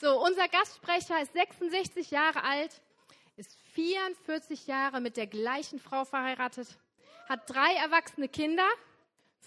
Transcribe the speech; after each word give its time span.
So, 0.00 0.18
unser 0.18 0.48
Gastsprecher 0.48 1.20
ist 1.20 1.34
66 1.34 2.10
Jahre 2.10 2.42
alt, 2.42 2.80
ist 3.36 3.54
44 3.74 4.66
Jahre 4.66 4.98
mit 4.98 5.18
der 5.18 5.26
gleichen 5.26 5.78
Frau 5.78 6.06
verheiratet, 6.06 6.68
hat 7.28 7.50
drei 7.50 7.74
erwachsene 7.74 8.26
Kinder, 8.26 8.66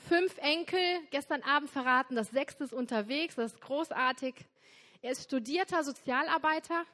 fünf 0.07 0.37
Enkel, 0.37 0.79
gestern 1.09 1.41
Abend 1.41 1.71
verraten, 1.71 2.15
das 2.15 2.29
sechste 2.29 2.65
ist 2.65 2.73
unterwegs, 2.73 3.33
das 3.33 3.53
ist 3.53 3.61
großartig. 3.61 4.35
Er 5.01 5.13
ist 5.13 5.23
studierter 5.23 5.83
Sozialarbeiter, 5.83 6.85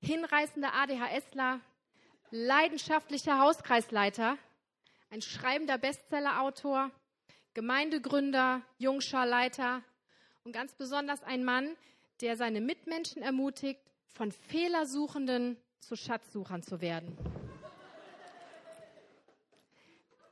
hinreißender 0.00 0.72
ADHSler, 0.72 1.58
leidenschaftlicher 2.30 3.40
Hauskreisleiter, 3.40 4.38
ein 5.10 5.20
schreibender 5.20 5.78
Bestsellerautor, 5.78 6.92
Gemeindegründer, 7.54 8.62
Jungscharleiter 8.78 9.82
und 10.44 10.52
ganz 10.52 10.74
besonders 10.74 11.24
ein 11.24 11.42
Mann, 11.42 11.76
der 12.20 12.36
seine 12.36 12.60
Mitmenschen 12.60 13.22
ermutigt, 13.22 13.80
von 14.12 14.30
Fehlersuchenden 14.30 15.56
zu 15.80 15.96
Schatzsuchern 15.96 16.62
zu 16.62 16.80
werden. 16.80 17.16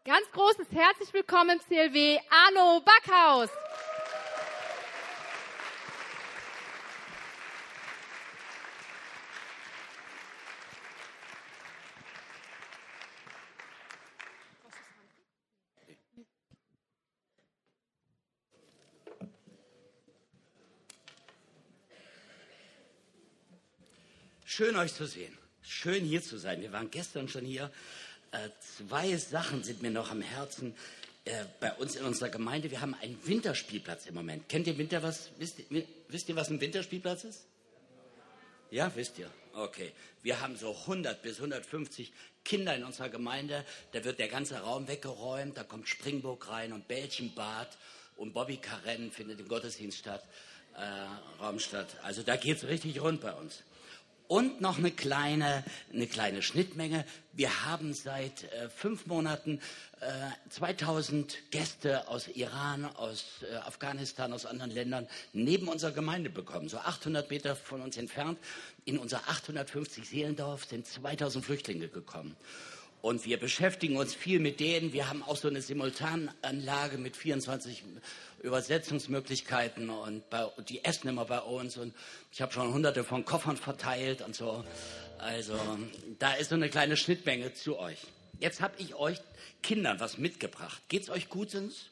Ganz 0.04 0.30
großes 0.32 0.66
herzlich 0.72 1.12
willkommen 1.12 1.50
im 1.50 1.60
CLW, 1.60 2.18
Arno 2.30 2.80
Backhaus. 2.80 3.50
Schön 24.62 24.76
euch 24.76 24.94
zu 24.94 25.06
sehen. 25.06 25.36
Schön 25.64 26.04
hier 26.04 26.22
zu 26.22 26.38
sein. 26.38 26.60
Wir 26.60 26.70
waren 26.70 26.88
gestern 26.88 27.28
schon 27.28 27.44
hier. 27.44 27.68
Äh, 28.30 28.48
zwei 28.60 29.16
Sachen 29.16 29.64
sind 29.64 29.82
mir 29.82 29.90
noch 29.90 30.12
am 30.12 30.20
Herzen. 30.20 30.76
Äh, 31.24 31.46
bei 31.58 31.72
uns 31.72 31.96
in 31.96 32.04
unserer 32.04 32.28
Gemeinde, 32.28 32.70
wir 32.70 32.80
haben 32.80 32.94
einen 32.94 33.18
Winterspielplatz 33.26 34.06
im 34.06 34.14
Moment. 34.14 34.48
Kennt 34.48 34.68
ihr 34.68 34.78
Winter 34.78 35.02
was? 35.02 35.32
Wisst 35.36 35.58
ihr, 35.58 35.84
wisst 36.06 36.28
ihr, 36.28 36.36
was 36.36 36.48
ein 36.48 36.60
Winterspielplatz 36.60 37.24
ist? 37.24 37.44
Ja, 38.70 38.92
wisst 38.94 39.18
ihr. 39.18 39.28
Okay. 39.52 39.90
Wir 40.22 40.40
haben 40.40 40.56
so 40.56 40.70
100 40.82 41.20
bis 41.22 41.38
150 41.38 42.12
Kinder 42.44 42.76
in 42.76 42.84
unserer 42.84 43.08
Gemeinde. 43.08 43.64
Da 43.90 44.04
wird 44.04 44.20
der 44.20 44.28
ganze 44.28 44.58
Raum 44.60 44.86
weggeräumt. 44.86 45.56
Da 45.56 45.64
kommt 45.64 45.88
Springburg 45.88 46.48
rein 46.48 46.72
und 46.72 46.86
Bällchenbad 46.86 47.76
und 48.16 48.32
Bobby 48.32 48.58
Karen 48.58 49.10
findet 49.10 49.40
im 49.40 49.48
Gottesdienst 49.48 49.98
statt, 49.98 50.22
äh, 50.76 51.42
Raum 51.42 51.58
statt. 51.58 51.96
Also 52.04 52.22
da 52.22 52.36
geht 52.36 52.58
es 52.58 52.68
richtig 52.68 53.00
rund 53.00 53.22
bei 53.22 53.32
uns. 53.32 53.64
Und 54.28 54.60
noch 54.60 54.78
eine 54.78 54.90
kleine, 54.90 55.64
eine 55.92 56.06
kleine 56.06 56.42
Schnittmenge. 56.42 57.04
Wir 57.32 57.66
haben 57.66 57.92
seit 57.92 58.44
äh, 58.44 58.68
fünf 58.70 59.06
Monaten 59.06 59.60
äh, 60.00 60.50
2000 60.50 61.50
Gäste 61.50 62.08
aus 62.08 62.28
Iran, 62.28 62.84
aus 62.84 63.42
äh, 63.42 63.56
Afghanistan, 63.56 64.32
aus 64.32 64.46
anderen 64.46 64.70
Ländern 64.70 65.08
neben 65.32 65.68
unserer 65.68 65.92
Gemeinde 65.92 66.30
bekommen. 66.30 66.68
So 66.68 66.78
800 66.78 67.30
Meter 67.30 67.56
von 67.56 67.82
uns 67.82 67.96
entfernt. 67.96 68.38
In 68.84 68.98
unser 68.98 69.28
850 69.28 70.08
Seelendorf 70.08 70.64
sind 70.64 70.86
2000 70.86 71.44
Flüchtlinge 71.44 71.88
gekommen. 71.88 72.36
Und 73.02 73.26
wir 73.26 73.38
beschäftigen 73.38 73.96
uns 73.96 74.14
viel 74.14 74.38
mit 74.38 74.60
denen. 74.60 74.92
Wir 74.92 75.08
haben 75.08 75.24
auch 75.24 75.36
so 75.36 75.48
eine 75.48 75.60
Simultananlage 75.60 76.98
mit 76.98 77.16
24 77.16 77.82
Übersetzungsmöglichkeiten 78.42 79.90
und 79.90 80.30
bei, 80.30 80.48
die 80.68 80.84
essen 80.84 81.08
immer 81.08 81.24
bei 81.24 81.40
uns 81.40 81.76
und 81.76 81.94
ich 82.30 82.40
habe 82.40 82.52
schon 82.52 82.72
hunderte 82.72 83.02
von 83.02 83.24
Koffern 83.24 83.56
verteilt 83.56 84.22
und 84.22 84.36
so. 84.36 84.64
Also 85.18 85.58
da 86.20 86.34
ist 86.34 86.50
so 86.50 86.54
eine 86.54 86.68
kleine 86.68 86.96
Schnittmenge 86.96 87.52
zu 87.54 87.76
euch. 87.76 87.98
Jetzt 88.38 88.60
habe 88.60 88.74
ich 88.78 88.94
euch 88.94 89.18
Kindern 89.64 89.98
was 89.98 90.18
mitgebracht. 90.18 90.80
Geht's 90.88 91.10
euch 91.10 91.28
gut, 91.28 91.50
sind's? 91.50 91.90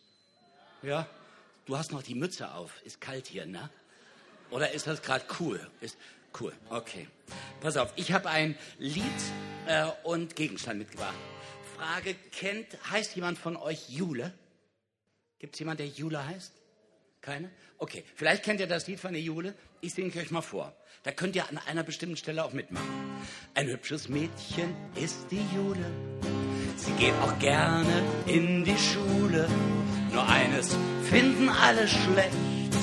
Ja? 0.83 1.09
Du 1.67 1.77
hast 1.77 1.91
noch 1.91 2.05
die 2.05 2.15
Mütze 2.15 2.53
auf. 2.55 2.73
Ist 2.85 3.01
kalt 3.01 3.27
hier, 3.27 3.47
ne? 3.47 3.69
Oder 4.51 4.73
ist 4.73 4.87
das 4.87 5.03
gerade 5.03 5.25
cool? 5.39 5.65
Ist 5.81 5.97
cool. 6.41 6.53
Okay. 6.69 7.07
Pass 7.61 7.77
auf, 7.77 7.93
ich 7.97 8.13
habe 8.13 8.29
ein 8.29 8.57
Lied 8.79 9.05
äh, 9.67 9.87
und 10.05 10.37
Gegenstand 10.37 10.79
mitgebracht. 10.79 11.15
Frage, 11.77 12.15
kennt, 12.33 12.67
heißt 12.91 13.17
jemand 13.17 13.39
von 13.39 13.57
euch 13.57 13.89
Jule? 13.89 14.33
Gibt 15.39 15.55
es 15.55 15.61
jemanden, 15.61 15.85
der 15.85 15.87
Jule 15.87 16.27
heißt? 16.27 16.53
Keine? 17.21 17.51
Okay, 17.79 18.05
vielleicht 18.15 18.43
kennt 18.43 18.61
ihr 18.61 18.67
das 18.67 18.87
Lied 18.87 19.01
von 19.01 19.13
der 19.13 19.23
Jule. 19.23 19.55
Ich 19.81 19.95
singe 19.95 20.15
euch 20.17 20.31
mal 20.31 20.43
vor. 20.43 20.75
Da 21.03 21.13
könnt 21.13 21.37
ihr 21.37 21.49
an 21.49 21.59
einer 21.67 21.83
bestimmten 21.83 22.17
Stelle 22.17 22.45
auch 22.45 22.53
mitmachen. 22.53 22.87
Ein 23.55 23.69
hübsches 23.69 24.09
Mädchen 24.09 24.75
ist 24.95 25.27
die 25.31 25.45
Jule. 25.55 25.91
Sie 26.77 26.93
geht 26.93 27.15
auch 27.23 27.39
gerne 27.39 28.03
in 28.27 28.65
die 28.65 28.79
Schule. 28.79 29.49
Nur 30.13 30.29
eines 30.29 30.77
finden 31.09 31.49
alle 31.49 31.89
schlecht, 31.89 32.75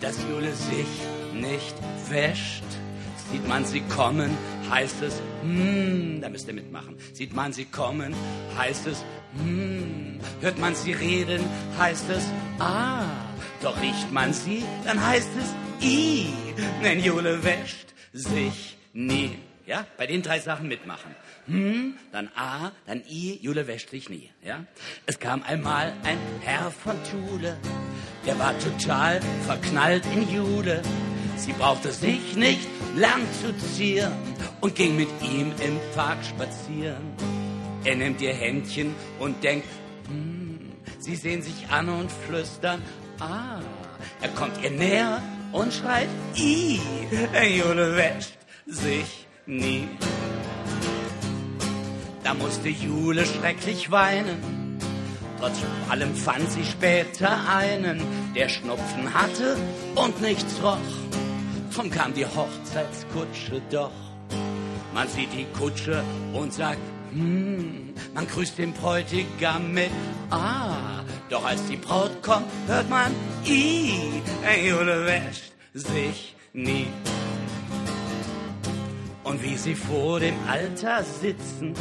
dass 0.00 0.18
Jule 0.22 0.54
sich 0.54 0.86
nicht 1.32 1.74
wäscht. 2.08 2.64
Sieht 3.34 3.48
man 3.48 3.64
sie 3.64 3.80
kommen, 3.80 4.30
heißt 4.70 5.02
es, 5.02 5.20
hmm, 5.42 6.20
da 6.20 6.28
müsst 6.28 6.46
ihr 6.46 6.54
mitmachen. 6.54 6.96
Sieht 7.12 7.34
man 7.34 7.52
sie 7.52 7.64
kommen, 7.64 8.14
heißt 8.56 8.86
es, 8.86 9.04
hmm. 9.32 10.20
Hört 10.40 10.56
man 10.60 10.76
sie 10.76 10.92
reden, 10.92 11.44
heißt 11.76 12.10
es, 12.10 12.22
ah. 12.60 13.02
Doch 13.60 13.82
riecht 13.82 14.12
man 14.12 14.32
sie, 14.32 14.62
dann 14.84 15.04
heißt 15.04 15.30
es, 15.36 15.52
i. 15.84 16.28
Denn 16.84 17.02
Jule 17.02 17.42
wäscht 17.42 17.88
sich 18.12 18.76
nie. 18.92 19.36
Ja, 19.66 19.84
bei 19.96 20.06
den 20.06 20.22
drei 20.22 20.38
Sachen 20.38 20.68
mitmachen. 20.68 21.16
Hm, 21.46 21.94
dann 22.12 22.30
A, 22.36 22.70
dann 22.86 23.02
I, 23.10 23.40
Jule 23.42 23.66
wäscht 23.66 23.90
sich 23.90 24.08
nie. 24.08 24.30
Ja? 24.44 24.64
Es 25.06 25.18
kam 25.18 25.42
einmal 25.42 25.92
ein 26.04 26.18
Herr 26.42 26.70
von 26.70 26.94
Thule, 27.10 27.56
der 28.26 28.38
war 28.38 28.56
total 28.60 29.20
verknallt 29.44 30.04
in 30.14 30.32
Jule. 30.32 30.82
Sie 31.36 31.52
brauchte 31.52 31.92
sich 31.92 32.36
nicht 32.36 32.68
lang 32.96 33.22
zu 33.40 33.54
zieren 33.74 34.12
und 34.60 34.74
ging 34.74 34.96
mit 34.96 35.08
ihm 35.22 35.52
im 35.66 35.78
Park 35.94 36.18
spazieren. 36.24 37.02
Er 37.84 37.96
nimmt 37.96 38.20
ihr 38.20 38.32
Händchen 38.32 38.94
und 39.18 39.42
denkt, 39.44 39.68
hm, 40.08 40.72
sie 40.98 41.16
sehen 41.16 41.42
sich 41.42 41.68
an 41.68 41.88
und 41.88 42.10
flüstern, 42.10 42.82
ah. 43.20 43.60
Er 44.22 44.28
kommt 44.30 44.62
ihr 44.62 44.70
näher 44.70 45.22
und 45.52 45.72
schreit, 45.72 46.08
i, 46.36 46.80
Jule 47.58 47.96
wäscht 47.96 48.38
sich 48.66 49.26
nie. 49.46 49.88
Da 52.22 52.32
musste 52.32 52.70
Jule 52.70 53.26
schrecklich 53.26 53.90
weinen. 53.90 54.78
Trotz 55.38 55.58
allem 55.90 56.14
fand 56.16 56.50
sie 56.50 56.64
später 56.64 57.38
einen, 57.48 58.00
der 58.34 58.48
Schnupfen 58.48 59.12
hatte 59.12 59.58
und 59.94 60.22
nichts 60.22 60.54
roch. 60.62 60.78
Drum 61.74 61.90
kam 61.90 62.14
die 62.14 62.24
Hochzeitskutsche 62.24 63.60
doch. 63.68 63.90
Man 64.94 65.08
sieht 65.08 65.32
die 65.32 65.46
Kutsche 65.58 66.04
und 66.32 66.52
sagt, 66.52 66.78
hm, 67.10 67.94
man 68.14 68.28
grüßt 68.28 68.58
den 68.58 68.72
Bräutigam 68.72 69.72
mit 69.72 69.90
Ah. 70.30 71.02
Doch 71.30 71.44
als 71.44 71.66
die 71.66 71.76
Braut 71.76 72.22
kommt, 72.22 72.46
hört 72.68 72.88
man 72.88 73.12
I. 73.44 74.22
Ey, 74.46 74.68
Jule 74.68 75.04
wäscht 75.04 75.52
sich 75.72 76.36
nie. 76.52 76.86
Und 79.24 79.42
wie 79.42 79.56
sie 79.56 79.74
vor 79.74 80.20
dem 80.20 80.36
Altar 80.46 81.02
sitzen, 81.02 81.74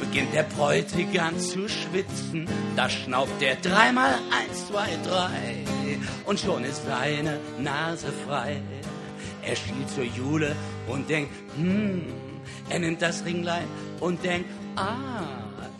beginnt 0.00 0.32
der 0.32 0.44
Bräutigam 0.44 1.38
zu 1.38 1.68
schwitzen. 1.68 2.48
Da 2.74 2.88
schnauft 2.88 3.42
er 3.42 3.56
dreimal 3.56 4.14
eins, 4.30 4.68
zwei, 4.68 4.88
drei 5.04 5.66
und 6.24 6.40
schon 6.40 6.64
ist 6.64 6.86
seine 6.86 7.38
Nase 7.58 8.12
frei. 8.26 8.62
Er 9.46 9.54
schielt 9.54 9.88
zur 9.94 10.04
Jule 10.04 10.56
und 10.88 11.08
denkt, 11.08 11.30
hm, 11.56 12.02
er 12.68 12.80
nimmt 12.80 13.00
das 13.00 13.24
Ringlein 13.24 13.68
und 14.00 14.24
denkt, 14.24 14.50
ah, 14.74 15.22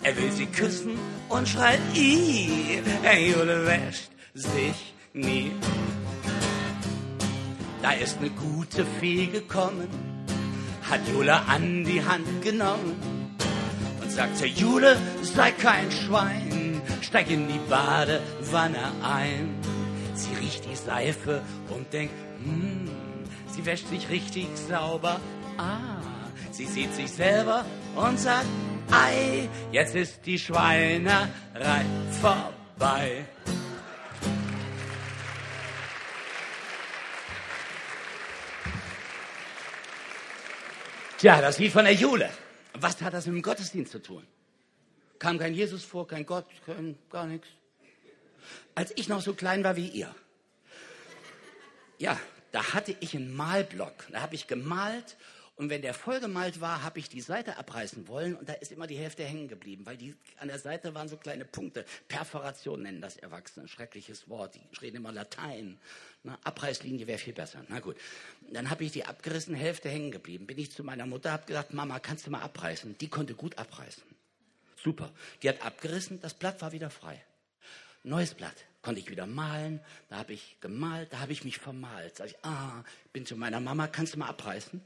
er 0.04 0.16
will 0.16 0.30
sie 0.30 0.46
küssen 0.46 0.92
und 1.28 1.48
schreit, 1.48 1.80
i, 1.96 2.80
der 3.02 3.20
Jule 3.20 3.66
wäscht 3.66 4.10
sich 4.34 4.94
nie. 5.12 5.50
Da 7.82 7.90
ist 7.92 8.18
eine 8.18 8.30
gute 8.30 8.86
Fee 9.00 9.26
gekommen, 9.26 9.88
hat 10.88 11.00
Jule 11.12 11.34
an 11.48 11.84
die 11.84 12.04
Hand 12.04 12.42
genommen 12.42 12.94
und 14.00 14.12
sagt 14.12 14.36
zur 14.36 14.46
Jule, 14.46 14.96
sei 15.22 15.50
kein 15.50 15.90
Schwein, 15.90 16.80
steig 17.00 17.28
in 17.30 17.48
die 17.48 17.60
Badewanne 17.68 18.92
ein. 19.02 19.56
Sie 20.14 20.34
riecht 20.40 20.64
die 20.70 20.76
Seife 20.76 21.42
und 21.68 21.92
denkt, 21.92 22.14
hm, 22.44 23.05
Sie 23.56 23.64
wäscht 23.64 23.88
sich 23.88 24.10
richtig 24.10 24.48
sauber. 24.68 25.18
Ah, 25.56 25.96
sie 26.52 26.66
sieht 26.66 26.92
sich 26.92 27.10
selber 27.10 27.64
und 27.94 28.20
sagt, 28.20 28.46
Ei, 28.90 29.48
jetzt 29.72 29.94
ist 29.94 30.26
die 30.26 30.38
Schweinerei 30.38 31.86
vorbei. 32.20 33.24
Tja, 41.16 41.40
das 41.40 41.58
Lied 41.58 41.72
von 41.72 41.84
der 41.84 41.94
Jule. 41.94 42.28
Was 42.74 43.00
hat 43.00 43.14
das 43.14 43.24
mit 43.24 43.36
dem 43.36 43.42
Gottesdienst 43.42 43.90
zu 43.90 44.02
tun? 44.02 44.26
Kam 45.18 45.38
kein 45.38 45.54
Jesus 45.54 45.82
vor, 45.82 46.06
kein 46.06 46.26
Gott, 46.26 46.44
kein, 46.66 46.98
gar 47.10 47.26
nichts. 47.26 47.48
Als 48.74 48.92
ich 48.96 49.08
noch 49.08 49.22
so 49.22 49.32
klein 49.32 49.64
war 49.64 49.76
wie 49.76 49.88
ihr, 49.88 50.14
ja, 51.98 52.20
da 52.56 52.72
hatte 52.72 52.96
ich 53.00 53.14
einen 53.14 53.36
Malblock. 53.36 54.06
Da 54.10 54.22
habe 54.22 54.34
ich 54.34 54.46
gemalt 54.46 55.18
und 55.56 55.68
wenn 55.68 55.82
der 55.82 55.92
vollgemalt 55.92 56.62
war, 56.62 56.82
habe 56.82 56.98
ich 56.98 57.10
die 57.10 57.20
Seite 57.20 57.58
abreißen 57.58 58.08
wollen 58.08 58.34
und 58.34 58.48
da 58.48 58.54
ist 58.54 58.72
immer 58.72 58.86
die 58.86 58.96
Hälfte 58.96 59.24
hängen 59.24 59.46
geblieben, 59.46 59.84
weil 59.84 59.98
die 59.98 60.14
an 60.38 60.48
der 60.48 60.58
Seite 60.58 60.94
waren 60.94 61.06
so 61.06 61.18
kleine 61.18 61.44
Punkte. 61.44 61.84
Perforation 62.08 62.80
nennen 62.80 63.02
das 63.02 63.18
Erwachsene, 63.18 63.68
schreckliches 63.68 64.30
Wort. 64.30 64.54
Die 64.54 64.76
reden 64.80 64.96
immer 64.96 65.12
Latein. 65.12 65.78
Na, 66.22 66.38
Abreißlinie 66.44 67.06
wäre 67.06 67.18
viel 67.18 67.34
besser. 67.34 67.62
Na 67.68 67.80
gut. 67.80 67.98
Dann 68.50 68.70
habe 68.70 68.84
ich 68.84 68.92
die 68.92 69.04
abgerissen, 69.04 69.54
Hälfte 69.54 69.90
hängen 69.90 70.10
geblieben. 70.10 70.46
Bin 70.46 70.56
ich 70.56 70.72
zu 70.72 70.82
meiner 70.82 71.04
Mutter, 71.04 71.32
habe 71.32 71.44
gesagt, 71.44 71.74
Mama, 71.74 71.98
kannst 71.98 72.26
du 72.26 72.30
mal 72.30 72.40
abreißen? 72.40 72.96
Die 72.96 73.08
konnte 73.08 73.34
gut 73.34 73.58
abreißen. 73.58 74.02
Super. 74.82 75.12
Die 75.42 75.50
hat 75.50 75.60
abgerissen, 75.62 76.22
das 76.22 76.32
Blatt 76.32 76.62
war 76.62 76.72
wieder 76.72 76.88
frei. 76.88 77.22
Neues 78.02 78.32
Blatt. 78.32 78.56
Konnte 78.86 79.00
ich 79.00 79.10
wieder 79.10 79.26
malen. 79.26 79.80
Da 80.08 80.18
habe 80.18 80.32
ich 80.32 80.58
gemalt, 80.60 81.12
da 81.12 81.18
habe 81.18 81.32
ich 81.32 81.42
mich 81.42 81.58
vermalt. 81.58 82.18
Sag 82.18 82.28
ich, 82.28 82.36
ah, 82.44 82.84
bin 83.12 83.26
zu 83.26 83.34
meiner 83.34 83.58
Mama, 83.58 83.88
kannst 83.88 84.14
du 84.14 84.18
mal 84.20 84.28
abreißen? 84.28 84.80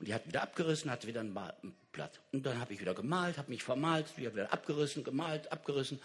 Und 0.00 0.08
die 0.08 0.12
hat 0.12 0.26
wieder 0.26 0.42
abgerissen, 0.42 0.90
hat 0.90 1.06
wieder 1.06 1.20
ein 1.20 1.38
Blatt. 1.92 2.18
Und 2.32 2.44
dann 2.44 2.58
habe 2.58 2.74
ich 2.74 2.80
wieder 2.80 2.94
gemalt, 2.94 3.38
habe 3.38 3.52
mich 3.52 3.62
vermalt, 3.62 4.18
wieder 4.18 4.52
abgerissen, 4.52 5.04
gemalt, 5.04 5.52
abgerissen. 5.52 6.00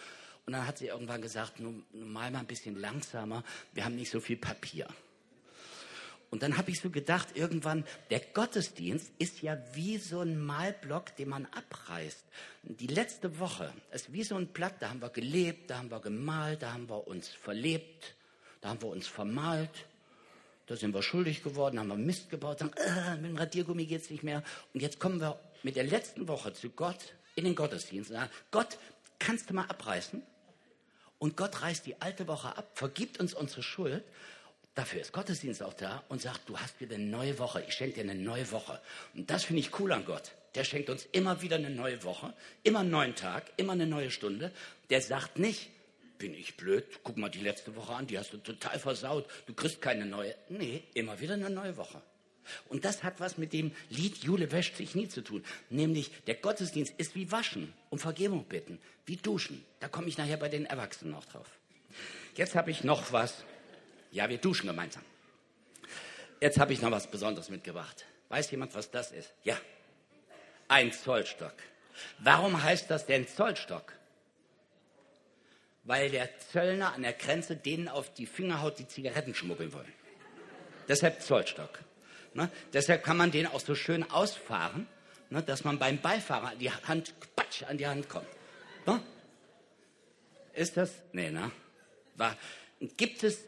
Und 0.46 0.54
dann 0.54 0.68
hat 0.68 0.78
sie 0.78 0.90
irgendwann 0.90 1.24
gesagt, 1.24 1.60
nun, 1.60 1.84
mal 1.92 2.30
mal 2.30 2.38
ein 2.38 2.46
bisschen 2.46 2.80
langsamer, 2.80 3.44
wir 3.74 3.84
haben 3.84 3.96
nicht 3.96 4.12
so 4.12 4.20
viel 4.20 4.38
Papier. 4.38 4.86
Und 6.32 6.44
dann 6.44 6.58
habe 6.58 6.70
ich 6.70 6.80
so 6.80 6.90
gedacht, 6.90 7.30
irgendwann, 7.36 7.86
der 8.12 8.20
Gottesdienst 8.20 9.12
ist 9.18 9.42
ja 9.42 9.58
wie 9.74 9.98
so 9.98 10.20
ein 10.20 10.40
Malblock, 10.40 11.16
den 11.16 11.30
man 11.30 11.48
abreißt. 11.48 12.24
Die 12.64 12.88
letzte 12.88 13.40
Woche 13.40 13.74
ist 13.92 14.14
wie 14.14 14.24
so 14.24 14.36
ein 14.36 14.48
Blatt, 14.48 14.76
da 14.80 14.90
haben 14.90 15.02
wir 15.02 15.10
gelebt, 15.10 15.72
da 15.72 15.80
haben 15.80 15.90
wir 15.90 16.00
gemalt, 16.00 16.62
da 16.62 16.74
haben 16.74 16.88
wir 16.88 17.08
uns 17.08 17.30
verlebt, 17.30 18.14
da 18.62 18.70
haben 18.70 18.82
wir 18.82 18.90
uns 18.90 19.08
vermalt. 19.08 19.86
Da 20.68 20.76
sind 20.76 20.94
wir 20.94 21.02
schuldig 21.02 21.42
geworden, 21.42 21.80
haben 21.80 21.88
wir 21.88 21.96
Mist 21.96 22.30
gebaut, 22.30 22.60
sagen, 22.60 22.74
äh, 22.74 23.16
mit 23.16 23.32
dem 23.32 23.38
Radiergummi 23.38 23.88
geht 23.88 24.04
es 24.04 24.12
nicht 24.12 24.22
mehr. 24.22 24.44
Und 24.72 24.82
jetzt 24.82 25.00
kommen 25.00 25.20
wir 25.20 25.40
mit 25.64 25.76
der 25.76 25.84
letzten 25.84 26.28
Woche 26.28 26.54
zu 26.54 26.70
Gott 26.70 27.16
in 27.34 27.46
den 27.46 27.56
Gottesdienst. 27.56 28.12
Sagen, 28.12 28.30
Gott, 28.52 28.78
kannst 29.18 29.50
du 29.50 29.56
mal 29.56 29.66
abreißen? 29.66 30.22
Und 31.18 31.36
Gott 31.36 31.64
reißt 31.64 31.88
die 31.88 32.00
alte 32.00 32.28
Woche 32.28 32.56
ab, 32.56 32.70
vergibt 32.76 33.20
uns 33.20 33.34
unsere 33.34 33.64
Schuld. 33.64 34.04
Dafür 34.76 35.02
ist 35.02 35.12
Gottesdienst 35.12 35.62
auch 35.64 35.74
da 35.74 36.04
und 36.10 36.22
sagt, 36.22 36.48
du 36.48 36.58
hast 36.58 36.80
wieder 36.80 36.96
eine 36.96 37.06
neue 37.06 37.38
Woche. 37.40 37.64
Ich 37.68 37.74
schenke 37.74 37.96
dir 37.96 38.10
eine 38.10 38.16
neue 38.16 38.50
Woche. 38.52 38.80
Und 39.14 39.30
das 39.30 39.44
finde 39.44 39.62
ich 39.62 39.78
cool 39.80 39.92
an 39.92 40.06
Gott. 40.06 40.32
Der 40.56 40.64
schenkt 40.64 40.90
uns 40.90 41.08
immer 41.12 41.42
wieder 41.42 41.58
eine 41.58 41.70
neue 41.70 42.04
Woche, 42.04 42.34
immer 42.64 42.80
einen 42.80 42.90
neuen 42.90 43.16
Tag, 43.16 43.52
immer 43.58 43.74
eine 43.74 43.86
neue 43.86 44.10
Stunde. 44.10 44.52
Der 44.90 45.02
sagt 45.02 45.38
nicht, 45.38 45.70
bin 46.18 46.34
ich 46.34 46.58
blöd? 46.58 46.86
Guck 47.04 47.18
mal 47.18 47.30
die 47.30 47.42
letzte 47.42 47.76
Woche 47.76 47.94
an, 47.94 48.08
die 48.08 48.18
hast 48.18 48.34
du 48.34 48.38
total 48.38 48.80
versaut. 48.80 49.28
Du 49.48 49.54
kriegst 49.54 49.82
keine 49.82 50.06
neue. 50.06 50.36
Nee, 50.50 50.84
immer 50.94 51.20
wieder 51.20 51.36
eine 51.36 51.50
neue 51.50 51.78
Woche. 51.78 52.02
Und 52.68 52.86
das 52.86 53.04
hat 53.04 53.20
was 53.20 53.38
mit 53.38 53.54
dem 53.54 53.72
Lied 53.90 54.18
Jule 54.18 54.52
wäscht 54.52 54.76
sich 54.76 54.96
nie 54.96 55.08
zu 55.08 55.22
tun. 55.22 55.44
Nämlich, 55.70 56.12
der 56.26 56.36
Gottesdienst 56.36 56.94
ist 56.98 57.16
wie 57.16 57.32
Waschen, 57.32 57.74
um 57.90 58.00
Vergebung 58.00 58.46
bitten, 58.46 58.80
wie 59.06 59.18
Duschen. 59.18 59.64
Da 59.80 59.88
komme 59.88 60.08
ich 60.08 60.18
nachher 60.18 60.38
bei 60.38 60.50
den 60.50 60.66
Erwachsenen 60.66 61.12
noch 61.12 61.26
drauf. 61.26 61.48
Jetzt 62.36 62.56
habe 62.56 62.72
ich 62.72 62.84
noch 62.84 63.12
was. 63.12 63.44
Ja, 64.12 64.30
wir 64.30 64.38
duschen 64.38 64.68
gemeinsam. 64.68 65.04
Jetzt 66.42 66.60
habe 66.60 66.74
ich 66.74 66.82
noch 66.82 66.92
was 66.92 67.10
Besonderes 67.10 67.50
mitgebracht. 67.50 68.06
Weiß 68.30 68.50
jemand, 68.52 68.74
was 68.76 68.92
das 68.92 69.12
ist? 69.12 69.34
Ja. 69.44 69.58
Ein 70.68 70.92
Zollstock. 70.92 71.56
Warum 72.20 72.62
heißt 72.62 72.90
das 72.90 73.06
denn 73.06 73.28
Zollstock? 73.28 73.94
weil 75.90 76.12
der 76.12 76.30
Zöllner 76.52 76.94
an 76.94 77.02
der 77.02 77.14
Grenze 77.14 77.56
denen 77.56 77.88
auf 77.88 78.14
die 78.14 78.28
Finger 78.28 78.62
haut, 78.62 78.78
die 78.78 78.88
Zigaretten 78.88 79.34
schmuggeln 79.34 79.74
wollen. 79.74 79.92
Deshalb 80.88 81.20
Zollstock. 81.24 81.80
Ne? 82.36 82.52
Deshalb 82.74 83.04
kann 83.04 83.18
man 83.18 83.32
den 83.32 83.48
auch 83.48 83.60
so 83.60 83.74
schön 83.74 84.10
ausfahren, 84.12 84.86
ne? 85.32 85.42
dass 85.42 85.64
man 85.64 85.80
beim 85.80 86.00
Beifahrer 86.00 86.54
die 86.60 86.72
Hand, 86.72 87.16
patsch, 87.36 87.64
an 87.64 87.80
die 87.80 87.88
Hand 87.88 88.08
kommt. 88.08 88.28
Ne? 88.86 89.02
Ist 90.54 90.78
das? 90.78 90.92
Nee, 91.12 91.32
ne? 91.32 91.52
War, 92.18 92.38
gibt 92.96 93.24
es 93.24 93.40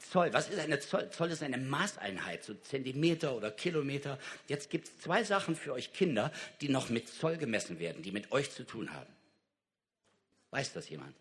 Zoll? 0.00 0.32
Was 0.32 0.48
ist 0.48 0.58
eine 0.58 0.80
Zoll? 0.80 1.10
Zoll 1.10 1.30
ist 1.30 1.42
eine 1.42 1.58
Maßeinheit, 1.58 2.44
so 2.44 2.54
Zentimeter 2.54 3.34
oder 3.34 3.50
Kilometer. 3.50 4.18
Jetzt 4.48 4.70
gibt 4.70 4.88
es 4.88 4.98
zwei 4.98 5.24
Sachen 5.24 5.56
für 5.56 5.72
euch 5.72 5.92
Kinder, 5.92 6.32
die 6.60 6.68
noch 6.68 6.88
mit 6.88 7.08
Zoll 7.08 7.36
gemessen 7.36 7.78
werden, 7.78 8.02
die 8.02 8.12
mit 8.12 8.32
euch 8.32 8.50
zu 8.50 8.64
tun 8.64 8.92
haben. 8.92 9.10
Weiß 10.50 10.72
das 10.72 10.88
jemand? 10.88 11.14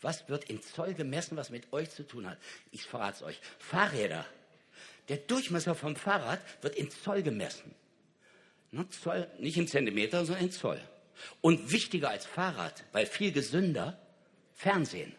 Was 0.00 0.28
wird 0.28 0.44
in 0.44 0.62
Zoll 0.62 0.94
gemessen, 0.94 1.36
was 1.36 1.50
mit 1.50 1.72
euch 1.72 1.90
zu 1.90 2.06
tun 2.06 2.28
hat? 2.28 2.38
Ich 2.70 2.84
verrate 2.84 3.16
es 3.16 3.22
euch. 3.22 3.40
Fahrräder. 3.58 4.24
Der 5.08 5.18
Durchmesser 5.18 5.74
vom 5.74 5.96
Fahrrad 5.96 6.40
wird 6.62 6.76
in 6.76 6.90
Zoll 6.90 7.22
gemessen. 7.22 7.74
Ne, 8.70 8.88
Zoll, 8.90 9.28
nicht 9.38 9.56
in 9.56 9.66
Zentimeter, 9.66 10.24
sondern 10.24 10.44
in 10.44 10.52
Zoll. 10.52 10.80
Und 11.40 11.72
wichtiger 11.72 12.10
als 12.10 12.24
Fahrrad, 12.24 12.84
weil 12.92 13.06
viel 13.06 13.32
gesünder, 13.32 13.98
Fernsehen. 14.54 15.14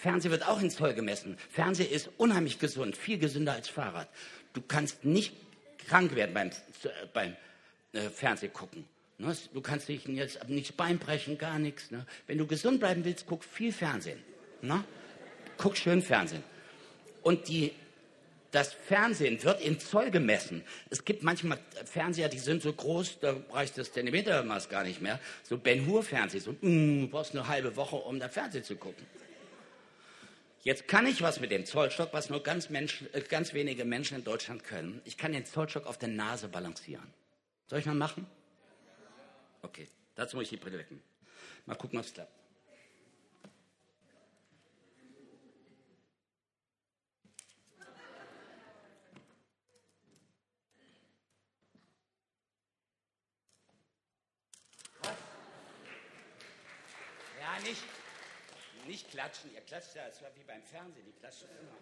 Fernsehen 0.00 0.30
wird 0.30 0.48
auch 0.48 0.62
in 0.62 0.70
Zoll 0.70 0.94
gemessen. 0.94 1.36
Fernsehen 1.50 1.90
ist 1.90 2.08
unheimlich 2.16 2.58
gesund, 2.58 2.96
viel 2.96 3.18
gesünder 3.18 3.52
als 3.52 3.68
Fahrrad. 3.68 4.08
Du 4.54 4.62
kannst 4.62 5.04
nicht 5.04 5.34
krank 5.88 6.14
werden 6.14 6.32
beim, 6.32 6.50
beim 7.12 7.36
äh, 7.92 8.48
gucken. 8.48 8.86
Ne? 9.18 9.36
Du 9.52 9.60
kannst 9.60 9.88
dich 9.88 10.06
jetzt 10.06 10.48
nicht 10.48 10.78
Bein 10.78 10.98
brechen, 10.98 11.36
gar 11.36 11.58
nichts. 11.58 11.90
Ne? 11.90 12.06
Wenn 12.26 12.38
du 12.38 12.46
gesund 12.46 12.80
bleiben 12.80 13.04
willst, 13.04 13.26
guck 13.26 13.44
viel 13.44 13.74
Fernsehen. 13.74 14.18
Ne? 14.62 14.82
Guck 15.58 15.76
schön 15.76 16.00
Fernsehen. 16.00 16.44
Und 17.20 17.48
die, 17.48 17.72
das 18.52 18.72
Fernsehen 18.72 19.44
wird 19.44 19.60
in 19.60 19.80
Zoll 19.80 20.10
gemessen. 20.10 20.64
Es 20.88 21.04
gibt 21.04 21.22
manchmal 21.22 21.58
Fernseher, 21.84 22.30
die 22.30 22.38
sind 22.38 22.62
so 22.62 22.72
groß, 22.72 23.18
da 23.20 23.36
reicht 23.52 23.76
das 23.76 23.92
Zentimetermaß 23.92 24.70
gar 24.70 24.84
nicht 24.84 25.02
mehr. 25.02 25.20
So 25.42 25.58
Ben 25.58 25.86
Hur 25.86 26.02
Fernsehen, 26.02 26.40
so, 26.40 26.52
mm, 26.52 27.02
du 27.02 27.08
brauchst 27.08 27.36
eine 27.36 27.46
halbe 27.46 27.76
Woche, 27.76 27.96
um 27.96 28.18
da 28.18 28.30
Fernsehen 28.30 28.64
zu 28.64 28.76
gucken. 28.76 29.04
Jetzt 30.62 30.88
kann 30.88 31.06
ich 31.06 31.22
was 31.22 31.40
mit 31.40 31.50
dem 31.50 31.64
Zollstock, 31.64 32.12
was 32.12 32.28
nur 32.28 32.42
ganz, 32.42 32.68
Mensch, 32.68 33.02
äh, 33.12 33.22
ganz 33.22 33.54
wenige 33.54 33.86
Menschen 33.86 34.18
in 34.18 34.24
Deutschland 34.24 34.62
können. 34.62 35.00
Ich 35.06 35.16
kann 35.16 35.32
den 35.32 35.46
Zollstock 35.46 35.86
auf 35.86 35.96
der 35.96 36.10
Nase 36.10 36.48
balancieren. 36.48 37.14
Soll 37.66 37.78
ich 37.78 37.86
mal 37.86 37.94
machen? 37.94 38.26
Okay, 39.62 39.88
dazu 40.16 40.36
muss 40.36 40.44
ich 40.44 40.50
die 40.50 40.56
Brille 40.56 40.78
wecken. 40.78 41.02
Mal 41.64 41.76
gucken, 41.76 41.98
ob 41.98 42.04
es 42.04 42.12
klappt. 42.12 42.32
Ja, 57.40 57.58
nicht, 57.64 57.82
nicht 58.90 59.08
klatschen. 59.08 59.52
Ihr 59.54 59.60
klatscht 59.60 59.94
ja, 59.94 60.06
es 60.08 60.20
war 60.20 60.34
wie 60.34 60.42
beim 60.42 60.62
Fernsehen, 60.62 61.06
die 61.06 61.12
klatschen 61.12 61.48
immer. 61.60 61.76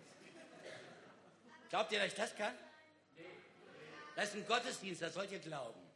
Glaubt 1.70 1.92
ihr, 1.92 1.98
dass 1.98 2.08
ich 2.08 2.14
das 2.14 2.36
kann? 2.36 2.54
Das 4.14 4.28
ist 4.28 4.34
ein 4.36 4.46
Gottesdienst, 4.46 5.02
das 5.02 5.14
sollt 5.14 5.30
ihr 5.32 5.38
glauben. 5.38 5.87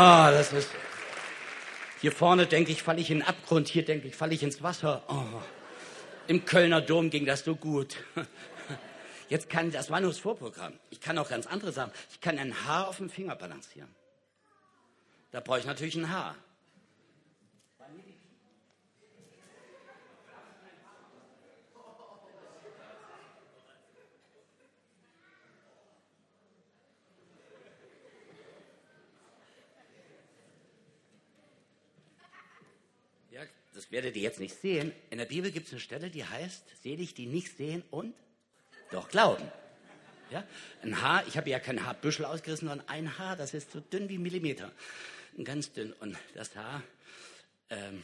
Ah, 0.00 0.30
das 0.30 0.52
ist. 0.52 0.70
Hier 2.00 2.12
vorne 2.12 2.46
denke 2.46 2.70
ich, 2.70 2.84
falle 2.84 3.00
ich 3.00 3.10
in 3.10 3.18
den 3.18 3.26
Abgrund. 3.26 3.66
Hier 3.66 3.84
denke 3.84 4.06
ich, 4.06 4.14
falle 4.14 4.32
ich 4.32 4.44
ins 4.44 4.62
Wasser. 4.62 5.02
Oh. 5.08 5.42
Im 6.28 6.44
Kölner 6.44 6.80
Dom 6.80 7.10
ging 7.10 7.26
das 7.26 7.42
so 7.42 7.56
gut. 7.56 7.96
Jetzt 9.28 9.50
kann, 9.50 9.72
das 9.72 9.90
war 9.90 10.00
nur 10.00 10.10
das 10.10 10.20
Vorprogramm. 10.20 10.74
Ich 10.90 11.00
kann 11.00 11.18
auch 11.18 11.28
ganz 11.28 11.48
andere 11.48 11.72
Sachen. 11.72 11.90
Ich 12.12 12.20
kann 12.20 12.38
ein 12.38 12.54
Haar 12.64 12.86
auf 12.86 12.98
dem 12.98 13.10
Finger 13.10 13.34
balancieren. 13.34 13.92
Da 15.32 15.40
brauche 15.40 15.58
ich 15.58 15.66
natürlich 15.66 15.96
ein 15.96 16.12
Haar. 16.12 16.36
Ja, 33.30 33.42
das 33.78 33.92
werdet 33.92 34.16
ihr 34.16 34.22
jetzt 34.22 34.40
nicht 34.40 34.60
sehen. 34.60 34.92
In 35.08 35.18
der 35.18 35.26
Bibel 35.26 35.52
gibt 35.52 35.68
es 35.68 35.72
eine 35.72 35.80
Stelle, 35.80 36.10
die 36.10 36.24
heißt, 36.24 36.64
selig, 36.82 37.14
die 37.14 37.26
nicht 37.26 37.56
sehen 37.56 37.84
und 37.92 38.12
doch 38.90 39.08
glauben. 39.08 39.44
Ja? 40.32 40.42
Ein 40.82 41.00
Haar, 41.00 41.24
ich 41.28 41.36
habe 41.36 41.48
ja 41.48 41.60
kein 41.60 41.86
Haarbüschel 41.86 42.24
ausgerissen, 42.24 42.66
sondern 42.66 42.88
ein 42.88 43.18
Haar, 43.18 43.36
das 43.36 43.54
ist 43.54 43.70
so 43.70 43.78
dünn 43.78 44.08
wie 44.08 44.18
Millimeter. 44.18 44.72
Ganz 45.44 45.72
dünn. 45.72 45.92
Und 45.92 46.18
das 46.34 46.56
Haar, 46.56 46.82
ähm, 47.70 48.02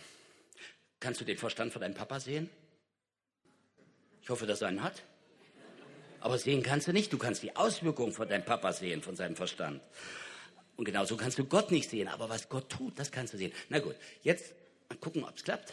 kannst 1.01 1.21
du 1.21 1.25
den 1.25 1.39
Verstand 1.39 1.73
von 1.73 1.83
deinem 1.83 1.95
Papa 1.95 2.21
sehen? 2.21 2.49
Ich 4.23 4.31
hoffe, 4.31 4.47
dass 4.47 4.63
er 4.63 4.69
einen 4.69 4.85
hat. 4.85 5.03
Aber 6.21 6.39
sehen 6.39 6.63
kannst 6.63 6.87
du 6.87 6.93
nicht. 6.93 7.13
Du 7.13 7.19
kannst 7.19 7.43
die 7.43 7.57
Auswirkungen 7.57 8.13
von 8.13 8.29
deinem 8.29 8.45
Papa 8.45 8.73
sehen, 8.73 9.03
von 9.03 9.17
seinem 9.17 9.35
Verstand. 9.35 9.83
Und 10.77 10.85
genauso 10.85 11.17
kannst 11.17 11.37
du 11.37 11.45
Gott 11.45 11.73
nicht 11.73 11.91
sehen. 11.91 12.07
Aber 12.07 12.29
was 12.29 12.49
Gott 12.49 12.71
tut, 12.71 12.97
das 12.97 13.11
kannst 13.11 13.35
du 13.35 13.39
sehen. 13.39 13.53
Na 13.71 13.81
gut, 13.81 13.97
jetzt 14.23 14.55
mal 14.89 14.99
gucken, 14.99 15.25
ob 15.25 15.37
es 15.37 15.45
klappt. 15.45 15.73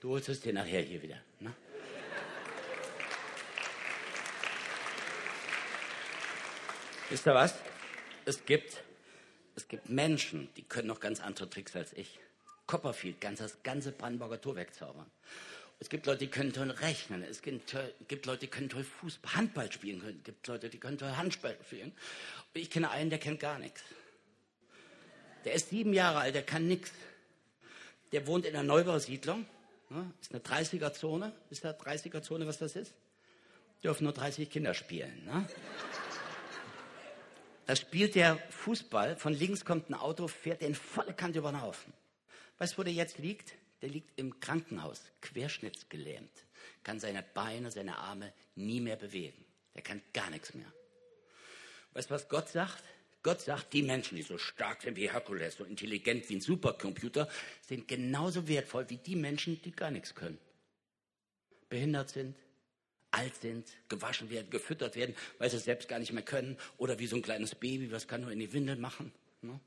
Du 0.00 0.10
holst 0.10 0.28
es 0.28 0.40
dir 0.40 0.52
nachher 0.52 0.82
hier 0.82 1.02
wieder. 1.02 1.20
Ne? 1.40 1.52
Wisst 7.10 7.26
ihr 7.26 7.34
was? 7.34 7.54
Es 8.24 8.44
gibt, 8.44 8.82
es 9.54 9.68
gibt 9.68 9.88
Menschen, 9.88 10.48
die 10.56 10.62
können 10.62 10.88
noch 10.88 11.00
ganz 11.00 11.20
andere 11.20 11.48
Tricks 11.48 11.76
als 11.76 11.92
ich. 11.92 12.18
Copperfield 12.66 13.20
kann 13.20 13.36
das 13.36 13.62
ganze 13.62 13.92
Brandenburger 13.92 14.40
Tor 14.40 14.56
wegzaubern. 14.56 15.06
Es 15.78 15.88
gibt 15.88 16.06
Leute, 16.06 16.20
die 16.20 16.28
können 16.28 16.52
toll 16.52 16.70
rechnen. 16.70 17.22
Es 17.22 17.42
gibt, 17.42 17.76
gibt 18.08 18.26
Leute, 18.26 18.40
die 18.40 18.46
können 18.48 18.68
toll 18.68 18.84
Fußball, 18.84 19.34
Handball 19.34 19.70
spielen. 19.70 20.02
Es 20.18 20.24
gibt 20.24 20.46
Leute, 20.46 20.68
die 20.68 20.78
können 20.78 20.98
toll 20.98 21.12
Handball 21.16 21.56
spielen. 21.64 21.92
Und 22.54 22.60
ich 22.60 22.70
kenne 22.70 22.90
einen, 22.90 23.10
der 23.10 23.18
kennt 23.18 23.40
gar 23.40 23.58
nichts. 23.58 23.82
Der 25.44 25.52
ist 25.52 25.70
sieben 25.70 25.92
Jahre 25.92 26.18
alt, 26.18 26.34
der 26.34 26.42
kann 26.42 26.66
nichts. 26.66 26.90
Der 28.12 28.26
wohnt 28.26 28.46
in 28.46 28.54
einer 28.56 28.64
Neubausiedlung 28.64 29.46
Ne? 29.88 30.12
Ist 30.20 30.32
eine 30.32 30.42
30er-Zone. 30.42 31.32
Ist 31.50 31.64
da 31.64 31.70
30er-Zone, 31.70 32.46
was 32.46 32.58
das 32.58 32.76
ist? 32.76 32.94
Dürfen 33.84 34.04
nur 34.04 34.12
30 34.12 34.50
Kinder 34.50 34.74
spielen. 34.74 35.24
Ne? 35.24 35.46
Da 37.66 37.74
spielt 37.74 38.14
der 38.14 38.38
Fußball, 38.50 39.16
von 39.16 39.34
links 39.34 39.64
kommt 39.64 39.90
ein 39.90 39.94
Auto, 39.94 40.28
fährt 40.28 40.62
den 40.62 40.74
volle 40.74 41.12
Kante 41.12 41.40
über 41.40 41.50
den 41.50 41.60
Haufen. 41.60 41.92
Weißt 42.58 42.74
du, 42.74 42.78
wo 42.78 42.82
der 42.84 42.92
jetzt 42.92 43.18
liegt? 43.18 43.54
Der 43.82 43.90
liegt 43.90 44.18
im 44.18 44.40
Krankenhaus, 44.40 45.02
querschnittsgelähmt, 45.20 46.30
kann 46.82 47.00
seine 47.00 47.22
Beine, 47.22 47.70
seine 47.70 47.98
Arme 47.98 48.32
nie 48.54 48.80
mehr 48.80 48.96
bewegen. 48.96 49.44
Der 49.74 49.82
kann 49.82 50.00
gar 50.14 50.30
nichts 50.30 50.54
mehr. 50.54 50.72
Weißt 51.92 52.08
du, 52.08 52.14
was 52.14 52.28
Gott 52.28 52.48
sagt? 52.48 52.82
Gott 53.22 53.40
sagt, 53.40 53.72
die 53.72 53.82
Menschen, 53.82 54.16
die 54.16 54.22
so 54.22 54.38
stark 54.38 54.82
sind 54.82 54.96
wie 54.96 55.10
Herkules, 55.10 55.56
so 55.56 55.64
intelligent 55.64 56.28
wie 56.28 56.36
ein 56.36 56.40
Supercomputer, 56.40 57.28
sind 57.60 57.88
genauso 57.88 58.46
wertvoll 58.46 58.88
wie 58.88 58.98
die 58.98 59.16
Menschen, 59.16 59.60
die 59.62 59.72
gar 59.72 59.90
nichts 59.90 60.14
können. 60.14 60.38
Behindert 61.68 62.10
sind, 62.10 62.36
alt 63.16 63.34
sind, 63.40 63.66
gewaschen 63.88 64.30
werden, 64.30 64.50
gefüttert 64.50 64.94
werden, 64.94 65.14
weil 65.38 65.50
sie 65.50 65.56
es 65.56 65.64
selbst 65.64 65.88
gar 65.88 65.98
nicht 65.98 66.12
mehr 66.12 66.22
können. 66.22 66.56
Oder 66.76 66.98
wie 66.98 67.06
so 67.06 67.16
ein 67.16 67.22
kleines 67.22 67.54
Baby, 67.54 67.90
was 67.90 68.06
kann 68.06 68.20
nur 68.20 68.30
in 68.30 68.38
die 68.38 68.52
Windel 68.52 68.76
machen. 68.76 69.12
Ne? 69.42 69.58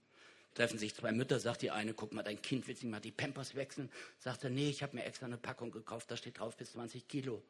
Treffen 0.54 0.78
sich 0.78 0.96
zwei 0.96 1.12
Mütter, 1.12 1.40
sagt 1.40 1.62
die 1.62 1.72
eine, 1.72 1.94
guck 1.94 2.14
mal, 2.14 2.24
dein 2.24 2.42
Kind 2.42 2.68
will 2.68 2.76
sich 2.76 2.86
mal 2.86 3.00
die 3.00 3.12
Pampers 3.12 3.56
wechseln. 3.56 3.90
Sagt 4.20 4.44
er, 4.44 4.50
nee, 4.50 4.70
ich 4.70 4.84
habe 4.84 4.96
mir 4.96 5.06
extra 5.06 5.26
eine 5.26 5.38
Packung 5.38 5.72
gekauft, 5.72 6.10
da 6.12 6.18
steht 6.18 6.40
drauf 6.40 6.56
bis 6.56 6.72
20 6.74 7.08
Kilo. 7.08 7.42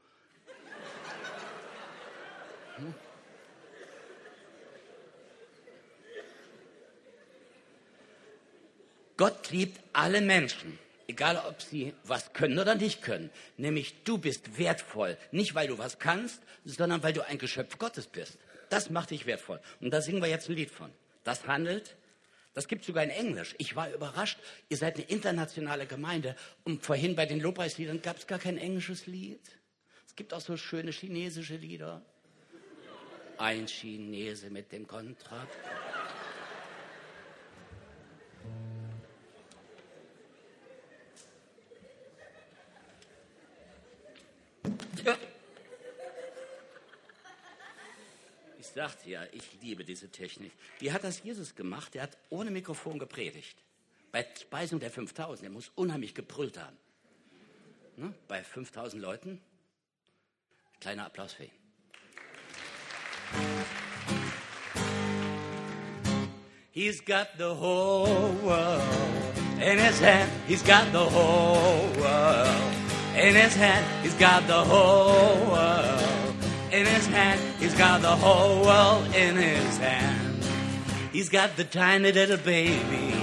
Hm? 2.77 2.93
Gott 9.17 9.51
liebt 9.51 9.81
alle 9.91 10.21
Menschen, 10.21 10.79
egal 11.09 11.41
ob 11.47 11.61
sie 11.61 11.93
was 12.03 12.31
können 12.33 12.59
oder 12.59 12.75
nicht 12.75 13.01
können. 13.01 13.31
Nämlich 13.57 14.03
du 14.03 14.17
bist 14.17 14.57
wertvoll, 14.57 15.17
nicht 15.31 15.55
weil 15.55 15.67
du 15.67 15.77
was 15.77 15.99
kannst, 15.99 16.41
sondern 16.63 17.03
weil 17.03 17.13
du 17.13 17.25
ein 17.25 17.39
Geschöpf 17.39 17.77
Gottes 17.79 18.07
bist. 18.07 18.37
Das 18.69 18.89
macht 18.89 19.09
dich 19.09 19.25
wertvoll. 19.25 19.59
Und 19.81 19.91
da 19.91 20.01
singen 20.01 20.21
wir 20.21 20.29
jetzt 20.29 20.47
ein 20.47 20.55
Lied 20.55 20.69
von. 20.69 20.91
Das 21.23 21.47
handelt, 21.47 21.97
das 22.53 22.67
gibt 22.67 22.85
sogar 22.85 23.03
in 23.03 23.09
Englisch. 23.09 23.55
Ich 23.57 23.75
war 23.75 23.91
überrascht, 23.91 24.39
ihr 24.69 24.77
seid 24.77 24.95
eine 24.95 25.05
internationale 25.05 25.87
Gemeinde 25.87 26.35
und 26.63 26.85
vorhin 26.85 27.15
bei 27.15 27.25
den 27.25 27.39
Lobpreisliedern 27.39 28.01
gab 28.01 28.17
es 28.17 28.27
gar 28.27 28.39
kein 28.39 28.57
englisches 28.57 29.07
Lied. 29.07 29.41
Es 30.07 30.15
gibt 30.15 30.33
auch 30.33 30.41
so 30.41 30.57
schöne 30.57 30.91
chinesische 30.91 31.55
Lieder. 31.55 32.01
Ein 33.37 33.67
Chinese 33.67 34.49
mit 34.49 34.71
dem 34.71 34.85
Kontrakt. 34.85 35.57
Sagte 48.79 49.09
ja, 49.09 49.23
ich 49.33 49.43
liebe 49.61 49.83
diese 49.83 50.09
Technik. 50.09 50.53
Wie 50.79 50.93
hat 50.93 51.03
das 51.03 51.21
Jesus 51.21 51.53
gemacht? 51.53 51.97
Er 51.97 52.03
hat 52.03 52.17
ohne 52.29 52.49
Mikrofon 52.49 52.97
gepredigt. 52.97 53.57
Bei 54.09 54.25
Speisung 54.39 54.79
der 54.79 54.89
5000, 54.89 55.49
er 55.49 55.49
muss 55.49 55.69
unheimlich 55.75 56.15
gebrüllt 56.15 56.57
haben. 56.57 56.77
Ne? 57.97 58.13
Bei 58.29 58.41
5000 58.41 59.01
Leuten, 59.01 59.41
kleiner 60.79 61.07
Applaus 61.07 61.33
für 61.33 61.43
ihn. 61.43 61.51
He's 66.71 67.03
got 67.03 67.27
the 67.37 67.43
whole 67.43 68.33
world 68.41 68.81
in 69.59 69.77
his 69.77 69.99
hand. 69.99 70.31
He's 70.47 70.63
got 70.63 70.85
the 70.93 70.99
whole 70.99 71.89
world 71.97 72.47
in 73.13 73.35
his 73.35 73.57
hand. 73.57 73.85
He's 74.03 74.17
got 74.17 74.47
the 74.47 74.53
whole 74.53 75.51
world 75.51 75.98
in 76.71 76.85
his 76.85 77.07
hand. 77.07 77.39
He's 77.59 77.73
got 77.73 78.01
the 78.01 78.15
whole 78.15 78.63
world 78.63 79.05
in 79.15 79.35
his 79.35 79.77
hand. 79.77 80.43
He's 81.11 81.29
got 81.29 81.55
the 81.57 81.63
tiny 81.63 82.11
little 82.11 82.37
baby 82.37 83.13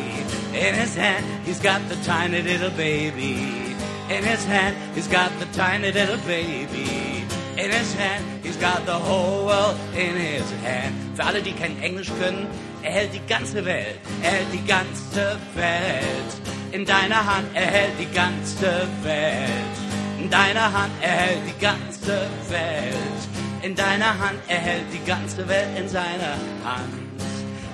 in 0.55 0.75
his 0.75 0.95
hand. 0.95 1.25
He's 1.47 1.61
got 1.61 1.89
the 1.89 1.97
tiny 1.97 2.43
little 2.43 2.71
baby 2.71 3.75
in 4.09 4.25
his 4.25 4.45
hand. 4.45 4.77
He's 4.95 5.09
got 5.09 5.31
the 5.39 5.47
tiny 5.47 5.93
little 5.93 6.19
baby 6.27 7.25
in 7.57 7.71
his 7.71 7.95
hand. 7.95 8.25
He's 8.43 8.57
got 8.57 8.85
the 8.87 8.99
whole 8.99 9.47
world 9.47 9.77
in 9.95 10.17
his 10.17 10.51
hand. 10.63 10.95
Für 11.17 11.25
alle, 11.25 11.43
die 11.43 11.53
kein 11.53 11.81
Englisch 11.83 12.11
können, 12.19 12.47
er 12.83 12.93
hält 12.93 13.15
die 13.15 13.27
ganze 13.27 13.65
Welt, 13.65 13.99
er 14.23 14.31
hält 14.31 14.53
die 14.53 14.67
ganze 14.67 15.39
Welt 15.55 16.33
in 16.73 16.85
deiner 16.85 17.25
Hand, 17.25 17.49
er 17.55 17.67
hält 17.67 17.99
die 17.99 18.13
ganze 18.15 18.87
Welt 19.03 19.77
in 20.19 20.31
deiner 20.31 20.73
Hand, 20.73 20.93
er 21.01 21.29
die 21.47 21.59
ganze 21.61 22.29
Welt 22.49 23.36
in 23.67 23.75
deiner 23.75 24.17
Hand, 24.21 24.39
er 24.47 24.59
hält 24.59 24.85
die 24.93 25.05
ganze 25.05 25.49
Welt 25.49 25.67
in 25.77 25.89
seiner 25.89 26.35
Hand. 26.63 26.95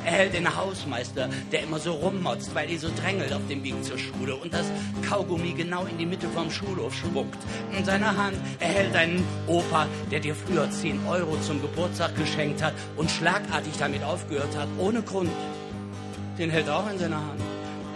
Er 0.06 0.12
hält 0.12 0.32
den 0.32 0.56
Hausmeister, 0.56 1.28
der 1.52 1.64
immer 1.64 1.78
so 1.78 1.92
rummotzt, 1.92 2.54
weil 2.54 2.66
die 2.66 2.78
so 2.78 2.88
drängelt 2.99 3.30
auf 3.30 3.46
dem 3.46 3.62
Weg 3.62 3.84
zur 3.84 3.99
Schule 3.99 4.34
und 4.34 4.54
das 4.54 4.64
Kaugummi 5.06 5.52
genau 5.52 5.84
in 5.84 5.99
die 5.99 6.06
Mitte 6.06 6.28
vom 6.30 6.50
Schulhof 6.50 6.94
spuckt. 6.94 7.38
In 7.76 7.84
seiner 7.84 8.16
Hand 8.16 8.38
er 8.58 8.68
hält 8.68 8.96
einen 8.96 9.22
Opa, 9.46 9.87
der 10.11 10.20
dir 10.20 10.34
früher 10.34 10.70
10 10.70 11.06
Euro 11.06 11.37
zum 11.42 11.61
Geburtstag 11.61 12.16
geschenkt 12.16 12.62
hat 12.62 12.72
und 12.96 13.11
schlagartig 13.11 13.75
damit 13.78 14.02
aufgehört 14.02 14.56
hat, 14.56 14.68
ohne 14.78 15.02
Grund. 15.02 15.30
Den 16.38 16.49
hält 16.49 16.68
er 16.68 16.78
auch 16.78 16.90
in 16.90 16.99
seiner 16.99 17.16
Hand. 17.16 17.40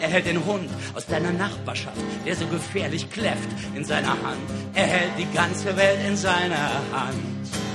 Er 0.00 0.09
hält 0.09 0.26
den 0.26 0.45
Hund 0.45 0.69
aus 0.95 1.07
deiner 1.07 1.33
Nachbarschaft, 1.33 1.97
der 2.26 2.37
so 2.37 2.47
gefährlich 2.49 3.11
kläfft, 3.11 3.49
in 3.75 3.87
seiner 3.87 4.11
Hand. 4.11 4.50
Er 4.75 4.87
hält 4.87 5.12
die 5.17 5.35
ganze 5.35 5.75
Welt 5.79 5.99
in 6.07 6.15
seiner 6.15 6.73
Hand. 6.93 7.66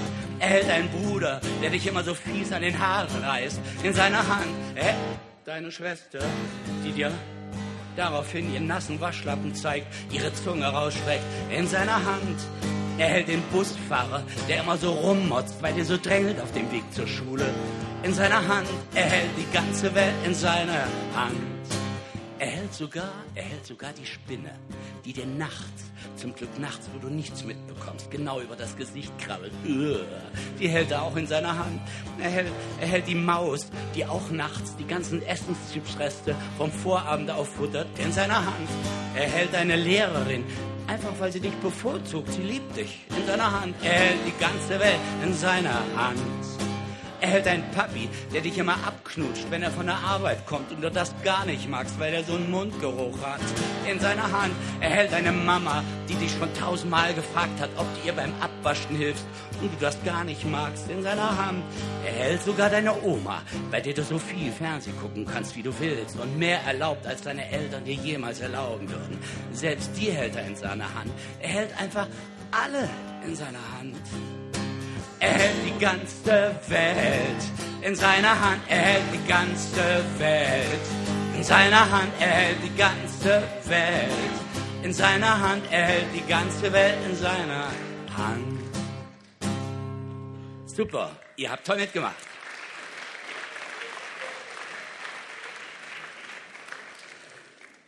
Er 0.42 0.50
hält 0.50 0.70
einen 0.72 0.90
Bruder, 0.90 1.40
der 1.62 1.70
dich 1.70 1.86
immer 1.86 2.04
so 2.04 2.16
fies 2.16 2.52
an 2.52 2.64
den 2.64 2.80
Haaren 2.80 3.24
reißt, 3.24 3.60
in 3.84 3.94
seiner 3.94 4.28
Hand. 4.28 4.50
Er 4.74 4.96
deine 5.46 5.72
Schwester, 5.72 6.20
die 6.84 6.92
dir 6.92 7.12
daraufhin 7.96 8.52
ihren 8.52 8.66
nassen 8.66 9.00
Waschlappen 9.00 9.54
zeigt, 9.54 9.86
ihre 10.12 10.34
Zunge 10.34 10.66
rausstreckt, 10.66 11.24
in 11.56 11.68
seiner 11.68 12.04
Hand. 12.06 12.40
Er 12.98 13.10
hält 13.10 13.28
den 13.28 13.44
Busfahrer, 13.52 14.24
der 14.50 14.62
immer 14.62 14.78
so 14.78 14.92
rummotzt, 14.92 15.62
weil 15.62 15.78
er 15.78 15.86
so 15.86 15.98
drängelt 15.98 16.40
auf 16.42 16.52
dem 16.54 16.72
Weg 16.72 16.92
zur 16.92 17.06
Schule, 17.08 17.46
in 18.02 18.14
seiner 18.14 18.48
Hand. 18.48 18.68
Er 18.96 19.06
hält 19.06 19.30
die 19.38 19.54
ganze 19.54 19.94
Welt 19.94 20.16
in 20.26 20.34
seiner 20.34 20.88
Hand. 21.16 21.61
Er 22.42 22.48
hält 22.48 22.74
sogar, 22.74 23.12
er 23.36 23.44
hält 23.44 23.68
sogar 23.68 23.94
die 23.94 24.04
Spinne, 24.08 24.50
die 25.06 25.14
dir 25.14 25.28
nachts, 25.28 25.92
zum 26.16 26.34
Glück 26.34 26.58
nachts, 26.58 26.90
wo 26.92 26.98
du 26.98 27.14
nichts 27.14 27.44
mitbekommst, 27.44 28.10
genau 28.10 28.42
über 28.42 28.56
das 28.56 28.76
Gesicht 28.76 29.16
krabbelt. 29.20 29.52
Die 30.60 30.68
hält 30.68 30.90
er 30.90 31.04
auch 31.04 31.16
in 31.16 31.28
seiner 31.28 31.56
Hand. 31.56 31.80
Er 32.20 32.32
hält, 32.32 32.52
er 32.80 32.88
hält 32.88 33.08
die 33.08 33.14
Maus, 33.14 33.70
die 33.94 34.08
auch 34.08 34.32
nachts 34.32 34.76
die 34.76 34.88
ganzen 34.88 35.22
Essenschipsreste 35.22 36.36
vom 36.58 36.72
Vorabend 36.72 37.30
auffuttert, 37.30 37.86
in 38.00 38.12
seiner 38.12 38.44
Hand. 38.44 38.70
Er 39.14 39.28
hält 39.30 39.54
deine 39.54 39.76
Lehrerin, 39.76 40.44
einfach 40.88 41.14
weil 41.20 41.32
sie 41.32 41.42
dich 41.42 41.54
bevorzugt. 41.58 42.34
Sie 42.34 42.42
liebt 42.42 42.76
dich 42.76 43.06
in 43.16 43.28
seiner 43.28 43.62
Hand. 43.62 43.76
Er 43.84 43.92
hält 43.92 44.20
die 44.26 44.44
ganze 44.44 44.80
Welt 44.80 45.00
in 45.24 45.36
seiner 45.36 45.80
Hand. 45.96 46.18
Er 47.22 47.30
hält 47.30 47.48
einen 47.48 47.70
Papi, 47.70 48.10
der 48.34 48.42
dich 48.42 48.58
immer 48.58 48.74
abknutscht, 48.74 49.46
wenn 49.52 49.62
er 49.62 49.70
von 49.70 49.86
der 49.86 49.98
Arbeit 49.98 50.44
kommt 50.48 50.72
und 50.72 50.82
du 50.82 50.90
das 50.90 51.14
gar 51.24 51.46
nicht 51.46 51.70
magst, 51.70 52.00
weil 52.00 52.16
er 52.16 52.24
so 52.24 52.34
einen 52.34 52.50
Mundgeruch 52.50 53.22
hat. 53.22 53.40
In 53.88 54.00
seiner 54.00 54.24
Hand. 54.24 54.54
Er 54.80 54.90
hält 54.90 55.14
eine 55.14 55.32
Mama, 55.32 55.84
die 56.10 56.16
dich 56.16 56.32
schon 56.32 56.52
tausendmal 56.56 57.14
gefragt 57.14 57.60
hat, 57.60 57.70
ob 57.78 57.86
du 57.94 58.08
ihr 58.08 58.14
beim 58.14 58.34
Abwaschen 58.42 58.96
hilfst 58.96 59.24
und 59.62 59.72
du 59.72 59.78
das 59.80 60.04
gar 60.04 60.24
nicht 60.24 60.44
magst. 60.50 60.90
In 60.90 61.04
seiner 61.04 61.38
Hand. 61.38 61.62
Er 62.04 62.12
hält 62.12 62.42
sogar 62.42 62.72
deine 62.72 63.00
Oma, 63.04 63.44
bei 63.70 63.80
der 63.82 63.94
du 63.94 64.04
so 64.04 64.18
viel 64.18 64.52
Fernsehen 64.52 64.98
gucken 65.00 65.28
kannst, 65.32 65.56
wie 65.56 65.62
du 65.62 65.72
willst 65.80 66.20
und 66.20 66.40
mehr 66.40 66.62
erlaubt, 66.66 67.06
als 67.06 67.22
deine 67.22 67.48
Eltern 67.52 67.86
dir 67.86 67.94
jemals 67.94 68.40
erlauben 68.40 68.90
würden. 68.90 69.20
Selbst 69.52 69.92
die 69.96 70.12
hält 70.12 70.36
er 70.36 70.48
in 70.48 70.56
seiner 70.56 70.92
Hand. 70.96 71.12
Er 71.40 71.50
hält 71.50 71.80
einfach 71.80 72.08
alle 72.52 72.90
in 73.24 73.36
seiner 73.36 73.78
Hand. 73.78 73.96
Er 75.22 75.34
hält 75.34 75.66
die 75.68 75.80
ganze 75.80 76.56
Welt 76.68 77.44
in 77.84 77.96
seiner 77.96 78.40
Hand. 78.40 78.64
Er 78.68 78.78
hält 78.80 79.04
die 79.14 79.28
ganze 79.28 80.04
Welt 80.18 80.82
in 81.36 81.44
seiner 81.44 81.92
Hand. 81.92 82.12
Er 82.20 82.28
hält 82.28 82.58
die 82.64 82.76
ganze 82.76 83.44
Welt 83.66 84.36
in 84.82 84.92
seiner 84.92 85.40
Hand. 85.40 85.64
Er 85.70 85.84
hält 85.84 86.08
die 86.16 86.28
ganze 86.28 86.74
Welt 86.74 86.98
in 87.06 87.16
seiner 87.16 87.68
Hand. 88.18 88.60
Super, 90.66 91.16
ihr 91.36 91.52
habt 91.52 91.68
toll 91.68 91.78
mitgemacht. 91.78 92.16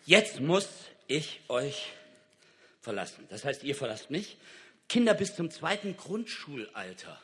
Jetzt 0.05 0.39
muss 0.39 0.69
ich 1.07 1.41
euch 1.47 1.93
verlassen. 2.81 3.25
Das 3.31 3.43
heißt, 3.43 3.63
ihr 3.63 3.75
verlasst 3.75 4.11
mich. 4.11 4.37
Kinder 4.93 5.15
bis 5.15 5.35
zum 5.35 5.49
zweiten 5.49 5.97
Grundschulalter. 5.97 7.19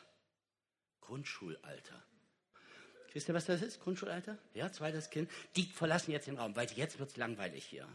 Grundschulalter. 1.02 2.02
Wisst 3.12 3.28
ihr, 3.28 3.34
was 3.34 3.44
das 3.44 3.62
ist? 3.62 3.78
Grundschulalter? 3.78 4.36
Ja, 4.54 4.72
zweites 4.72 5.08
Kind. 5.08 5.30
Die 5.54 5.66
verlassen 5.66 6.10
jetzt 6.10 6.26
den 6.26 6.36
Raum, 6.36 6.56
weil 6.56 6.66
jetzt 6.74 6.98
wird 6.98 7.10
es 7.10 7.16
langweilig 7.16 7.64
hier. 7.64 7.86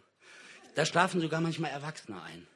Da 0.76 0.86
schlafen 0.86 1.20
sogar 1.20 1.42
manchmal 1.42 1.72
Erwachsene 1.72 2.22
ein. 2.22 2.48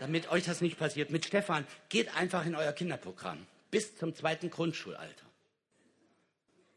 Damit 0.00 0.30
euch 0.30 0.44
das 0.44 0.60
nicht 0.60 0.78
passiert. 0.78 1.08
Mit 1.08 1.24
Stefan, 1.24 1.66
geht 1.88 2.14
einfach 2.14 2.44
in 2.44 2.54
euer 2.54 2.72
Kinderprogramm. 2.72 3.46
Bis 3.70 3.96
zum 3.96 4.14
zweiten 4.14 4.50
Grundschulalter. 4.50 5.24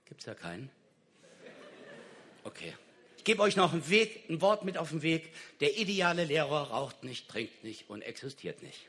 Gibt 0.05 0.21
es 0.21 0.27
da 0.27 0.33
keinen? 0.33 0.71
Okay. 2.45 2.73
Ich 3.17 3.25
gebe 3.25 3.41
euch 3.41 3.57
noch 3.57 3.73
einen 3.73 3.89
Weg, 3.89 4.29
ein 4.29 4.39
Wort 4.39 4.63
mit 4.63 4.77
auf 4.77 4.91
den 4.91 5.01
Weg. 5.01 5.33
Der 5.59 5.77
ideale 5.77 6.23
Lehrer 6.23 6.69
raucht 6.69 7.03
nicht, 7.03 7.27
trinkt 7.27 7.65
nicht 7.65 7.89
und 7.89 8.01
existiert 8.01 8.63
nicht. 8.63 8.87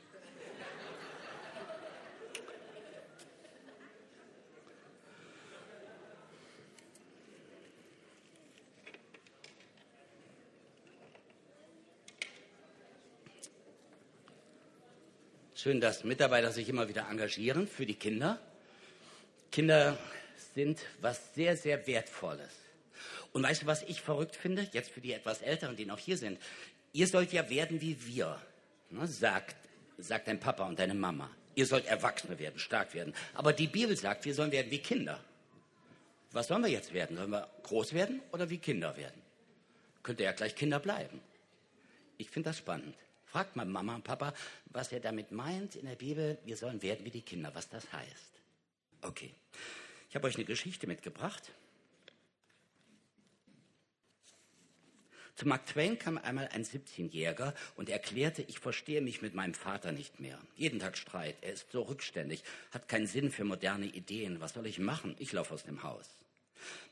Schön, 15.61 15.81
dass 15.81 16.05
Mitarbeiter 16.05 16.53
sich 16.53 16.69
immer 16.69 16.87
wieder 16.87 17.09
engagieren 17.09 17.67
für 17.67 17.85
die 17.85 17.95
Kinder. 17.95 18.39
Kinder 19.51 19.97
sind 20.55 20.79
was 21.01 21.35
sehr, 21.35 21.57
sehr 21.57 21.85
Wertvolles. 21.85 22.53
Und 23.33 23.43
weißt 23.43 23.63
du, 23.63 23.65
was 23.65 23.83
ich 23.83 23.99
verrückt 23.99 24.37
finde? 24.37 24.69
Jetzt 24.71 24.89
für 24.89 25.01
die 25.01 25.11
etwas 25.11 25.41
Älteren, 25.41 25.75
die 25.75 25.85
noch 25.85 25.99
hier 25.99 26.17
sind. 26.17 26.39
Ihr 26.93 27.07
sollt 27.07 27.33
ja 27.33 27.49
werden 27.49 27.81
wie 27.81 27.97
wir, 28.07 28.41
ne, 28.89 29.05
sagt, 29.05 29.57
sagt 29.97 30.29
dein 30.29 30.39
Papa 30.39 30.65
und 30.65 30.79
deine 30.79 30.93
Mama. 30.93 31.29
Ihr 31.55 31.65
sollt 31.65 31.87
Erwachsene 31.87 32.39
werden, 32.39 32.57
stark 32.57 32.93
werden. 32.93 33.13
Aber 33.33 33.51
die 33.51 33.67
Bibel 33.67 33.97
sagt, 33.97 34.23
wir 34.23 34.33
sollen 34.33 34.53
werden 34.53 34.71
wie 34.71 34.79
Kinder. 34.79 35.19
Was 36.31 36.47
sollen 36.47 36.63
wir 36.63 36.71
jetzt 36.71 36.93
werden? 36.93 37.17
Sollen 37.17 37.31
wir 37.31 37.49
groß 37.63 37.91
werden 37.91 38.21
oder 38.31 38.49
wie 38.49 38.59
Kinder 38.59 38.95
werden? 38.95 39.21
Könnte 40.03 40.23
ja 40.23 40.31
gleich 40.31 40.55
Kinder 40.55 40.79
bleiben. 40.79 41.19
Ich 42.17 42.29
finde 42.29 42.51
das 42.51 42.59
spannend. 42.59 42.95
Fragt 43.31 43.55
mal 43.55 43.65
Mama 43.65 43.95
und 43.95 44.03
Papa, 44.03 44.33
was 44.65 44.91
er 44.91 44.99
damit 44.99 45.31
meint 45.31 45.75
in 45.75 45.85
der 45.85 45.95
Bibel, 45.95 46.39
wir 46.45 46.57
sollen 46.57 46.81
werden 46.81 47.05
wie 47.05 47.11
die 47.11 47.21
Kinder, 47.21 47.53
was 47.53 47.69
das 47.69 47.91
heißt. 47.93 48.41
Okay, 49.03 49.33
ich 50.09 50.15
habe 50.15 50.27
euch 50.27 50.35
eine 50.35 50.45
Geschichte 50.45 50.87
mitgebracht. 50.87 51.51
Zu 55.35 55.47
Mark 55.47 55.67
Twain 55.67 55.97
kam 55.97 56.17
einmal 56.17 56.49
ein 56.49 56.65
17-Jähriger 56.65 57.53
und 57.77 57.87
erklärte, 57.87 58.41
ich 58.41 58.59
verstehe 58.59 58.99
mich 58.99 59.21
mit 59.21 59.35
meinem 59.35 59.53
Vater 59.53 59.93
nicht 59.93 60.19
mehr. 60.19 60.37
Jeden 60.57 60.79
Tag 60.79 60.97
Streit, 60.97 61.37
er 61.41 61.53
ist 61.53 61.71
so 61.71 61.83
rückständig, 61.83 62.43
hat 62.71 62.89
keinen 62.89 63.07
Sinn 63.07 63.31
für 63.31 63.45
moderne 63.45 63.85
Ideen. 63.85 64.41
Was 64.41 64.53
soll 64.53 64.65
ich 64.65 64.79
machen? 64.79 65.15
Ich 65.17 65.31
laufe 65.31 65.53
aus 65.53 65.63
dem 65.63 65.83
Haus. 65.83 66.09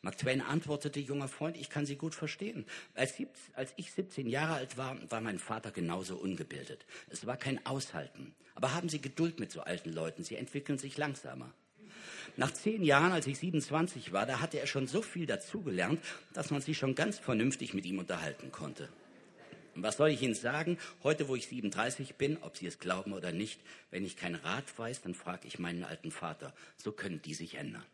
Mark 0.01 0.17
Twain 0.17 0.41
antwortete, 0.41 0.99
junger 0.99 1.27
Freund, 1.27 1.57
ich 1.57 1.69
kann 1.69 1.85
Sie 1.85 1.95
gut 1.95 2.15
verstehen. 2.15 2.65
Als, 2.95 3.13
als, 3.53 3.73
ich 3.75 3.91
17 3.91 4.27
Jahre 4.27 4.55
alt 4.55 4.77
war, 4.77 4.97
war 5.09 5.21
mein 5.21 5.39
Vater 5.39 5.71
genauso 5.71 6.15
ungebildet. 6.15 6.85
Es 7.09 7.25
war 7.25 7.37
kein 7.37 7.65
Aushalten. 7.65 8.33
Aber 8.55 8.73
haben 8.73 8.89
Sie 8.89 9.01
Geduld 9.01 9.39
mit 9.39 9.51
so 9.51 9.61
alten 9.61 9.91
Leuten, 9.91 10.23
sie 10.23 10.35
entwickeln 10.35 10.77
sich 10.77 10.97
langsamer. 10.97 11.53
Nach 12.35 12.51
zehn 12.51 12.83
Jahren, 12.83 13.11
als 13.11 13.27
ich 13.27 13.39
27 13.39 14.13
war, 14.13 14.25
da 14.25 14.41
hatte 14.41 14.59
er 14.59 14.67
schon 14.67 14.87
so 14.87 15.01
viel 15.01 15.25
dazugelernt, 15.25 15.99
dass 16.33 16.51
man 16.51 16.61
sich 16.61 16.77
schon 16.77 16.95
ganz 16.95 17.17
vernünftig 17.19 17.73
mit 17.73 17.85
ihm 17.85 17.99
unterhalten 17.99 18.51
konnte. 18.51 18.89
Und 19.77 19.83
was 19.83 19.97
soll 19.97 20.09
ich 20.09 20.23
Ihnen 20.23 20.33
sagen? 20.33 20.79
Heute, 21.03 21.27
wo 21.27 21.35
ich 21.35 21.47
37 21.47 22.15
bin, 22.15 22.37
ob 22.41 22.57
Sie 22.57 22.65
es 22.65 22.79
glauben 22.79 23.13
oder 23.13 23.31
nicht, 23.31 23.61
wenn 23.91 24.05
ich 24.05 24.17
keinen 24.17 24.35
Rat 24.35 24.65
weiß, 24.75 25.01
dann 25.01 25.13
frage 25.13 25.47
ich 25.47 25.59
meinen 25.59 25.83
alten 25.83 26.09
Vater. 26.09 26.53
So 26.77 26.91
können 26.91 27.21
die 27.21 27.35
sich 27.35 27.55
ändern. 27.55 27.85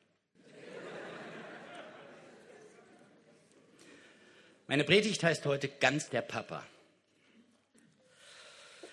Meine 4.67 4.85
Predigt 4.85 5.21
heißt 5.21 5.45
heute 5.45 5.67
ganz 5.67 6.09
der 6.09 6.21
Papa. 6.21 6.65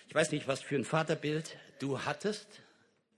Ich 0.09 0.13
weiß 0.13 0.31
nicht, 0.31 0.45
was 0.45 0.59
für 0.59 0.75
ein 0.75 0.83
Vaterbild 0.83 1.57
du 1.79 2.03
hattest, 2.03 2.47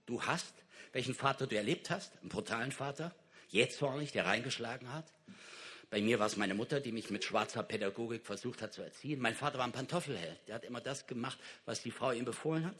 du 0.06 0.22
hast, 0.22 0.54
welchen 0.92 1.16
Vater 1.16 1.48
du 1.48 1.56
erlebt 1.56 1.90
hast, 1.90 2.16
einen 2.22 2.30
brutalen 2.30 2.72
Vater, 2.72 3.16
jähzornig, 3.50 4.12
der 4.12 4.28
reingeschlagen 4.28 4.94
hat. 4.94 5.12
Bei 5.90 6.00
mir 6.00 6.20
war 6.20 6.28
es 6.28 6.38
meine 6.38 6.54
Mutter, 6.54 6.80
die 6.80 6.92
mich 6.92 7.10
mit 7.10 7.24
schwarzer 7.24 7.64
Pädagogik 7.64 8.24
versucht 8.24 8.62
hat 8.62 8.72
zu 8.72 8.84
erziehen. 8.84 9.20
Mein 9.20 9.34
Vater 9.34 9.58
war 9.58 9.66
ein 9.66 9.72
Pantoffelheld, 9.72 10.40
der 10.48 10.56
hat 10.56 10.64
immer 10.64 10.80
das 10.80 11.08
gemacht, 11.08 11.40
was 11.66 11.82
die 11.82 11.92
Frau 11.92 12.12
ihm 12.12 12.26
befohlen 12.26 12.68
hat. 12.68 12.78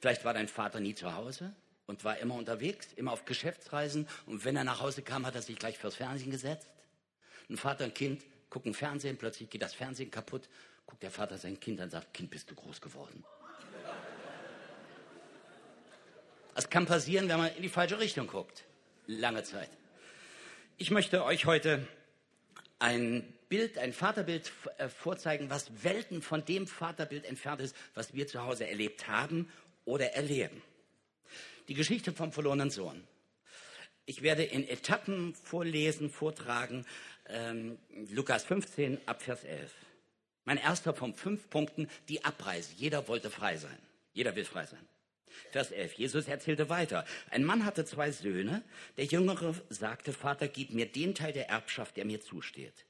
Vielleicht 0.00 0.24
war 0.24 0.32
dein 0.32 0.48
Vater 0.48 0.80
nie 0.80 0.94
zu 0.94 1.14
Hause 1.14 1.54
und 1.84 2.04
war 2.04 2.16
immer 2.18 2.36
unterwegs, 2.36 2.88
immer 2.96 3.12
auf 3.12 3.26
Geschäftsreisen 3.26 4.08
und 4.24 4.46
wenn 4.46 4.56
er 4.56 4.64
nach 4.64 4.80
Hause 4.80 5.02
kam, 5.02 5.26
hat 5.26 5.34
er 5.34 5.42
sich 5.42 5.58
gleich 5.58 5.76
fürs 5.76 5.96
Fernsehen 5.96 6.30
gesetzt. 6.30 6.70
Ein 7.50 7.58
Vater 7.58 7.84
und 7.84 7.94
Kind 7.94 8.22
gucken 8.50 8.74
Fernsehen, 8.74 9.18
plötzlich 9.18 9.50
geht 9.50 9.62
das 9.62 9.74
Fernsehen 9.74 10.10
kaputt, 10.10 10.48
guckt 10.86 11.02
der 11.02 11.10
Vater 11.10 11.38
sein 11.38 11.60
Kind 11.60 11.80
an 11.80 11.90
sagt, 11.90 12.14
Kind, 12.14 12.30
bist 12.30 12.50
du 12.50 12.54
groß 12.54 12.80
geworden? 12.80 13.24
Das 16.54 16.68
kann 16.68 16.86
passieren, 16.86 17.28
wenn 17.28 17.38
man 17.38 17.54
in 17.54 17.62
die 17.62 17.68
falsche 17.68 18.00
Richtung 18.00 18.26
guckt. 18.26 18.64
Lange 19.06 19.44
Zeit. 19.44 19.70
Ich 20.76 20.90
möchte 20.90 21.24
euch 21.24 21.46
heute 21.46 21.86
ein 22.78 23.32
Bild, 23.48 23.78
ein 23.78 23.92
Vaterbild 23.92 24.52
äh, 24.78 24.88
vorzeigen, 24.88 25.50
was 25.50 25.84
Welten 25.84 26.20
von 26.20 26.44
dem 26.44 26.66
Vaterbild 26.66 27.24
entfernt 27.24 27.60
ist, 27.60 27.76
was 27.94 28.12
wir 28.14 28.26
zu 28.26 28.42
Hause 28.42 28.68
erlebt 28.68 29.08
haben 29.08 29.50
oder 29.84 30.12
erleben. 30.12 30.62
Die 31.68 31.74
Geschichte 31.74 32.12
vom 32.12 32.32
verlorenen 32.32 32.70
Sohn. 32.70 33.06
Ich 34.08 34.22
werde 34.22 34.42
in 34.42 34.66
Etappen 34.66 35.34
vorlesen, 35.34 36.08
vortragen, 36.08 36.86
ähm, 37.28 37.76
Lukas 38.08 38.42
15 38.42 38.96
ab 39.04 39.20
Vers 39.20 39.44
11. 39.44 39.70
Mein 40.46 40.56
erster 40.56 40.94
von 40.94 41.12
fünf 41.12 41.50
Punkten, 41.50 41.90
die 42.08 42.24
Abreise. 42.24 42.72
Jeder 42.74 43.06
wollte 43.06 43.28
frei 43.28 43.58
sein. 43.58 43.76
Jeder 44.14 44.34
will 44.34 44.46
frei 44.46 44.64
sein. 44.64 44.80
Vers 45.50 45.72
11. 45.72 45.98
Jesus 45.98 46.26
erzählte 46.26 46.70
weiter. 46.70 47.04
Ein 47.28 47.44
Mann 47.44 47.66
hatte 47.66 47.84
zwei 47.84 48.10
Söhne. 48.10 48.62
Der 48.96 49.04
Jüngere 49.04 49.54
sagte, 49.68 50.14
Vater, 50.14 50.48
gib 50.48 50.72
mir 50.72 50.86
den 50.86 51.14
Teil 51.14 51.34
der 51.34 51.50
Erbschaft, 51.50 51.98
der 51.98 52.06
mir 52.06 52.22
zusteht. 52.22 52.86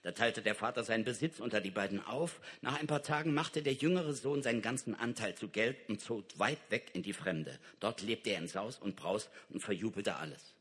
Da 0.00 0.12
teilte 0.12 0.40
der 0.40 0.54
Vater 0.54 0.84
seinen 0.84 1.04
Besitz 1.04 1.38
unter 1.38 1.60
die 1.60 1.70
beiden 1.70 2.02
auf. 2.02 2.40
Nach 2.62 2.80
ein 2.80 2.86
paar 2.86 3.02
Tagen 3.02 3.34
machte 3.34 3.62
der 3.62 3.74
jüngere 3.74 4.14
Sohn 4.14 4.42
seinen 4.42 4.62
ganzen 4.62 4.94
Anteil 4.94 5.34
zu 5.34 5.48
Geld 5.48 5.76
und 5.90 6.00
zog 6.00 6.24
weit 6.38 6.70
weg 6.70 6.92
in 6.94 7.02
die 7.02 7.12
Fremde. 7.12 7.58
Dort 7.78 8.00
lebte 8.00 8.30
er 8.30 8.38
in 8.38 8.48
Saus 8.48 8.78
und 8.78 8.96
Braus 8.96 9.28
und 9.50 9.60
verjubelte 9.60 10.16
alles. 10.16 10.54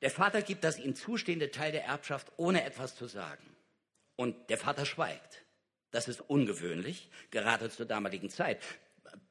Der 0.00 0.10
Vater 0.10 0.42
gibt 0.42 0.64
das 0.64 0.78
ihm 0.78 0.94
zustehende 0.94 1.50
Teil 1.50 1.72
der 1.72 1.84
Erbschaft, 1.84 2.32
ohne 2.36 2.64
etwas 2.64 2.96
zu 2.96 3.06
sagen. 3.06 3.44
Und 4.16 4.50
der 4.50 4.58
Vater 4.58 4.86
schweigt. 4.86 5.42
Das 5.90 6.08
ist 6.08 6.20
ungewöhnlich, 6.20 7.08
gerade 7.30 7.70
zur 7.70 7.86
damaligen 7.86 8.30
Zeit. 8.30 8.62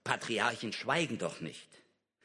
Patriarchen 0.03 0.73
schweigen 0.73 1.17
doch 1.17 1.39
nicht. 1.39 1.67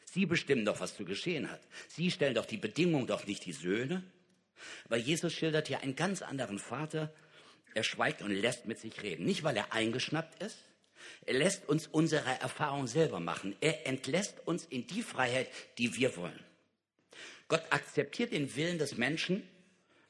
Sie 0.07 0.27
bestimmen 0.27 0.65
doch, 0.65 0.81
was 0.81 0.97
zu 0.97 1.05
geschehen 1.05 1.51
hat. 1.51 1.61
Sie 1.89 2.11
stellen 2.11 2.35
doch 2.35 2.47
die 2.47 2.57
Bedingungen, 2.57 3.07
doch 3.07 3.27
nicht 3.27 3.45
die 3.45 3.53
Söhne. 3.53 4.03
Weil 4.89 5.01
Jesus 5.01 5.33
schildert 5.33 5.69
hier 5.69 5.81
einen 5.81 5.97
ganz 5.97 6.23
anderen 6.23 6.59
Vater. 6.59 7.13
Er 7.75 7.83
schweigt 7.83 8.23
und 8.23 8.31
lässt 8.31 8.67
mit 8.67 8.79
sich 8.79 9.03
reden. 9.03 9.25
Nicht, 9.25 9.43
weil 9.43 9.57
er 9.57 9.73
eingeschnappt 9.73 10.43
ist. 10.43 10.59
Er 11.27 11.35
lässt 11.35 11.69
uns 11.69 11.87
unsere 11.87 12.29
Erfahrung 12.41 12.87
selber 12.87 13.21
machen. 13.21 13.57
Er 13.61 13.87
entlässt 13.87 14.47
uns 14.47 14.65
in 14.65 14.87
die 14.87 15.03
Freiheit, 15.03 15.49
die 15.79 15.97
wir 15.97 16.17
wollen. 16.17 16.45
Gott 17.53 17.65
akzeptiert 17.69 18.33
den 18.33 18.57
Willen 18.57 18.79
des 18.79 18.97
Menschen, 18.97 19.47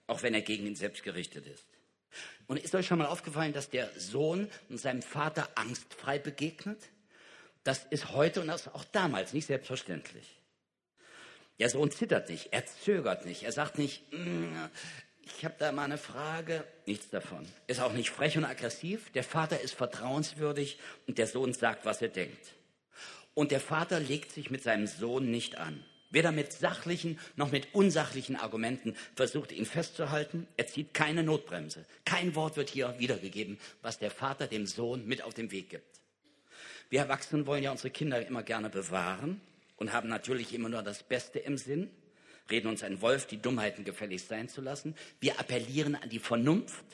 auch 0.06 0.22
wenn 0.22 0.32
er 0.32 0.42
gegen 0.42 0.64
ihn 0.64 0.76
selbst 0.76 1.02
gerichtet 1.02 1.44
ist. 1.48 1.66
Und 2.46 2.56
ist 2.56 2.72
euch 2.76 2.86
schon 2.86 2.98
mal 2.98 3.08
aufgefallen, 3.08 3.52
dass 3.52 3.68
der 3.68 3.90
Sohn 3.98 4.48
seinem 4.70 5.02
Vater 5.02 5.48
angstfrei 5.56 6.20
begegnet? 6.20 6.78
Das 7.64 7.82
ist 7.90 8.12
heute 8.12 8.42
und 8.42 8.46
das 8.46 8.72
auch 8.72 8.84
damals 8.84 9.32
nicht 9.32 9.46
selbstverständlich. 9.46 10.38
Der 11.58 11.68
Sohn 11.68 11.90
zittert 11.90 12.28
nicht, 12.28 12.52
er 12.52 12.64
zögert 12.64 13.26
nicht, 13.26 13.42
er 13.42 13.50
sagt 13.50 13.76
nicht, 13.76 14.04
mm, 14.12 14.54
ich 15.22 15.44
habe 15.44 15.56
da 15.58 15.72
mal 15.72 15.82
eine 15.82 15.98
Frage, 15.98 16.64
nichts 16.86 17.10
davon. 17.10 17.44
Ist 17.66 17.80
auch 17.80 17.92
nicht 17.92 18.10
frech 18.10 18.38
und 18.38 18.44
aggressiv, 18.44 19.10
der 19.10 19.24
Vater 19.24 19.60
ist 19.60 19.74
vertrauenswürdig 19.74 20.78
und 21.08 21.18
der 21.18 21.26
Sohn 21.26 21.54
sagt, 21.54 21.86
was 21.86 22.02
er 22.02 22.08
denkt. 22.08 22.54
Und 23.34 23.50
der 23.50 23.58
Vater 23.58 23.98
legt 23.98 24.30
sich 24.30 24.52
mit 24.52 24.62
seinem 24.62 24.86
Sohn 24.86 25.28
nicht 25.28 25.58
an. 25.58 25.84
Weder 26.12 26.30
mit 26.30 26.52
sachlichen 26.52 27.18
noch 27.36 27.50
mit 27.50 27.74
unsachlichen 27.74 28.36
Argumenten 28.36 28.94
versucht 29.16 29.50
ihn 29.50 29.66
festzuhalten. 29.66 30.46
Er 30.56 30.66
zieht 30.66 30.94
keine 30.94 31.22
Notbremse. 31.22 31.84
Kein 32.04 32.34
Wort 32.34 32.56
wird 32.56 32.68
hier 32.68 32.94
wiedergegeben, 32.98 33.58
was 33.80 33.98
der 33.98 34.10
Vater 34.10 34.46
dem 34.46 34.66
Sohn 34.66 35.06
mit 35.06 35.22
auf 35.22 35.34
den 35.34 35.50
Weg 35.50 35.70
gibt. 35.70 36.00
Wir 36.90 37.00
Erwachsenen 37.00 37.46
wollen 37.46 37.62
ja 37.62 37.70
unsere 37.70 37.90
Kinder 37.90 38.24
immer 38.24 38.42
gerne 38.42 38.68
bewahren 38.68 39.40
und 39.78 39.94
haben 39.94 40.10
natürlich 40.10 40.52
immer 40.52 40.68
nur 40.68 40.82
das 40.82 41.02
Beste 41.02 41.38
im 41.38 41.56
Sinn, 41.56 41.90
reden 42.50 42.68
uns 42.68 42.82
ein 42.82 43.00
Wolf, 43.00 43.26
die 43.26 43.40
Dummheiten 43.40 43.82
gefälligst 43.82 44.28
sein 44.28 44.50
zu 44.50 44.60
lassen. 44.60 44.94
Wir 45.18 45.40
appellieren 45.40 45.94
an 45.94 46.10
die 46.10 46.18
Vernunft 46.18 46.84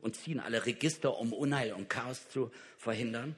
und 0.00 0.16
ziehen 0.16 0.38
alle 0.38 0.66
Register, 0.66 1.18
um 1.18 1.32
Unheil 1.32 1.72
und 1.72 1.88
Chaos 1.88 2.28
zu 2.28 2.50
verhindern. 2.76 3.34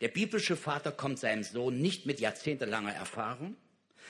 Der 0.00 0.08
biblische 0.08 0.56
Vater 0.56 0.92
kommt 0.92 1.18
seinem 1.18 1.42
Sohn 1.42 1.78
nicht 1.78 2.06
mit 2.06 2.20
jahrzehntelanger 2.20 2.94
Erfahrung. 2.94 3.56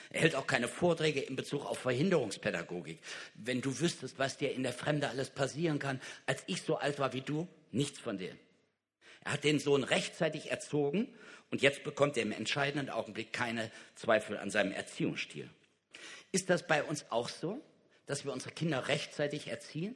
Er 0.09 0.21
hält 0.21 0.35
auch 0.35 0.47
keine 0.47 0.67
Vorträge 0.67 1.19
in 1.21 1.35
Bezug 1.35 1.65
auf 1.65 1.79
Verhinderungspädagogik. 1.79 2.99
Wenn 3.35 3.61
du 3.61 3.79
wüsstest, 3.79 4.17
was 4.17 4.37
dir 4.37 4.51
in 4.51 4.63
der 4.63 4.73
Fremde 4.73 5.07
alles 5.07 5.29
passieren 5.29 5.77
kann, 5.77 6.01
als 6.25 6.43
ich 6.47 6.63
so 6.63 6.77
alt 6.77 6.97
war 6.97 7.13
wie 7.13 7.21
du, 7.21 7.47
nichts 7.71 7.99
von 7.99 8.17
dem. 8.17 8.37
Er 9.23 9.33
hat 9.33 9.43
den 9.43 9.59
Sohn 9.59 9.83
rechtzeitig 9.83 10.49
erzogen 10.49 11.07
und 11.51 11.61
jetzt 11.61 11.83
bekommt 11.83 12.17
er 12.17 12.23
im 12.23 12.31
entscheidenden 12.31 12.89
Augenblick 12.89 13.33
keine 13.33 13.69
Zweifel 13.95 14.37
an 14.37 14.49
seinem 14.49 14.71
Erziehungsstil. 14.71 15.49
Ist 16.31 16.49
das 16.49 16.65
bei 16.65 16.83
uns 16.83 17.05
auch 17.11 17.29
so, 17.29 17.61
dass 18.07 18.25
wir 18.25 18.33
unsere 18.33 18.53
Kinder 18.53 18.87
rechtzeitig 18.87 19.47
erziehen? 19.47 19.95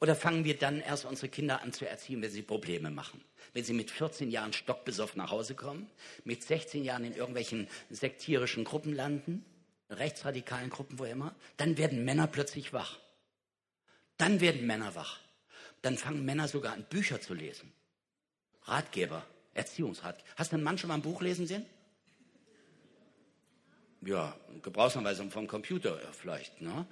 Oder 0.00 0.16
fangen 0.16 0.44
wir 0.44 0.56
dann 0.56 0.80
erst 0.80 1.04
unsere 1.04 1.28
Kinder 1.28 1.60
an 1.60 1.72
zu 1.74 1.86
erziehen, 1.86 2.22
wenn 2.22 2.30
sie 2.30 2.42
Probleme 2.42 2.90
machen? 2.90 3.22
Wenn 3.52 3.64
sie 3.64 3.74
mit 3.74 3.90
14 3.90 4.30
Jahren 4.30 4.54
stockbesoffen 4.54 5.18
nach 5.18 5.30
Hause 5.30 5.54
kommen, 5.54 5.90
mit 6.24 6.42
16 6.42 6.84
Jahren 6.84 7.04
in 7.04 7.14
irgendwelchen 7.14 7.68
sektierischen 7.90 8.64
Gruppen 8.64 8.94
landen, 8.94 9.44
rechtsradikalen 9.90 10.70
Gruppen, 10.70 10.98
wo 10.98 11.04
immer, 11.04 11.34
dann 11.58 11.76
werden 11.76 12.04
Männer 12.04 12.26
plötzlich 12.26 12.72
wach. 12.72 12.98
Dann 14.16 14.40
werden 14.40 14.66
Männer 14.66 14.94
wach. 14.94 15.20
Dann 15.82 15.98
fangen 15.98 16.24
Männer 16.24 16.48
sogar 16.48 16.72
an, 16.72 16.84
Bücher 16.88 17.20
zu 17.20 17.34
lesen. 17.34 17.70
Ratgeber, 18.62 19.26
Erziehungsratgeber. 19.52 20.28
Hast 20.36 20.52
du 20.52 20.56
einen 20.56 20.64
Mann 20.64 20.78
schon 20.78 20.88
mal 20.88 20.94
ein 20.94 21.02
Buch 21.02 21.20
lesen 21.20 21.46
sehen? 21.46 21.66
Ja, 24.02 24.34
Gebrauchsanweisung 24.62 25.30
vom 25.30 25.46
Computer 25.46 26.00
vielleicht. 26.12 26.62
Ne? 26.62 26.86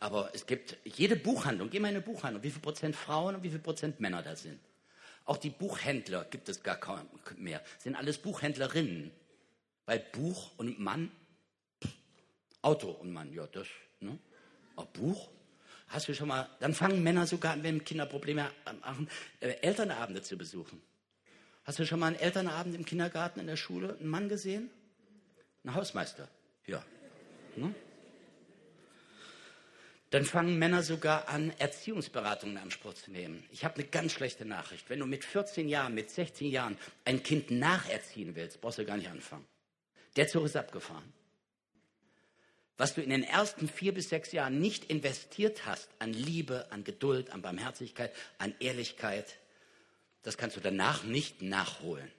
Aber 0.00 0.30
es 0.32 0.46
gibt 0.46 0.76
jede 0.84 1.16
Buchhandlung, 1.16 1.70
geh 1.70 1.80
mal 1.80 1.88
in 1.88 1.96
eine 1.96 2.04
Buchhandlung, 2.04 2.42
wie 2.42 2.50
viel 2.50 2.62
Prozent 2.62 2.94
Frauen 2.94 3.34
und 3.34 3.42
wie 3.42 3.50
viel 3.50 3.58
Prozent 3.58 4.00
Männer 4.00 4.22
da 4.22 4.36
sind. 4.36 4.60
Auch 5.24 5.36
die 5.36 5.50
Buchhändler 5.50 6.24
gibt 6.24 6.48
es 6.48 6.62
gar 6.62 6.76
kaum 6.76 7.00
mehr. 7.36 7.62
Sind 7.78 7.96
alles 7.96 8.18
Buchhändlerinnen. 8.18 9.10
Weil 9.84 10.00
Buch 10.12 10.50
und 10.58 10.78
Mann, 10.78 11.10
Auto 12.62 12.90
und 12.90 13.12
Mann, 13.12 13.32
ja, 13.32 13.46
das, 13.46 13.66
ne? 14.00 14.18
Aber 14.76 14.86
Buch, 14.86 15.30
hast 15.88 16.08
du 16.08 16.14
schon 16.14 16.28
mal, 16.28 16.48
dann 16.60 16.74
fangen 16.74 17.02
Männer 17.02 17.26
sogar 17.26 17.54
an, 17.54 17.62
wenn 17.62 17.82
Kinder 17.82 18.06
Probleme 18.06 18.50
haben, 18.82 19.08
äh, 19.40 19.48
Elternabende 19.62 20.22
zu 20.22 20.36
besuchen. 20.36 20.80
Hast 21.64 21.78
du 21.78 21.86
schon 21.86 22.00
mal 22.00 22.08
einen 22.08 22.16
Elternabend 22.16 22.74
im 22.74 22.84
Kindergarten, 22.84 23.40
in 23.40 23.46
der 23.46 23.56
Schule, 23.56 23.96
einen 23.98 24.08
Mann 24.08 24.28
gesehen? 24.28 24.70
Ein 25.64 25.74
Hausmeister, 25.74 26.28
ja. 26.66 26.84
Hm? 27.56 27.74
Dann 30.10 30.24
fangen 30.24 30.58
Männer 30.58 30.82
sogar 30.82 31.28
an, 31.28 31.52
Erziehungsberatungen 31.58 32.56
in 32.56 32.62
Anspruch 32.62 32.94
zu 32.94 33.10
nehmen. 33.10 33.44
Ich 33.50 33.64
habe 33.64 33.74
eine 33.74 33.84
ganz 33.84 34.12
schlechte 34.12 34.46
Nachricht. 34.46 34.88
Wenn 34.88 35.00
du 35.00 35.06
mit 35.06 35.24
14 35.24 35.68
Jahren, 35.68 35.94
mit 35.94 36.10
16 36.10 36.50
Jahren 36.50 36.78
ein 37.04 37.22
Kind 37.22 37.50
nacherziehen 37.50 38.34
willst, 38.34 38.60
brauchst 38.60 38.78
du 38.78 38.86
gar 38.86 38.96
nicht 38.96 39.10
anfangen. 39.10 39.44
Der 40.16 40.26
Zug 40.28 40.46
ist 40.46 40.56
abgefahren. 40.56 41.12
Was 42.78 42.94
du 42.94 43.02
in 43.02 43.10
den 43.10 43.24
ersten 43.24 43.68
vier 43.68 43.92
bis 43.92 44.08
sechs 44.08 44.32
Jahren 44.32 44.60
nicht 44.60 44.84
investiert 44.84 45.66
hast 45.66 45.90
an 45.98 46.12
Liebe, 46.12 46.66
an 46.70 46.84
Geduld, 46.84 47.30
an 47.30 47.42
Barmherzigkeit, 47.42 48.12
an 48.38 48.54
Ehrlichkeit, 48.60 49.36
das 50.22 50.38
kannst 50.38 50.56
du 50.56 50.60
danach 50.60 51.02
nicht 51.02 51.42
nachholen. 51.42 52.10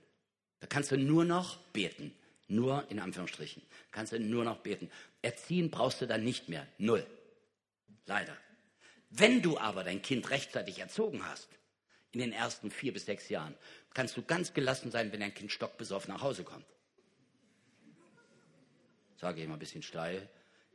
Da 0.60 0.67
kannst 0.67 0.91
du 0.91 0.97
nur 0.97 1.25
noch 1.25 1.58
beten. 1.73 2.13
Nur 2.47 2.86
in 2.89 2.99
Anführungsstrichen. 2.99 3.62
Kannst 3.91 4.12
du 4.12 4.19
nur 4.19 4.43
noch 4.43 4.58
beten. 4.58 4.89
Erziehen 5.21 5.69
brauchst 5.69 6.02
du 6.02 6.08
dann 6.08 6.23
nicht 6.23 6.49
mehr. 6.49 6.67
Null. 6.78 7.06
Leider. 8.10 8.36
Wenn 9.12 9.43
du 9.43 9.60
aber 9.60 9.84
dein 9.84 10.02
Kind 10.02 10.32
rechtzeitig 10.32 10.80
erzogen 10.80 11.24
hast, 11.28 11.48
in 12.12 12.19
den 12.19 12.34
ersten 12.34 12.72
vier 12.72 12.91
bis 12.91 13.06
sechs 13.06 13.30
Jahren, 13.30 13.56
kannst 13.93 14.17
du 14.17 14.24
ganz 14.24 14.56
gelassen 14.56 14.89
sein, 14.89 15.12
wenn 15.12 15.19
dein 15.19 15.34
Kind 15.36 15.52
stockbesoffen 15.52 16.12
nach 16.12 16.24
Hause 16.24 16.43
kommt. 16.43 16.65
Sage 19.17 19.41
ich 19.41 19.48
mal 19.48 19.58
ein 19.58 19.60
bisschen 19.60 19.84
steil. 19.84 20.28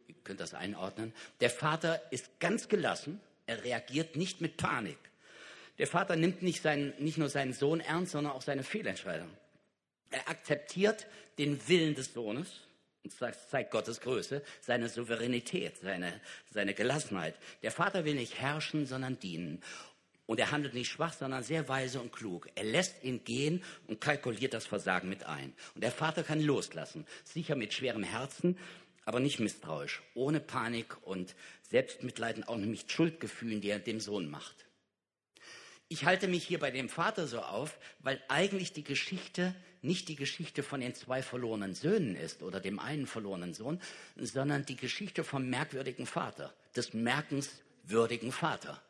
Ihr 0.07 0.15
könnt 0.23 0.39
das 0.39 0.55
einordnen. 0.55 1.13
Der 1.41 1.51
Vater 1.51 2.01
ist 2.13 2.39
ganz 2.39 2.69
gelassen. 2.69 3.21
Er 3.47 3.65
reagiert 3.65 4.15
nicht 4.15 4.41
mit 4.41 4.57
Panik. 4.57 4.99
Der 5.79 5.89
Vater 5.89 6.15
nimmt 6.15 6.43
nicht, 6.43 6.63
seinen, 6.63 6.95
nicht 7.03 7.19
nur 7.19 7.29
seinen 7.29 7.53
Sohn 7.53 7.81
ernst, 7.81 8.13
sondern 8.13 8.33
auch 8.33 8.43
seine 8.43 8.63
Fehlentscheidung. 8.63 9.31
Er 10.13 10.29
akzeptiert 10.29 11.09
den 11.39 11.67
Willen 11.67 11.97
des 11.97 12.15
Sohnes 12.15 12.61
und 13.05 13.13
zeigt 13.51 13.71
Gottes 13.71 14.01
Größe, 14.01 14.43
seine 14.61 14.89
Souveränität, 14.89 15.79
seine, 15.79 16.21
seine 16.51 16.75
Gelassenheit. 16.75 17.37
Der 17.63 17.71
Vater 17.71 18.05
will 18.05 18.15
nicht 18.15 18.41
herrschen, 18.41 18.87
sondern 18.87 19.19
dienen. 19.19 19.63
Und 20.27 20.41
er 20.41 20.51
handelt 20.51 20.73
nicht 20.73 20.91
schwach, 20.91 21.13
sondern 21.13 21.43
sehr 21.43 21.69
weise 21.69 22.01
und 22.01 22.13
klug. 22.13 22.49
Er 22.55 22.65
lässt 22.65 23.05
ihn 23.05 23.25
gehen 23.25 23.63
und 23.89 24.01
kalkuliert 24.01 24.55
das 24.55 24.65
Versagen 24.65 25.11
mit 25.11 25.25
ein. 25.27 25.53
Und 25.75 25.85
der 25.85 25.93
Vater 25.93 26.23
kann 26.23 26.41
loslassen, 26.41 27.07
sicher 27.25 27.57
mit 27.57 27.75
schwerem 27.75 28.05
Herzen, 28.05 28.59
aber 29.05 29.21
nicht 29.21 29.39
misstrauisch, 29.39 30.03
ohne 30.15 30.41
Panik 30.41 30.97
und 31.03 31.35
Selbstmitleiden, 31.69 32.45
auch 32.45 32.57
nicht 32.57 32.91
Schuldgefühlen, 32.91 33.61
die 33.61 33.69
er 33.69 33.81
dem 33.81 34.01
Sohn 34.01 34.31
macht. 34.31 34.65
Ich 35.89 36.07
halte 36.07 36.27
mich 36.27 36.45
hier 36.45 36.59
bei 36.59 36.71
dem 36.71 36.89
Vater 36.89 37.27
so 37.27 37.41
auf, 37.41 37.79
weil 37.99 38.23
eigentlich 38.29 38.73
die 38.73 38.85
Geschichte 38.85 39.55
nicht 39.85 40.09
die 40.09 40.17
Geschichte 40.17 40.63
von 40.63 40.81
den 40.81 40.95
zwei 40.95 41.23
verlorenen 41.23 41.75
Söhnen 41.75 42.17
ist 42.17 42.43
oder 42.43 42.61
dem 42.61 42.79
einen 42.79 43.07
verlorenen 43.07 43.55
Sohn, 43.55 43.81
sondern 44.17 44.67
die 44.67 44.77
Geschichte 44.77 45.25
vom 45.25 45.49
merkwürdigen 45.49 46.07
Vater, 46.07 46.55
des 46.75 46.95
merkenswürdigen 46.95 48.33
Vater. 48.33 48.83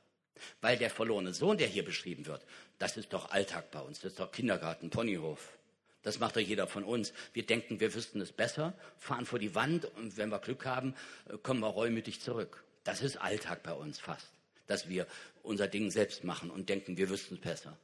Weil 0.60 0.78
der 0.78 0.90
verlorene 0.90 1.34
Sohn, 1.34 1.58
der 1.58 1.68
hier 1.68 1.84
beschrieben 1.84 2.26
wird, 2.26 2.44
das 2.78 2.96
ist 2.96 3.12
doch 3.12 3.30
Alltag 3.30 3.70
bei 3.70 3.80
uns, 3.80 4.00
das 4.00 4.12
ist 4.12 4.20
doch 4.20 4.32
Kindergarten, 4.32 4.90
Ponyhof. 4.90 5.56
Das 6.02 6.18
macht 6.18 6.36
doch 6.36 6.40
jeder 6.40 6.66
von 6.66 6.84
uns. 6.84 7.12
Wir 7.32 7.46
denken, 7.46 7.80
wir 7.80 7.94
wüssten 7.94 8.20
es 8.20 8.32
besser, 8.32 8.74
fahren 8.98 9.26
vor 9.26 9.38
die 9.38 9.54
Wand 9.54 9.86
und 9.96 10.16
wenn 10.16 10.28
wir 10.28 10.38
Glück 10.38 10.66
haben, 10.66 10.94
kommen 11.42 11.60
wir 11.60 11.68
reumütig 11.68 12.20
zurück. 12.20 12.64
Das 12.82 13.00
ist 13.00 13.16
Alltag 13.16 13.62
bei 13.62 13.72
uns 13.72 13.98
fast 13.98 14.34
dass 14.66 14.88
wir 14.88 15.06
unser 15.42 15.68
Ding 15.68 15.90
selbst 15.90 16.24
machen 16.24 16.50
und 16.50 16.68
denken, 16.68 16.96
wir 16.96 17.10
wüssten 17.10 17.34
es 17.34 17.40
besser. 17.40 17.76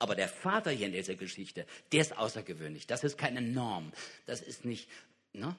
Aber 0.00 0.14
der 0.14 0.28
Vater 0.28 0.70
hier 0.70 0.86
in 0.86 0.92
dieser 0.92 1.14
Geschichte, 1.14 1.66
der 1.92 2.00
ist 2.00 2.16
außergewöhnlich. 2.16 2.86
Das 2.86 3.04
ist 3.04 3.18
keine 3.18 3.42
Norm. 3.42 3.92
Das 4.26 4.40
ist 4.40 4.64
nicht, 4.64 4.88
ne? 5.32 5.54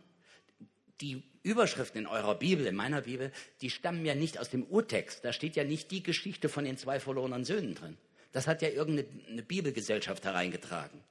Die 0.99 1.23
Überschriften 1.43 2.01
in 2.01 2.07
eurer 2.07 2.35
Bibel, 2.35 2.65
in 2.65 2.75
meiner 2.75 3.01
Bibel, 3.01 3.31
die 3.61 3.69
stammen 3.69 4.03
ja 4.03 4.13
nicht 4.15 4.39
aus 4.39 4.49
dem 4.49 4.63
Urtext. 4.63 5.23
Da 5.23 5.31
steht 5.31 5.55
ja 5.55 5.63
nicht 5.63 5.91
die 5.91 6.03
Geschichte 6.03 6.49
von 6.49 6.65
den 6.65 6.77
zwei 6.77 6.99
verlorenen 6.99 7.45
Söhnen 7.45 7.75
drin. 7.75 7.97
Das 8.31 8.47
hat 8.47 8.61
ja 8.61 8.69
irgendeine 8.69 9.43
Bibelgesellschaft 9.43 10.25
hereingetragen. 10.25 11.01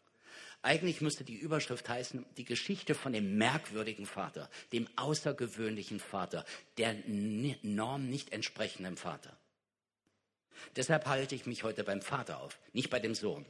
Eigentlich 0.63 1.01
müsste 1.01 1.25
die 1.25 1.37
Überschrift 1.37 1.89
heißen, 1.89 2.27
die 2.37 2.45
Geschichte 2.45 2.95
von 2.95 3.13
dem 3.13 3.39
merkwürdigen 3.39 4.07
Vater, 4.07 4.51
dem 4.73 4.89
außergewöhnlichen 4.97 6.01
Vater, 6.01 6.45
der 6.79 6.97
Norm 7.07 8.09
nicht 8.09 8.33
entsprechenden 8.33 8.97
Vater. 8.97 9.40
Deshalb 10.77 11.07
halte 11.07 11.35
ich 11.35 11.47
mich 11.47 11.65
heute 11.65 11.85
beim 11.85 12.03
Vater 12.03 12.41
auf, 12.41 12.59
nicht 12.73 12.91
bei 12.91 13.01
dem 13.01 13.15
Sohn. 13.15 13.47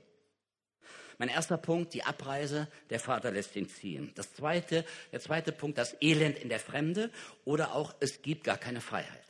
Mein 1.18 1.28
erster 1.28 1.58
Punkt, 1.58 1.92
die 1.92 2.02
Abreise, 2.02 2.66
der 2.88 2.98
Vater 2.98 3.30
lässt 3.30 3.54
ihn 3.54 3.68
ziehen. 3.68 4.10
Das 4.14 4.32
zweite, 4.32 4.86
der 5.12 5.20
zweite 5.20 5.52
Punkt, 5.52 5.76
das 5.76 5.94
Elend 6.00 6.38
in 6.38 6.48
der 6.48 6.60
Fremde 6.60 7.10
oder 7.44 7.74
auch 7.74 7.94
es 8.00 8.22
gibt 8.22 8.44
gar 8.44 8.56
keine 8.56 8.80
Freiheit. 8.80 9.26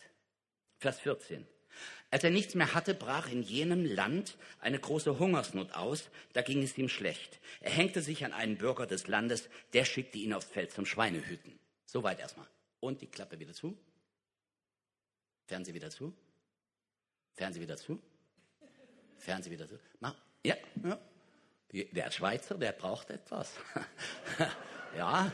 Vers 0.79 1.01
14. 1.01 1.47
Als 2.13 2.25
er 2.25 2.31
nichts 2.31 2.55
mehr 2.55 2.75
hatte, 2.75 2.95
brach 2.95 3.29
in 3.31 3.43
jenem 3.43 3.85
Land 3.85 4.37
eine 4.61 4.79
große 4.79 5.19
Hungersnot 5.19 5.73
aus, 5.73 6.11
da 6.33 6.43
ging 6.43 6.63
es 6.63 6.79
ihm 6.79 6.89
schlecht. 6.89 7.41
Er 7.61 7.71
hängte 7.71 8.03
sich 8.03 8.25
an 8.25 8.33
einen 8.33 8.57
Bürger 8.57 8.87
des 8.87 9.07
Landes, 9.07 9.49
der 9.73 9.85
schickte 9.85 10.19
ihn 10.19 10.33
aufs 10.33 10.47
Feld 10.47 10.73
zum 10.73 10.87
Schweinehüten. 10.87 11.59
Soweit 11.87 12.21
erstmal. 12.21 12.47
Und 12.81 13.01
die 13.01 13.07
Klappe 13.07 13.39
wieder 13.39 13.53
zu. 13.53 13.77
Fernseh 15.47 15.75
wieder 15.75 15.91
zu. 15.91 16.13
Fernseh 17.35 17.61
wieder 17.61 17.77
zu. 17.77 18.01
Fernseh 19.19 19.51
wieder 19.51 19.67
zu. 19.67 19.79
Mach. 20.01 20.15
Ja, 20.45 20.57
ja. 20.83 20.99
Der 21.73 22.11
Schweizer, 22.11 22.57
der 22.57 22.73
braucht 22.73 23.11
etwas. 23.11 23.55
ja. 24.97 25.33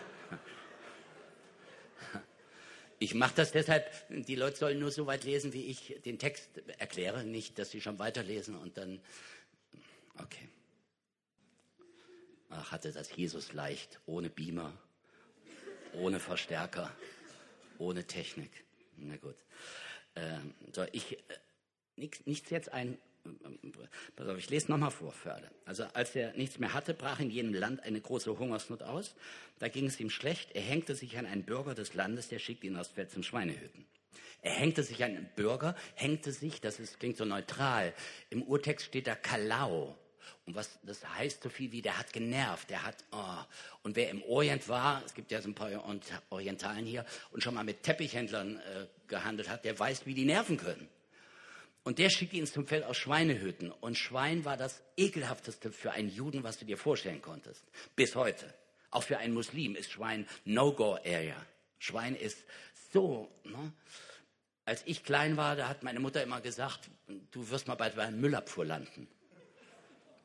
Ich 2.98 3.14
mache 3.14 3.34
das 3.34 3.52
deshalb, 3.52 3.90
die 4.08 4.34
Leute 4.36 4.56
sollen 4.56 4.78
nur 4.78 4.90
so 4.90 5.06
weit 5.06 5.24
lesen, 5.24 5.52
wie 5.52 5.66
ich 5.66 6.00
den 6.04 6.18
Text 6.18 6.58
erkläre, 6.78 7.24
nicht, 7.24 7.58
dass 7.58 7.70
sie 7.70 7.80
schon 7.80 7.98
weiterlesen 7.98 8.56
und 8.56 8.78
dann, 8.78 9.00
okay. 10.18 10.48
Ach, 12.48 12.72
hatte 12.72 12.92
das 12.92 13.14
Jesus 13.14 13.52
leicht, 13.52 14.00
ohne 14.06 14.30
Beamer, 14.30 14.72
ohne 15.92 16.20
Verstärker, 16.20 16.90
ohne 17.78 18.06
Technik. 18.06 18.50
Na 18.96 19.16
gut. 19.16 19.36
Ähm, 20.14 20.54
so, 20.72 20.86
ich, 20.92 21.18
äh, 21.96 22.08
nichts 22.24 22.50
jetzt 22.50 22.72
ein 22.72 22.98
Pass 24.14 24.28
auf, 24.28 24.38
ich 24.38 24.50
lese 24.50 24.70
nochmal 24.70 24.90
vor 24.90 25.12
alle. 25.24 25.50
Also 25.64 25.84
als 25.94 26.14
er 26.14 26.32
nichts 26.34 26.58
mehr 26.58 26.72
hatte, 26.72 26.94
brach 26.94 27.20
in 27.20 27.30
jenem 27.30 27.54
Land 27.54 27.82
eine 27.82 28.00
große 28.00 28.38
Hungersnot 28.38 28.82
aus. 28.82 29.14
Da 29.58 29.68
ging 29.68 29.86
es 29.86 30.00
ihm 30.00 30.10
schlecht. 30.10 30.52
Er 30.54 30.62
hängte 30.62 30.94
sich 30.94 31.18
an 31.18 31.26
einen 31.26 31.44
Bürger 31.44 31.74
des 31.74 31.94
Landes, 31.94 32.28
der 32.28 32.38
schickte 32.38 32.66
ihn 32.66 32.76
aus 32.76 32.88
Feld 32.88 33.10
zum 33.10 33.22
Schweinehüten. 33.22 33.84
Er 34.42 34.52
hängte 34.52 34.82
sich 34.82 35.02
an 35.02 35.16
einen 35.16 35.30
Bürger, 35.34 35.74
hängte 35.94 36.30
sich, 36.30 36.60
das 36.60 36.78
ist, 36.78 37.00
klingt 37.00 37.16
so 37.16 37.24
neutral. 37.24 37.92
Im 38.30 38.42
Urtext 38.42 38.86
steht 38.86 39.06
da 39.06 39.14
Kalau. 39.14 39.96
Und 40.44 40.54
was 40.54 40.78
das 40.84 41.04
heißt 41.16 41.42
so 41.42 41.48
viel 41.48 41.72
wie, 41.72 41.82
der 41.82 41.98
hat 41.98 42.12
genervt, 42.12 42.70
der 42.70 42.84
hat, 42.84 42.96
oh. 43.10 43.44
Und 43.82 43.96
wer 43.96 44.10
im 44.10 44.22
Orient 44.22 44.68
war, 44.68 45.02
es 45.04 45.14
gibt 45.14 45.32
ja 45.32 45.42
so 45.42 45.48
ein 45.48 45.54
paar 45.54 45.70
Orientalen 46.30 46.86
hier, 46.86 47.04
und 47.32 47.42
schon 47.42 47.54
mal 47.54 47.64
mit 47.64 47.82
Teppichhändlern 47.82 48.58
äh, 48.58 48.86
gehandelt 49.08 49.48
hat, 49.48 49.64
der 49.64 49.76
weiß, 49.76 50.06
wie 50.06 50.14
die 50.14 50.24
nerven 50.24 50.56
können. 50.56 50.88
Und 51.86 52.00
der 52.00 52.10
schickte 52.10 52.34
ihn 52.34 52.48
zum 52.48 52.66
Feld 52.66 52.82
aus 52.82 52.96
Schweinehüten. 52.96 53.70
Und 53.70 53.96
Schwein 53.96 54.44
war 54.44 54.56
das 54.56 54.82
ekelhafteste 54.96 55.70
für 55.70 55.92
einen 55.92 56.08
Juden, 56.08 56.42
was 56.42 56.58
du 56.58 56.64
dir 56.64 56.76
vorstellen 56.76 57.22
konntest. 57.22 57.62
Bis 57.94 58.16
heute. 58.16 58.52
Auch 58.90 59.04
für 59.04 59.18
einen 59.18 59.32
Muslim 59.32 59.76
ist 59.76 59.92
Schwein 59.92 60.26
No-Go-Area. 60.44 61.36
Schwein 61.78 62.16
ist 62.16 62.38
so. 62.92 63.30
Ne? 63.44 63.72
Als 64.64 64.82
ich 64.84 65.04
klein 65.04 65.36
war, 65.36 65.54
da 65.54 65.68
hat 65.68 65.84
meine 65.84 66.00
Mutter 66.00 66.24
immer 66.24 66.40
gesagt, 66.40 66.90
du 67.30 67.50
wirst 67.50 67.68
mal 67.68 67.76
bald 67.76 67.94
bei 67.94 68.02
einer 68.02 68.16
Müllabfuhr 68.16 68.64
landen. 68.64 69.06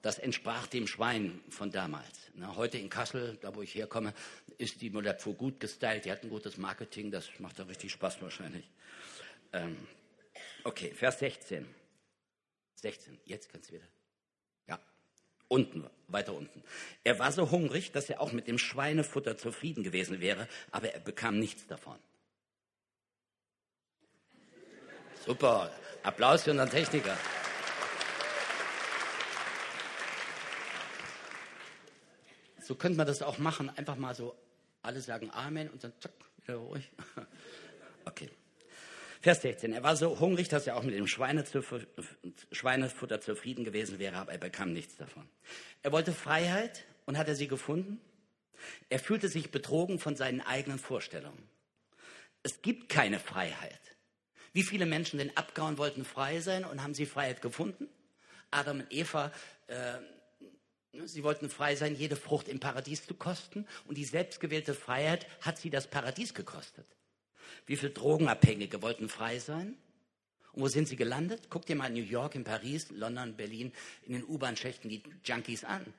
Das 0.02 0.17
entsprach 0.17 0.65
dem 0.65 0.88
Schwein 0.88 1.41
von 1.50 1.69
damals. 1.69 2.32
Ne? 2.34 2.56
Heute 2.56 2.80
in 2.80 2.89
Kassel, 2.89 3.38
da 3.39 3.54
wo 3.54 3.62
ich 3.62 3.76
herkomme, 3.76 4.15
ist 4.58 4.82
die 4.82 4.89
Müllabfuhr 4.89 5.36
gut 5.36 5.60
gestylt. 5.60 6.06
Die 6.06 6.12
hat 6.12 6.24
ein 6.24 6.32
gutes 6.32 6.58
Marketing, 6.58 7.12
das 7.12 7.30
macht 7.38 7.60
da 7.60 7.65
richtig 7.65 7.91
Spaß 7.91 8.19
wahrscheinlich. 8.19 8.67
Ähm, 9.54 9.78
Okay, 10.63 10.93
Vers 10.93 11.19
16. 11.19 11.67
16, 12.76 13.19
jetzt 13.26 13.50
kannst 13.52 13.69
du 13.69 13.76
wieder. 13.76 13.88
Ja, 14.67 14.80
unten, 15.47 15.89
weiter 16.08 16.34
unten. 16.34 16.63
Er 17.04 17.19
war 17.19 17.32
so 17.32 17.52
hungrig, 17.52 17.91
dass 17.91 18.10
er 18.10 18.21
auch 18.21 18.32
mit 18.32 18.47
dem 18.47 18.58
Schweinefutter 18.58 19.38
zufrieden 19.38 19.84
gewesen 19.84 20.19
wäre, 20.19 20.47
aber 20.71 20.93
er 20.93 21.00
bekam 21.00 21.39
nichts 21.39 21.67
davon. 21.67 21.97
Super, 25.26 25.71
Applaus 26.04 26.43
für 26.43 26.52
unseren 26.52 26.69
Techniker. 26.69 27.15
So 32.60 32.76
könnte 32.76 32.97
man 32.97 33.08
das 33.08 33.21
auch 33.21 33.38
machen, 33.38 33.69
einfach 33.78 33.95
mal 33.95 34.15
so, 34.15 34.36
alle 34.82 35.02
sagen 35.02 35.30
Amen 35.32 35.69
und 35.69 35.84
dann 35.84 35.93
zack, 36.00 36.13
wieder 36.38 36.56
ruhig. 36.56 36.89
Okay. 38.04 38.32
Vers 39.22 39.42
16. 39.44 39.72
Er 39.74 39.84
war 39.84 39.96
so 39.96 40.20
hungrig, 40.20 40.50
dass 40.50 40.66
er 40.66 40.76
auch 40.76 40.82
mit 40.82 40.96
dem 40.96 41.06
Schweinefutter 41.06 43.22
zufrieden 43.22 43.64
gewesen 43.64 44.00
wäre, 44.00 44.18
aber 44.18 44.32
er 44.32 44.40
bekam 44.40 44.74
nichts 44.74 44.98
davon. 44.98 45.30
Er 45.84 45.92
wollte 45.92 46.12
Freiheit 46.12 46.86
und 47.06 47.20
hat 47.20 47.28
er 47.28 47.36
sie 47.36 47.48
gefunden? 47.48 48.02
Er 48.90 48.98
fühlte 48.98 49.30
sich 49.30 49.52
betrogen 49.52 50.00
von 50.00 50.16
seinen 50.16 50.42
eigenen 50.42 50.80
Vorstellungen. 50.80 51.48
Es 52.42 52.64
gibt 52.64 52.90
keine 52.90 53.20
Freiheit. 53.20 53.80
Wie 54.54 54.64
viele 54.64 54.88
Menschen 54.88 55.20
denn 55.20 55.38
abgehauen 55.38 55.78
wollten 55.78 56.04
frei 56.04 56.40
sein 56.40 56.66
und 56.66 56.82
haben 56.82 56.96
sie 56.96 57.06
Freiheit 57.06 57.44
gefunden? 57.44 57.90
Adam 58.50 58.80
und 58.80 58.92
Eva, 58.92 59.32
äh, 59.68 60.00
sie 61.06 61.24
wollten 61.24 61.52
frei 61.52 61.76
sein, 61.76 61.96
jede 61.96 62.16
Frucht 62.16 62.48
im 62.48 62.60
Paradies 62.60 63.06
zu 63.06 63.14
kosten 63.14 63.68
und 63.86 64.00
die 64.00 64.04
selbstgewählte 64.04 64.74
Freiheit 64.74 65.28
hat 65.42 65.60
sie 65.60 65.70
das 65.70 65.88
Paradies 65.88 66.34
gekostet. 66.34 66.88
Wie 67.66 67.76
viele 67.76 67.92
Drogenabhängige 67.92 68.82
wollten 68.82 69.10
frei 69.10 69.40
sein? 69.40 69.78
Und 70.54 70.64
wo 70.64 70.68
sind 70.68 70.88
sie 70.88 70.96
gelandet? 70.96 71.48
Guck 71.50 71.66
dir 71.66 71.76
mal 71.76 71.88
in 71.88 71.94
New 71.94 72.10
York, 72.10 72.36
in 72.36 72.44
Paris, 72.44 72.90
London, 72.92 73.36
Berlin, 73.36 73.72
in 74.06 74.14
den 74.14 74.24
U-Bahn-Schächten 74.26 74.90
die 74.90 75.02
Junkies 75.24 75.64
an. 75.64 75.94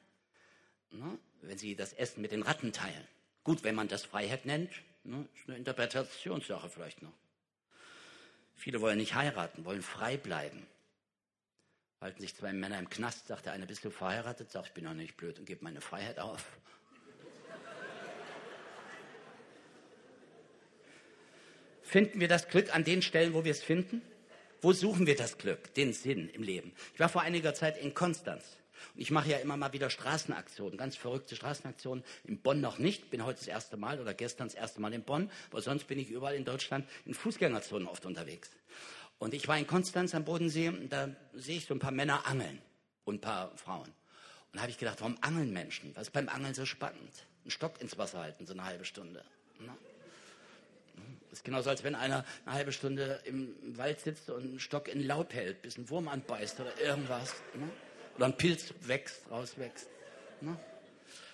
Ne? 0.91 1.19
Wenn 1.41 1.59
sie 1.59 1.75
das 1.75 1.93
Essen 1.95 2.21
mit 2.21 2.33
den 2.33 2.43
Ratten 2.43 2.73
teilen. 2.73 3.07
Gut, 3.45 3.65
wenn 3.65 3.75
man 3.75 3.89
das 3.89 4.05
Freiheit 4.05 4.45
nennt, 4.45 4.71
ne? 5.05 5.27
ist 5.35 5.49
eine 5.49 5.57
Interpretationssache 5.59 6.69
vielleicht 6.69 7.03
noch. 7.03 7.13
Viele 8.55 8.81
wollen 8.81 8.99
nicht 8.99 9.15
heiraten, 9.15 9.65
wollen 9.65 9.83
frei 9.83 10.17
bleiben. 10.17 10.67
Halten 12.01 12.21
sich 12.21 12.35
zwei 12.35 12.53
Männer 12.53 12.79
im 12.79 12.91
Knast, 12.91 13.29
sagt 13.29 13.47
der 13.47 13.53
eine, 13.53 13.67
bist 13.67 13.85
du 13.85 13.91
verheiratet? 13.91 14.51
Sagt, 14.51 14.69
ich 14.69 14.73
bin 14.75 14.85
doch 14.85 14.93
nicht 14.93 15.17
blöd 15.17 15.39
und 15.39 15.47
gebe 15.47 15.65
meine 15.65 15.81
Freiheit 15.81 16.19
auf. 16.19 16.45
Finden 21.93 22.21
wir 22.21 22.29
das 22.29 22.49
Glück 22.49 22.75
an 22.75 22.85
den 22.85 23.03
Stellen, 23.03 23.35
wo 23.35 23.45
wir 23.45 23.51
es 23.51 23.63
finden? 23.63 24.01
Wo 24.63 24.73
suchen 24.73 25.07
wir 25.07 25.15
das 25.15 25.37
Glück, 25.37 25.75
den 25.75 25.93
Sinn 25.93 26.31
im 26.31 26.43
Leben? 26.43 26.73
Ich 26.95 27.01
war 27.01 27.11
vor 27.11 27.21
einiger 27.21 27.53
Zeit 27.53 27.77
in 27.77 27.93
Konstanz. 27.93 28.57
Und 28.95 29.03
ich 29.03 29.11
mache 29.11 29.29
ja 29.29 29.37
immer 29.37 29.59
mal 29.59 29.75
wieder 29.75 29.91
Straßenaktionen, 29.91 30.79
ganz 30.79 30.97
verrückte 30.97 31.37
Straßenaktionen. 31.37 32.03
In 32.25 32.41
Bonn 32.41 32.63
noch 32.63 32.79
nicht, 32.79 33.11
bin 33.11 33.27
heute 33.27 33.41
das 33.41 33.47
erste 33.47 33.77
Mal 33.77 34.01
oder 34.01 34.15
gestern 34.15 34.49
das 34.49 34.55
erste 34.55 34.81
Mal 34.81 34.95
in 34.95 35.03
Bonn, 35.03 35.31
aber 35.51 35.61
sonst 35.61 35.87
bin 35.87 35.99
ich 35.99 36.09
überall 36.09 36.35
in 36.35 36.47
Deutschland 36.47 36.89
in 37.05 37.13
Fußgängerzonen 37.13 37.87
oft 37.87 38.07
unterwegs. 38.07 38.49
Und 39.19 39.35
ich 39.35 39.47
war 39.47 39.59
in 39.59 39.67
Konstanz 39.67 40.15
am 40.15 40.25
Bodensee, 40.25 40.73
da 40.89 41.15
sehe 41.35 41.59
ich 41.59 41.67
so 41.67 41.75
ein 41.75 41.79
paar 41.79 41.93
Männer 41.93 42.27
angeln 42.27 42.63
und 43.05 43.17
ein 43.17 43.21
paar 43.21 43.55
Frauen. 43.59 43.91
Und 43.91 44.55
da 44.55 44.61
habe 44.63 44.71
ich 44.71 44.79
gedacht, 44.79 45.03
warum 45.03 45.19
angeln 45.21 45.53
Menschen? 45.53 45.95
Was 45.95 46.05
ist 46.05 46.15
beim 46.15 46.31
Angeln 46.31 46.55
so 46.55 46.65
spannend? 46.65 47.27
Einen 47.43 47.51
Stock 47.51 47.83
ins 47.83 47.99
Wasser 47.99 48.21
halten, 48.21 48.47
so 48.47 48.55
eine 48.55 48.65
halbe 48.65 48.87
Stunde. 48.87 49.23
Ne? 49.59 49.77
Das 51.33 51.39
ist 51.39 51.45
genauso, 51.45 51.71
als 51.71 51.83
wenn 51.83 51.95
einer 51.95 52.27
eine 52.45 52.55
halbe 52.55 52.73
Stunde 52.73 53.19
im 53.25 53.55
Wald 53.79 54.01
sitzt 54.01 54.29
und 54.29 54.43
einen 54.43 54.61
Stock 54.61 54.87
in 54.87 55.03
Laub 55.03 55.33
hält, 55.33 55.63
bis 55.63 55.79
ein 55.79 55.89
Wurm 55.89 56.09
anbeißt 56.09 56.61
oder 56.61 56.79
irgendwas. 56.79 57.33
Ne? 57.55 57.71
Oder 58.17 58.27
ein 58.27 58.37
Pilz 58.37 58.75
wächst, 58.83 59.31
rauswächst. 59.31 59.89
Ne? 60.43 60.61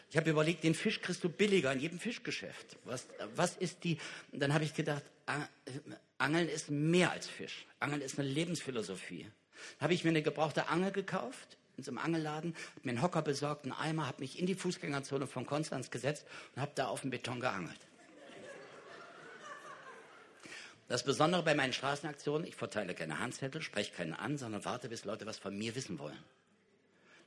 Ich 0.08 0.16
habe 0.16 0.30
überlegt, 0.30 0.62
den 0.62 0.76
Fisch 0.76 1.00
kriegst 1.00 1.24
du 1.24 1.28
billiger 1.28 1.72
in 1.72 1.80
jedem 1.80 1.98
Fischgeschäft. 1.98 2.76
Was, 2.84 3.08
was 3.34 3.56
ist 3.56 3.82
die? 3.82 3.98
Dann 4.30 4.54
habe 4.54 4.62
ich 4.62 4.72
gedacht, 4.72 5.02
Angeln 6.16 6.48
ist 6.48 6.70
mehr 6.70 7.10
als 7.10 7.26
Fisch. 7.26 7.66
Angeln 7.80 8.00
ist 8.00 8.20
eine 8.20 8.28
Lebensphilosophie. 8.28 9.26
Habe 9.80 9.94
ich 9.94 10.04
mir 10.04 10.10
eine 10.10 10.22
gebrauchte 10.22 10.68
Angel 10.68 10.92
gekauft 10.92 11.56
in 11.76 11.82
so 11.82 11.90
einem 11.90 11.98
Angelladen, 11.98 12.54
habe 12.54 12.80
mir 12.84 12.90
einen 12.92 13.02
Hocker 13.02 13.22
besorgt, 13.22 13.64
einen 13.64 13.72
Eimer, 13.72 14.06
habe 14.06 14.20
mich 14.20 14.38
in 14.38 14.46
die 14.46 14.54
Fußgängerzone 14.54 15.26
von 15.26 15.44
Konstanz 15.44 15.90
gesetzt 15.90 16.24
und 16.54 16.62
habe 16.62 16.70
da 16.76 16.86
auf 16.86 17.00
dem 17.00 17.10
Beton 17.10 17.40
geangelt. 17.40 17.87
Das 20.88 21.02
Besondere 21.04 21.42
bei 21.42 21.54
meinen 21.54 21.74
Straßenaktionen, 21.74 22.46
ich 22.46 22.56
verteile 22.56 22.94
keine 22.94 23.18
Handzettel, 23.18 23.60
spreche 23.60 23.92
keinen 23.92 24.14
an, 24.14 24.38
sondern 24.38 24.64
warte, 24.64 24.88
bis 24.88 25.04
Leute 25.04 25.26
was 25.26 25.38
von 25.38 25.56
mir 25.56 25.74
wissen 25.74 25.98
wollen. 25.98 26.18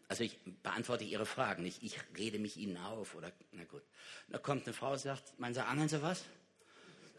Also 0.07 0.23
ich 0.23 0.37
beantworte 0.63 1.03
ihre 1.03 1.27
Fragen 1.27 1.63
nicht, 1.63 1.83
ich 1.83 1.97
rede 2.17 2.39
mich 2.39 2.57
ihnen 2.57 2.75
auf 2.77 3.15
oder, 3.15 3.31
na 3.51 3.63
gut. 3.63 3.83
Da 4.29 4.39
kommt 4.39 4.65
eine 4.65 4.73
Frau 4.73 4.93
und 4.93 4.99
sagt, 4.99 5.39
meinen 5.39 5.53
Sie, 5.53 5.63
angeln 5.63 5.87
Sie 5.87 6.01
was? 6.01 6.23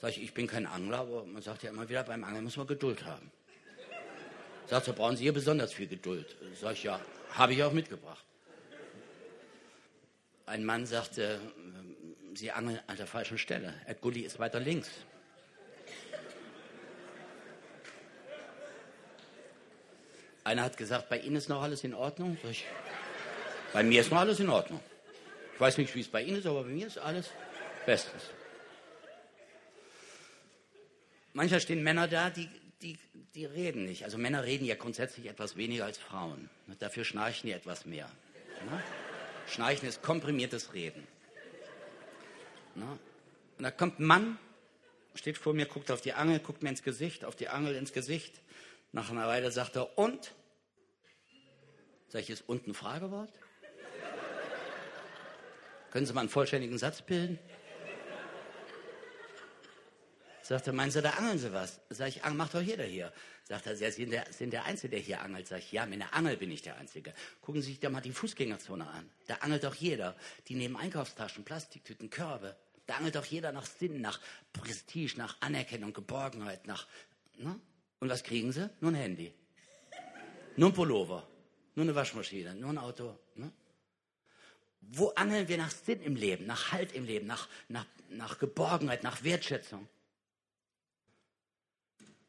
Sag 0.00 0.10
ich, 0.10 0.22
ich 0.22 0.34
bin 0.34 0.48
kein 0.48 0.66
Angler, 0.66 0.98
aber 0.98 1.24
man 1.24 1.40
sagt 1.42 1.62
ja 1.62 1.70
immer 1.70 1.88
wieder, 1.88 2.02
beim 2.02 2.24
Angeln 2.24 2.44
muss 2.44 2.56
man 2.56 2.66
Geduld 2.66 3.04
haben. 3.04 3.30
Sagt 4.66 4.86
so, 4.86 4.92
brauchen 4.92 5.16
Sie 5.16 5.22
hier 5.22 5.32
besonders 5.32 5.72
viel 5.72 5.86
Geduld? 5.86 6.36
Sag 6.60 6.72
ich, 6.72 6.82
ja, 6.82 7.00
habe 7.30 7.54
ich 7.54 7.62
auch 7.62 7.72
mitgebracht. 7.72 8.24
Ein 10.46 10.64
Mann 10.64 10.86
sagte, 10.86 11.40
Sie 12.34 12.50
angeln 12.50 12.80
an 12.88 12.96
der 12.96 13.06
falschen 13.06 13.38
Stelle. 13.38 13.72
Herr 13.84 13.94
Gulli 13.94 14.20
ist 14.20 14.38
weiter 14.40 14.58
links. 14.58 14.90
Einer 20.44 20.62
hat 20.62 20.76
gesagt, 20.76 21.08
bei 21.08 21.18
Ihnen 21.18 21.36
ist 21.36 21.48
noch 21.48 21.62
alles 21.62 21.84
in 21.84 21.94
Ordnung. 21.94 22.36
Ich, 22.50 22.64
bei 23.72 23.82
mir 23.82 24.00
ist 24.00 24.10
noch 24.10 24.18
alles 24.18 24.40
in 24.40 24.48
Ordnung. 24.48 24.80
Ich 25.54 25.60
weiß 25.60 25.78
nicht, 25.78 25.94
wie 25.94 26.00
es 26.00 26.08
bei 26.08 26.22
Ihnen 26.22 26.38
ist, 26.38 26.46
aber 26.46 26.64
bei 26.64 26.70
mir 26.70 26.86
ist 26.86 26.98
alles 26.98 27.30
bestens. 27.86 28.24
Manchmal 31.32 31.60
stehen 31.60 31.82
Männer 31.82 32.08
da, 32.08 32.30
die, 32.30 32.48
die, 32.82 32.98
die 33.34 33.46
reden 33.46 33.84
nicht. 33.84 34.04
Also 34.04 34.18
Männer 34.18 34.44
reden 34.44 34.64
ja 34.64 34.74
grundsätzlich 34.74 35.26
etwas 35.26 35.56
weniger 35.56 35.84
als 35.84 35.98
Frauen. 35.98 36.50
Dafür 36.78 37.04
schnarchen 37.04 37.46
die 37.46 37.52
etwas 37.52 37.86
mehr. 37.86 38.10
Ne? 38.70 38.82
Schnarchen 39.46 39.88
ist 39.88 40.02
komprimiertes 40.02 40.74
Reden. 40.74 41.06
Ne? 42.74 42.98
Und 43.58 43.64
da 43.64 43.70
kommt 43.70 44.00
ein 44.00 44.04
Mann, 44.04 44.38
steht 45.14 45.38
vor 45.38 45.54
mir, 45.54 45.66
guckt 45.66 45.90
auf 45.90 46.00
die 46.00 46.12
Angel, 46.12 46.40
guckt 46.40 46.62
mir 46.62 46.70
ins 46.70 46.82
Gesicht, 46.82 47.24
auf 47.24 47.36
die 47.36 47.48
Angel 47.48 47.74
ins 47.76 47.92
Gesicht. 47.92 48.40
Nach 48.92 49.10
einer 49.10 49.26
Weile 49.26 49.50
sagt 49.50 49.76
er, 49.76 49.98
und? 49.98 50.34
Sag 52.08 52.20
ich, 52.20 52.30
ist 52.30 52.46
unten 52.46 52.70
ein 52.70 52.74
Fragewort? 52.74 53.32
Können 55.90 56.06
Sie 56.06 56.12
mal 56.12 56.20
einen 56.20 56.28
vollständigen 56.28 56.76
Satz 56.78 57.02
bilden? 57.02 57.38
Sagt 60.42 60.66
er, 60.66 60.72
meinen 60.74 60.90
Sie, 60.90 61.00
da 61.00 61.10
angeln 61.10 61.38
Sie 61.38 61.52
was? 61.52 61.80
Sag 61.88 62.08
ich, 62.08 62.22
macht 62.22 62.52
doch 62.54 62.60
jeder 62.60 62.84
hier. 62.84 63.12
Sagt 63.44 63.66
er, 63.66 63.76
Sie 63.76 63.90
sind 63.90 64.10
der, 64.10 64.26
sind 64.30 64.52
der 64.52 64.64
Einzige, 64.64 64.90
der 64.90 65.00
hier 65.00 65.22
angelt. 65.22 65.46
Sag 65.46 65.60
ich, 65.60 65.72
ja, 65.72 65.86
mit 65.86 66.00
der 66.00 66.12
Angel 66.12 66.36
bin 66.36 66.50
ich 66.50 66.60
der 66.60 66.76
Einzige. 66.76 67.14
Gucken 67.40 67.62
Sie 67.62 67.70
sich 67.70 67.80
da 67.80 67.88
mal 67.88 68.00
die 68.02 68.12
Fußgängerzone 68.12 68.86
an. 68.86 69.10
Da 69.26 69.36
angelt 69.36 69.64
doch 69.64 69.74
jeder. 69.74 70.16
Die 70.48 70.54
nehmen 70.54 70.76
Einkaufstaschen, 70.76 71.44
Plastiktüten, 71.44 72.10
Körbe. 72.10 72.56
Da 72.86 72.96
angelt 72.96 73.14
doch 73.14 73.24
jeder 73.24 73.52
nach 73.52 73.64
Sinn, 73.64 74.02
nach 74.02 74.20
Prestige, 74.52 75.16
nach 75.16 75.36
Anerkennung, 75.40 75.94
Geborgenheit, 75.94 76.66
nach. 76.66 76.86
Ne? 77.36 77.58
Und 78.02 78.08
was 78.08 78.24
kriegen 78.24 78.50
sie? 78.50 78.68
Nur 78.80 78.90
ein 78.90 78.96
Handy. 78.96 79.32
Nur 80.56 80.70
ein 80.70 80.74
Pullover. 80.74 81.24
Nur 81.76 81.84
eine 81.84 81.94
Waschmaschine. 81.94 82.52
Nur 82.56 82.70
ein 82.70 82.78
Auto. 82.78 83.16
Ne? 83.36 83.52
Wo 84.80 85.10
angeln 85.10 85.46
wir 85.46 85.56
nach 85.56 85.70
Sinn 85.70 86.02
im 86.02 86.16
Leben, 86.16 86.44
nach 86.46 86.72
Halt 86.72 86.90
im 86.94 87.04
Leben, 87.04 87.28
nach, 87.28 87.48
nach, 87.68 87.86
nach 88.08 88.40
Geborgenheit, 88.40 89.04
nach 89.04 89.22
Wertschätzung? 89.22 89.88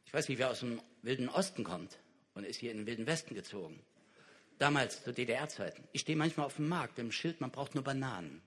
Ich 0.05 0.13
weiß 0.13 0.29
nicht, 0.29 0.37
wer 0.37 0.51
aus 0.51 0.59
dem 0.59 0.79
Wilden 1.01 1.27
Osten 1.27 1.63
kommt 1.63 1.97
und 2.35 2.43
ist 2.43 2.59
hier 2.59 2.69
in 2.69 2.77
den 2.77 2.85
Wilden 2.85 3.07
Westen 3.07 3.33
gezogen. 3.33 3.81
Damals, 4.59 5.03
zu 5.03 5.11
DDR-Zeiten. 5.11 5.87
Ich 5.91 6.01
stehe 6.01 6.15
manchmal 6.15 6.45
auf 6.45 6.57
dem 6.57 6.69
Markt 6.69 6.99
mit 6.99 7.07
dem 7.07 7.11
Schild, 7.11 7.41
man 7.41 7.49
braucht 7.49 7.73
nur 7.73 7.83
Bananen. 7.83 8.43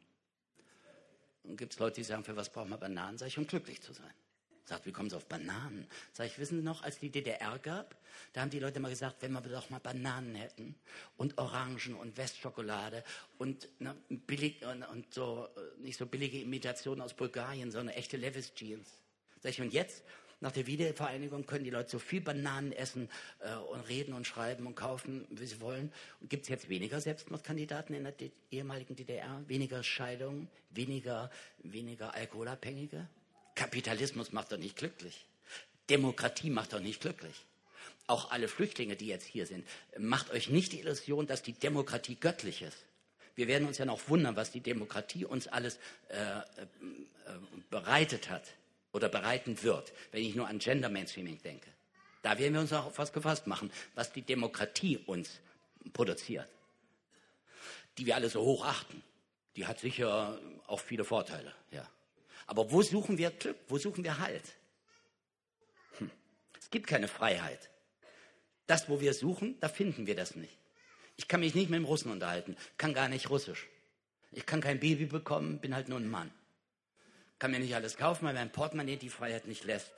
Und 1.43 1.57
gibt 1.57 1.73
es 1.73 1.81
Leute, 1.81 1.97
die 1.97 2.05
sagen, 2.05 2.23
für 2.23 2.37
was 2.37 2.53
braucht 2.53 2.69
man 2.69 2.79
Bananen? 2.79 3.19
Sag 3.19 3.27
ich, 3.27 3.37
um 3.37 3.49
glücklich 3.49 3.83
zu 3.83 3.93
sein. 3.93 4.15
Sagt, 4.67 4.85
wie 4.85 4.93
kommen 4.93 5.09
Sie 5.09 5.17
auf 5.17 5.27
Bananen? 5.27 5.87
Sag 6.13 6.27
ich, 6.27 6.39
wissen 6.39 6.59
Sie 6.59 6.65
noch, 6.65 6.83
als 6.83 6.99
die 6.99 7.09
DDR 7.09 7.57
gab, 7.61 7.95
da 8.33 8.41
haben 8.41 8.51
die 8.51 8.59
Leute 8.59 8.81
mal 8.81 8.89
gesagt, 8.89 9.23
wenn 9.23 9.33
wir 9.33 9.41
doch 9.41 9.71
mal 9.71 9.79
Bananen 9.79 10.35
hätten 10.35 10.75
und 11.17 11.39
Orangen 11.39 11.95
und 11.95 12.17
Westschokolade 12.17 13.05
und, 13.39 13.69
ne, 13.81 13.95
billig, 14.09 14.65
und, 14.65 14.83
und 14.83 15.15
so, 15.15 15.49
äh, 15.57 15.81
nicht 15.83 15.97
so 15.97 16.07
billige 16.07 16.41
Imitationen 16.41 17.01
aus 17.01 17.15
Bulgarien, 17.15 17.71
sondern 17.71 17.95
echte 17.95 18.17
Levis 18.17 18.55
Jeans. 18.55 18.91
Sag 19.41 19.51
ich, 19.51 19.61
und 19.61 19.73
jetzt 19.73 20.03
nach 20.41 20.51
der 20.53 20.67
Wiedervereinigung 20.67 21.47
können 21.47 21.65
die 21.65 21.71
Leute 21.71 21.91
so 21.91 21.99
viel 22.01 22.21
Bananen 22.21 22.73
essen 22.73 23.09
äh, 23.39 23.55
und 23.55 23.81
reden 23.83 24.15
und 24.15 24.27
schreiben 24.27 24.67
und 24.67 24.75
kaufen, 24.75 25.27
wie 25.31 25.47
sie 25.47 25.61
wollen. 25.61 25.93
Gibt 26.29 26.43
es 26.43 26.49
jetzt 26.49 26.69
weniger 26.69 27.01
Selbstmordkandidaten 27.01 27.95
in 27.95 28.03
der 28.03 28.15
ehemaligen 28.51 28.97
DDR? 28.97 29.43
Weniger 29.47 29.85
Scheidungen? 29.85 30.49
Weniger, 30.71 31.31
weniger 31.63 32.13
Alkoholabhängige? 32.15 33.09
Kapitalismus 33.57 34.33
macht 34.33 34.53
doch 34.53 34.59
nicht 34.59 34.77
glücklich. 34.77 35.27
Demokratie 35.91 36.51
macht 36.51 36.73
doch 36.73 36.81
nicht 36.81 37.01
glücklich. 37.01 37.35
Auch 38.07 38.31
alle 38.31 38.47
Flüchtlinge, 38.47 38.95
die 38.95 39.09
jetzt 39.09 39.25
hier 39.25 39.47
sind, 39.47 39.67
macht 39.99 40.31
euch 40.31 40.49
nicht 40.49 40.73
die 40.73 40.81
Illusion, 40.81 41.27
dass 41.27 41.43
die 41.43 41.55
Demokratie 41.55 42.15
göttlich 42.15 42.63
ist. 42.63 42.85
Wir 43.35 43.49
werden 43.49 43.67
uns 43.67 43.79
ja 43.79 43.85
noch 43.85 44.09
wundern, 44.09 44.37
was 44.37 44.53
die 44.53 44.61
Demokratie 44.61 45.25
uns 45.25 45.49
alles 45.49 45.79
äh, 46.09 46.17
äh, 46.17 46.67
bereitet 47.69 48.31
hat 48.31 48.45
oder 48.93 49.09
bereiten 49.09 49.63
wird, 49.63 49.93
wenn 50.13 50.23
ich 50.23 50.35
nur 50.35 50.47
an 50.47 50.59
Gender 50.59 50.89
Mainstreaming 50.89 51.43
denke. 51.43 51.69
Da 52.23 52.39
werden 52.39 52.55
wir 52.55 52.61
uns 52.61 52.73
auch 52.73 52.87
auf 52.87 52.99
was 52.99 53.13
gefasst 53.13 53.47
machen, 53.47 53.71
was 53.95 54.13
die 54.13 54.23
Demokratie 54.23 54.99
uns 54.99 55.41
produziert, 55.93 56.49
die 57.99 58.07
wir 58.07 58.15
alle 58.15 58.31
so 58.31 58.41
hoch 58.41 58.65
achten. 58.65 59.03
Die 59.57 59.67
hat 59.67 59.81
sicher 59.81 60.39
auch 60.67 60.81
viele 60.81 61.05
Vorteile, 61.05 61.55
ja. 61.71 61.89
Aber 62.47 62.71
wo 62.71 62.83
suchen 62.83 63.19
wir 63.19 63.31
Glück? 63.31 63.57
Wo 63.69 63.79
suchen 63.79 64.05
wir 64.05 64.19
Halt? 64.19 64.45
Hm. 65.99 66.11
Es 66.61 66.71
gibt 66.71 66.87
keine 66.87 67.09
Freiheit. 67.09 67.71
Das, 68.67 68.89
wo 68.89 69.01
wir 69.01 69.15
suchen, 69.15 69.59
da 69.61 69.69
finden 69.69 70.07
wir 70.07 70.17
das 70.17 70.37
nicht. 70.37 70.59
Ich 71.17 71.29
kann 71.29 71.41
mich 71.41 71.55
nicht 71.55 71.71
mit 71.71 71.79
dem 71.79 71.85
Russen 71.85 72.11
unterhalten, 72.11 72.57
kann 72.77 72.95
gar 72.95 73.09
nicht 73.09 73.31
Russisch. 73.31 73.69
Ich 74.33 74.45
kann 74.45 74.61
kein 74.61 74.81
Baby 74.81 75.07
bekommen, 75.07 75.61
bin 75.61 75.75
halt 75.75 75.89
nur 75.89 75.99
ein 75.99 76.09
Mann 76.09 76.31
kann 77.39 77.51
mir 77.51 77.59
nicht 77.59 77.75
alles 77.75 77.97
kaufen, 77.97 78.27
weil 78.27 78.35
mein 78.35 78.51
Portemonnaie 78.51 78.97
die 78.97 79.11
Freiheit 79.11 79.47
nicht 79.47 79.65
lässt. 79.65 79.93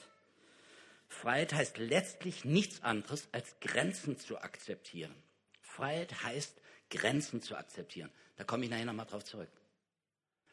Freiheit 1.08 1.52
heißt 1.54 1.78
letztlich 1.78 2.44
nichts 2.44 2.82
anderes 2.82 3.28
als 3.32 3.56
Grenzen 3.60 4.18
zu 4.18 4.38
akzeptieren. 4.38 5.14
Freiheit 5.62 6.22
heißt 6.22 6.54
Grenzen 6.90 7.40
zu 7.40 7.56
akzeptieren. 7.56 8.10
Da 8.36 8.44
komme 8.44 8.64
ich 8.64 8.70
nachher 8.70 8.84
nochmal 8.84 9.06
drauf 9.06 9.24
zurück. 9.24 9.50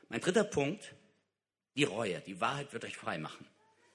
Mein 0.10 0.22
dritter 0.22 0.44
Punkt, 0.44 0.94
die 1.76 1.84
Reue. 1.84 2.22
Die 2.22 2.42
Wahrheit 2.42 2.74
wird 2.74 2.86
euch 2.86 2.98
frei 2.98 3.18
machen. 3.18 3.46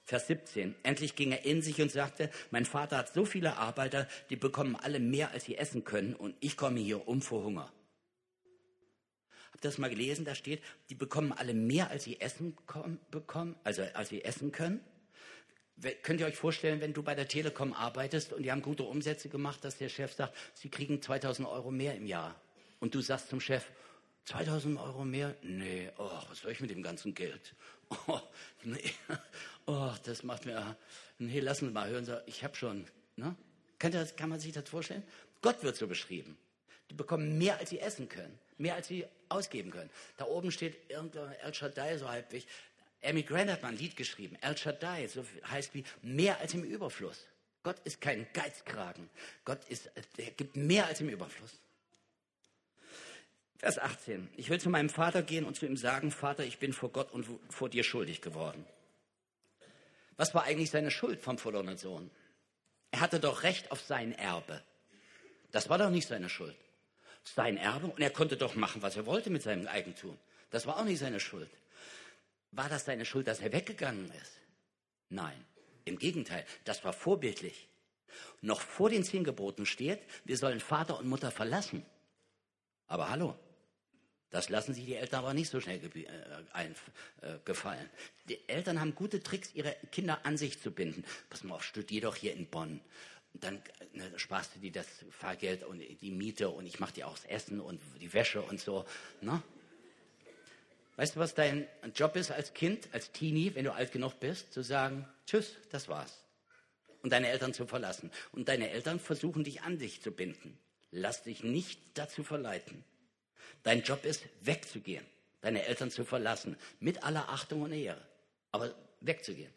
Vers 0.03 0.27
17. 0.27 0.75
Endlich 0.83 1.15
ging 1.15 1.31
er 1.31 1.45
in 1.45 1.61
sich 1.61 1.81
und 1.81 1.91
sagte, 1.91 2.29
mein 2.49 2.65
Vater 2.65 2.97
hat 2.97 3.13
so 3.13 3.23
viele 3.23 3.57
Arbeiter, 3.57 4.07
die 4.29 4.35
bekommen 4.35 4.75
alle 4.75 4.99
mehr, 4.99 5.31
als 5.31 5.45
sie 5.45 5.57
essen 5.57 5.83
können, 5.83 6.15
und 6.15 6.35
ich 6.39 6.57
komme 6.57 6.79
hier 6.79 7.07
um 7.07 7.21
vor 7.21 7.43
Hunger. 7.43 7.71
Habt 9.51 9.63
ihr 9.65 9.69
das 9.69 9.77
mal 9.77 9.89
gelesen? 9.89 10.25
Da 10.25 10.35
steht, 10.35 10.61
die 10.89 10.95
bekommen 10.95 11.31
alle 11.31 11.53
mehr, 11.53 11.91
als 11.91 12.03
sie 12.03 12.19
essen 12.19 12.57
bekommen, 13.11 13.55
also 13.63 13.83
als 13.93 14.09
sie 14.09 14.23
essen 14.23 14.51
können. 14.51 14.81
Könnt 16.03 16.19
ihr 16.19 16.27
euch 16.27 16.35
vorstellen, 16.35 16.81
wenn 16.81 16.93
du 16.93 17.03
bei 17.03 17.15
der 17.15 17.27
Telekom 17.27 17.73
arbeitest 17.73 18.33
und 18.33 18.43
die 18.43 18.51
haben 18.51 18.61
gute 18.61 18.83
Umsätze 18.83 19.29
gemacht, 19.29 19.63
dass 19.63 19.77
der 19.77 19.89
Chef 19.89 20.13
sagt, 20.13 20.35
sie 20.53 20.69
kriegen 20.69 21.01
2000 21.01 21.47
Euro 21.47 21.71
mehr 21.71 21.95
im 21.95 22.05
Jahr. 22.05 22.39
Und 22.79 22.95
du 22.95 23.01
sagst 23.01 23.29
zum 23.29 23.39
Chef, 23.39 23.65
2000 24.25 24.79
Euro 24.79 25.03
mehr? 25.03 25.35
Nee, 25.41 25.89
oh, 25.97 26.09
was 26.29 26.39
soll 26.39 26.51
ich 26.51 26.59
mit 26.59 26.69
dem 26.69 26.83
ganzen 26.83 27.13
Geld? 27.13 27.55
Oh, 28.07 28.21
nee, 28.63 28.89
oh, 29.65 29.91
das 30.05 30.23
macht 30.23 30.45
mir, 30.45 30.77
nee, 31.19 31.41
lassen 31.41 31.65
Sie 31.65 31.73
mal 31.73 31.89
hören, 31.89 32.07
ich 32.25 32.41
habe 32.41 32.55
schon, 32.55 32.85
ne? 33.17 33.35
Kann, 33.79 33.91
das, 33.91 34.15
kann 34.15 34.29
man 34.29 34.39
sich 34.39 34.53
das 34.53 34.69
vorstellen? 34.69 35.03
Gott 35.41 35.61
wird 35.61 35.75
so 35.75 35.87
beschrieben. 35.87 36.37
Die 36.89 36.93
bekommen 36.93 37.37
mehr, 37.37 37.57
als 37.59 37.71
sie 37.71 37.79
essen 37.79 38.07
können 38.07 38.39
mehr 38.61 38.75
als 38.75 38.87
sie 38.87 39.05
ausgeben 39.27 39.71
können. 39.71 39.89
Da 40.17 40.25
oben 40.25 40.51
steht 40.51 40.89
irgendein 40.89 41.33
El 41.43 41.53
Shaddai 41.53 41.97
so 41.97 42.07
halbwegs. 42.07 42.45
Amy 43.03 43.23
Grant 43.23 43.49
hat 43.49 43.63
mal 43.63 43.69
ein 43.69 43.77
Lied 43.77 43.97
geschrieben. 43.97 44.37
El 44.41 44.55
Shaddai, 44.55 45.07
so 45.07 45.25
heißt 45.49 45.73
wie 45.73 45.83
mehr 46.01 46.39
als 46.39 46.53
im 46.53 46.63
Überfluss. 46.63 47.25
Gott 47.63 47.77
ist 47.83 47.99
kein 47.99 48.27
Geizkragen. 48.33 49.09
Gott 49.43 49.63
ist, 49.69 49.89
er 50.17 50.31
gibt 50.31 50.55
mehr 50.55 50.85
als 50.85 51.01
im 51.01 51.09
Überfluss. 51.09 51.59
Vers 53.61 53.77
18. 53.77 54.27
Ich 54.35 54.49
will 54.49 54.59
zu 54.59 54.69
meinem 54.69 54.89
Vater 54.89 55.21
gehen 55.21 55.45
und 55.45 55.55
zu 55.55 55.65
ihm 55.65 55.77
sagen, 55.77 56.11
Vater, 56.11 56.43
ich 56.43 56.57
bin 56.57 56.73
vor 56.73 56.89
Gott 56.89 57.11
und 57.11 57.25
vor 57.49 57.69
dir 57.69 57.83
schuldig 57.83 58.21
geworden. 58.21 58.65
Was 60.17 60.33
war 60.35 60.43
eigentlich 60.43 60.71
seine 60.71 60.91
Schuld 60.91 61.21
vom 61.21 61.37
verlorenen 61.37 61.77
Sohn? 61.77 62.11
Er 62.91 62.99
hatte 62.99 63.19
doch 63.19 63.43
Recht 63.43 63.71
auf 63.71 63.79
sein 63.81 64.11
Erbe. 64.13 64.61
Das 65.51 65.69
war 65.69 65.77
doch 65.77 65.89
nicht 65.89 66.07
seine 66.07 66.29
Schuld 66.29 66.55
sein 67.23 67.57
Erbe 67.57 67.87
und 67.87 67.99
er 67.99 68.09
konnte 68.09 68.37
doch 68.37 68.55
machen, 68.55 68.81
was 68.81 68.95
er 68.95 69.05
wollte 69.05 69.29
mit 69.29 69.43
seinem 69.43 69.67
Eigentum. 69.67 70.17
Das 70.49 70.65
war 70.65 70.77
auch 70.77 70.83
nicht 70.83 70.99
seine 70.99 71.19
Schuld. 71.19 71.49
War 72.51 72.67
das 72.67 72.85
seine 72.85 73.05
Schuld, 73.05 73.27
dass 73.27 73.39
er 73.39 73.53
weggegangen 73.53 74.11
ist? 74.21 74.39
Nein, 75.09 75.45
im 75.85 75.97
Gegenteil, 75.97 76.45
das 76.65 76.83
war 76.83 76.93
vorbildlich. 76.93 77.67
Noch 78.41 78.59
vor 78.59 78.89
den 78.89 79.03
zehn 79.03 79.23
Geboten 79.23 79.65
steht, 79.65 80.01
wir 80.25 80.37
sollen 80.37 80.59
Vater 80.59 80.97
und 80.99 81.07
Mutter 81.07 81.31
verlassen. 81.31 81.85
Aber 82.87 83.09
hallo, 83.09 83.37
das 84.31 84.49
lassen 84.49 84.73
sich 84.73 84.85
die 84.85 84.95
Eltern 84.95 85.19
aber 85.19 85.33
nicht 85.33 85.49
so 85.49 85.59
schnell 85.59 85.79
äh, 85.83 86.01
äh, 86.01 87.39
gefallen. 87.45 87.89
Die 88.29 88.39
Eltern 88.47 88.79
haben 88.79 88.95
gute 88.95 89.21
Tricks, 89.21 89.51
ihre 89.53 89.75
Kinder 89.91 90.25
an 90.25 90.37
sich 90.37 90.59
zu 90.59 90.71
binden. 90.71 91.03
Pass 91.29 91.43
mal 91.43 91.55
auf, 91.55 91.63
studier 91.63 92.01
doch 92.01 92.15
hier 92.15 92.33
in 92.33 92.47
Bonn 92.47 92.81
dann 93.33 93.61
ne, 93.93 94.11
sparst 94.17 94.55
du 94.55 94.59
dir 94.59 94.71
das 94.71 94.87
Fahrgeld 95.09 95.63
und 95.63 95.79
die 95.79 96.11
Miete 96.11 96.49
und 96.49 96.65
ich 96.65 96.79
mache 96.79 96.93
dir 96.93 97.07
auch 97.07 97.17
das 97.17 97.25
Essen 97.25 97.61
und 97.61 97.79
die 97.99 98.13
Wäsche 98.13 98.41
und 98.41 98.59
so. 98.59 98.85
Ne? 99.21 99.41
Weißt 100.97 101.15
du, 101.15 101.19
was 101.19 101.33
dein 101.33 101.67
Job 101.95 102.15
ist 102.15 102.31
als 102.31 102.53
Kind, 102.53 102.89
als 102.91 103.11
Teenie, 103.11 103.55
wenn 103.55 103.65
du 103.65 103.73
alt 103.73 103.91
genug 103.91 104.19
bist, 104.19 104.53
zu 104.53 104.61
sagen, 104.61 105.07
tschüss, 105.25 105.55
das 105.71 105.87
war's. 105.87 106.23
Und 107.01 107.11
deine 107.11 107.29
Eltern 107.29 107.53
zu 107.53 107.65
verlassen. 107.65 108.11
Und 108.31 108.47
deine 108.47 108.69
Eltern 108.69 108.99
versuchen 108.99 109.43
dich 109.43 109.61
an 109.63 109.79
dich 109.79 110.01
zu 110.01 110.11
binden. 110.11 110.57
Lass 110.91 111.23
dich 111.23 111.43
nicht 111.43 111.79
dazu 111.95 112.23
verleiten. 112.23 112.83
Dein 113.63 113.83
Job 113.83 114.05
ist, 114.05 114.23
wegzugehen, 114.41 115.05
deine 115.41 115.65
Eltern 115.65 115.91
zu 115.91 116.03
verlassen, 116.03 116.57
mit 116.79 117.03
aller 117.03 117.29
Achtung 117.29 117.61
und 117.61 117.73
Ehre, 117.73 118.01
aber 118.51 118.73
wegzugehen. 119.01 119.51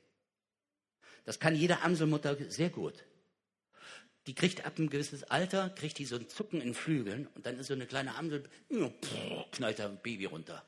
Das 1.25 1.41
kann 1.41 1.57
jede 1.57 1.81
Amselmutter 1.81 2.37
sehr 2.51 2.71
gut. 2.71 3.05
Die 4.27 4.35
kriegt 4.35 4.65
ab 4.65 4.79
einem 4.79 4.89
gewisses 4.89 5.25
Alter, 5.25 5.71
kriegt 5.71 5.99
die 5.99 6.07
so 6.07 6.17
ein 6.17 6.29
Zucken 6.29 6.61
in 6.61 6.75
Flügeln 6.75 7.29
und 7.35 7.45
dann 7.47 7.59
ist 7.59 7.67
so 7.67 7.75
eine 7.75 7.87
kleine 7.87 8.15
Amsel, 8.15 8.45
knallt 9.53 9.79
da 9.79 9.87
ein 9.87 10.01
Baby 10.03 10.27
runter. 10.27 10.65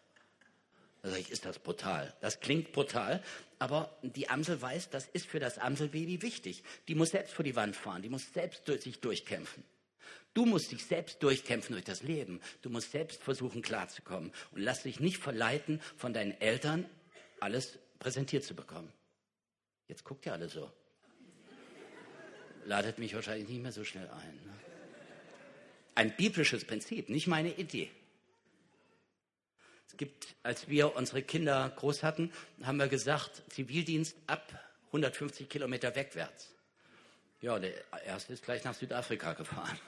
Da 1.02 1.10
sage 1.10 1.22
ich, 1.22 1.30
ist 1.30 1.44
das 1.44 1.58
brutal. 1.58 2.14
Das 2.20 2.40
klingt 2.40 2.72
brutal, 2.72 3.22
aber 3.58 3.96
die 4.02 4.28
Amsel 4.28 4.60
weiß, 4.60 4.90
das 4.90 5.06
ist 5.06 5.26
für 5.26 5.40
das 5.40 5.58
Amselbaby 5.58 6.20
wichtig. 6.20 6.64
Die 6.88 6.94
muss 6.94 7.10
selbst 7.10 7.32
vor 7.32 7.44
die 7.44 7.56
Wand 7.56 7.76
fahren, 7.76 8.02
die 8.02 8.08
muss 8.08 8.32
selbst 8.32 8.66
durch 8.68 8.82
sich 8.82 9.00
durchkämpfen. 9.00 9.62
Du 10.36 10.44
musst 10.44 10.70
dich 10.70 10.84
selbst 10.84 11.22
durchkämpfen 11.22 11.72
durch 11.72 11.86
das 11.86 12.02
Leben. 12.02 12.42
Du 12.60 12.68
musst 12.68 12.92
selbst 12.92 13.22
versuchen, 13.22 13.62
klarzukommen. 13.62 14.30
Und 14.52 14.60
lass 14.60 14.82
dich 14.82 15.00
nicht 15.00 15.16
verleiten, 15.16 15.80
von 15.96 16.12
deinen 16.12 16.38
Eltern 16.42 16.84
alles 17.40 17.78
präsentiert 17.98 18.44
zu 18.44 18.54
bekommen. 18.54 18.92
Jetzt 19.88 20.04
guckt 20.04 20.26
ihr 20.26 20.34
alle 20.34 20.50
so. 20.50 20.70
Ladet 22.66 22.98
mich 22.98 23.14
wahrscheinlich 23.14 23.48
nicht 23.48 23.62
mehr 23.62 23.72
so 23.72 23.82
schnell 23.82 24.10
ein. 24.10 24.34
Ne? 24.44 24.52
Ein 25.94 26.14
biblisches 26.14 26.66
Prinzip, 26.66 27.08
nicht 27.08 27.28
meine 27.28 27.54
Idee. 27.54 27.90
Es 29.88 29.96
gibt, 29.96 30.34
als 30.42 30.68
wir 30.68 30.96
unsere 30.96 31.22
Kinder 31.22 31.72
groß 31.76 32.02
hatten, 32.02 32.30
haben 32.62 32.76
wir 32.76 32.88
gesagt, 32.88 33.42
Zivildienst 33.48 34.14
ab 34.26 34.52
150 34.88 35.48
Kilometer 35.48 35.96
wegwärts. 35.96 36.52
Ja, 37.40 37.58
der 37.58 37.72
erste 38.04 38.34
ist 38.34 38.44
gleich 38.44 38.64
nach 38.64 38.74
Südafrika 38.74 39.32
gefahren 39.32 39.78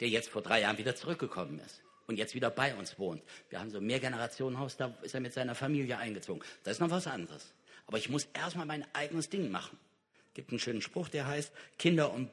der 0.00 0.08
jetzt 0.08 0.28
vor 0.28 0.42
drei 0.42 0.60
Jahren 0.60 0.78
wieder 0.78 0.94
zurückgekommen 0.94 1.60
ist 1.60 1.82
und 2.06 2.16
jetzt 2.16 2.34
wieder 2.34 2.50
bei 2.50 2.74
uns 2.74 2.98
wohnt. 2.98 3.22
Wir 3.50 3.60
haben 3.60 3.70
so 3.70 3.78
ein 3.78 3.86
Mehrgenerationenhaus, 3.86 4.76
da 4.76 4.96
ist 5.02 5.14
er 5.14 5.20
mit 5.20 5.32
seiner 5.32 5.54
Familie 5.54 5.98
eingezogen. 5.98 6.42
Das 6.64 6.74
ist 6.74 6.80
noch 6.80 6.90
was 6.90 7.06
anderes. 7.06 7.52
Aber 7.86 7.98
ich 7.98 8.08
muss 8.08 8.28
erstmal 8.32 8.66
mein 8.66 8.84
eigenes 8.94 9.28
Ding 9.28 9.50
machen. 9.50 9.78
Es 10.28 10.34
gibt 10.34 10.50
einen 10.50 10.58
schönen 10.58 10.82
Spruch, 10.82 11.08
der 11.08 11.26
heißt, 11.26 11.52
Kinder 11.78 12.12
und, 12.12 12.30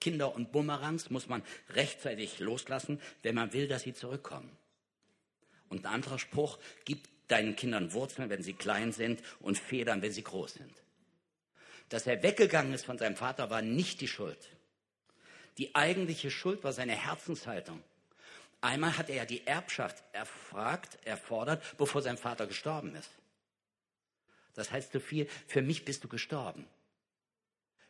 Kinder 0.00 0.34
und 0.34 0.52
Bumerangs 0.52 1.10
muss 1.10 1.28
man 1.28 1.42
rechtzeitig 1.70 2.38
loslassen, 2.40 3.00
wenn 3.22 3.34
man 3.34 3.52
will, 3.52 3.68
dass 3.68 3.82
sie 3.82 3.94
zurückkommen. 3.94 4.50
Und 5.68 5.84
ein 5.84 5.92
anderer 5.92 6.18
Spruch, 6.18 6.58
gib 6.84 7.08
deinen 7.28 7.56
Kindern 7.56 7.92
Wurzeln, 7.92 8.30
wenn 8.30 8.42
sie 8.42 8.52
klein 8.52 8.92
sind 8.92 9.22
und 9.40 9.58
Federn, 9.58 10.02
wenn 10.02 10.12
sie 10.12 10.22
groß 10.22 10.54
sind. 10.54 10.72
Dass 11.88 12.06
er 12.06 12.22
weggegangen 12.22 12.72
ist 12.72 12.84
von 12.84 12.98
seinem 12.98 13.16
Vater, 13.16 13.50
war 13.50 13.62
nicht 13.62 14.00
die 14.00 14.08
Schuld. 14.08 14.48
Die 15.58 15.74
eigentliche 15.74 16.30
Schuld 16.30 16.64
war 16.64 16.72
seine 16.72 16.94
Herzenshaltung. 16.94 17.82
Einmal 18.60 18.96
hat 18.96 19.10
er 19.10 19.16
ja 19.16 19.24
die 19.24 19.46
Erbschaft 19.46 20.02
erfragt, 20.12 20.98
erfordert, 21.04 21.62
bevor 21.78 22.00
sein 22.00 22.16
Vater 22.16 22.46
gestorben 22.46 22.94
ist. 22.94 23.10
Das 24.54 24.70
heißt 24.70 24.92
so 24.92 25.00
viel, 25.00 25.28
für 25.46 25.62
mich 25.62 25.84
bist 25.84 26.04
du 26.04 26.08
gestorben. 26.08 26.66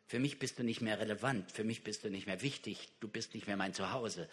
Für 0.06 0.18
mich 0.18 0.38
bist 0.38 0.58
du 0.58 0.62
nicht 0.62 0.80
mehr 0.80 0.98
relevant, 0.98 1.50
für 1.52 1.64
mich 1.64 1.84
bist 1.84 2.04
du 2.04 2.10
nicht 2.10 2.26
mehr 2.26 2.42
wichtig, 2.42 2.90
du 3.00 3.08
bist 3.08 3.34
nicht 3.34 3.46
mehr 3.46 3.56
mein 3.56 3.74
Zuhause. 3.74 4.28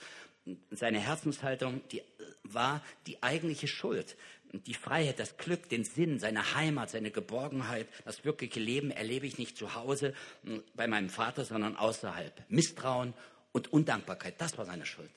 Seine 0.71 0.99
Herzenshaltung 0.99 1.81
die 1.89 2.01
war 2.43 2.83
die 3.07 3.21
eigentliche 3.21 3.67
Schuld. 3.67 4.17
Die 4.51 4.73
Freiheit, 4.73 5.19
das 5.19 5.37
Glück, 5.37 5.69
den 5.69 5.83
Sinn, 5.83 6.19
seine 6.19 6.55
Heimat, 6.55 6.89
seine 6.89 7.11
Geborgenheit, 7.11 7.87
das 8.05 8.25
wirkliche 8.25 8.59
Leben 8.59 8.89
erlebe 8.89 9.27
ich 9.27 9.37
nicht 9.37 9.57
zu 9.57 9.75
Hause 9.75 10.13
hm, 10.43 10.63
bei 10.73 10.87
meinem 10.87 11.09
Vater, 11.09 11.45
sondern 11.45 11.75
außerhalb. 11.75 12.33
Misstrauen 12.49 13.13
und 13.51 13.71
Undankbarkeit, 13.71 14.35
das 14.39 14.57
war 14.57 14.65
seine 14.65 14.85
Schuld. 14.85 15.11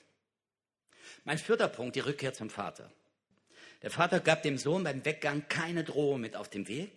Mein 1.24 1.38
vierter 1.38 1.68
Punkt, 1.68 1.96
die 1.96 2.00
Rückkehr 2.00 2.34
zum 2.34 2.50
Vater. 2.50 2.90
Der 3.82 3.90
Vater 3.90 4.20
gab 4.20 4.42
dem 4.42 4.58
Sohn 4.58 4.84
beim 4.84 5.04
Weggang 5.04 5.48
keine 5.48 5.82
Drohung 5.82 6.20
mit 6.20 6.36
auf 6.36 6.48
den 6.48 6.68
Weg, 6.68 6.92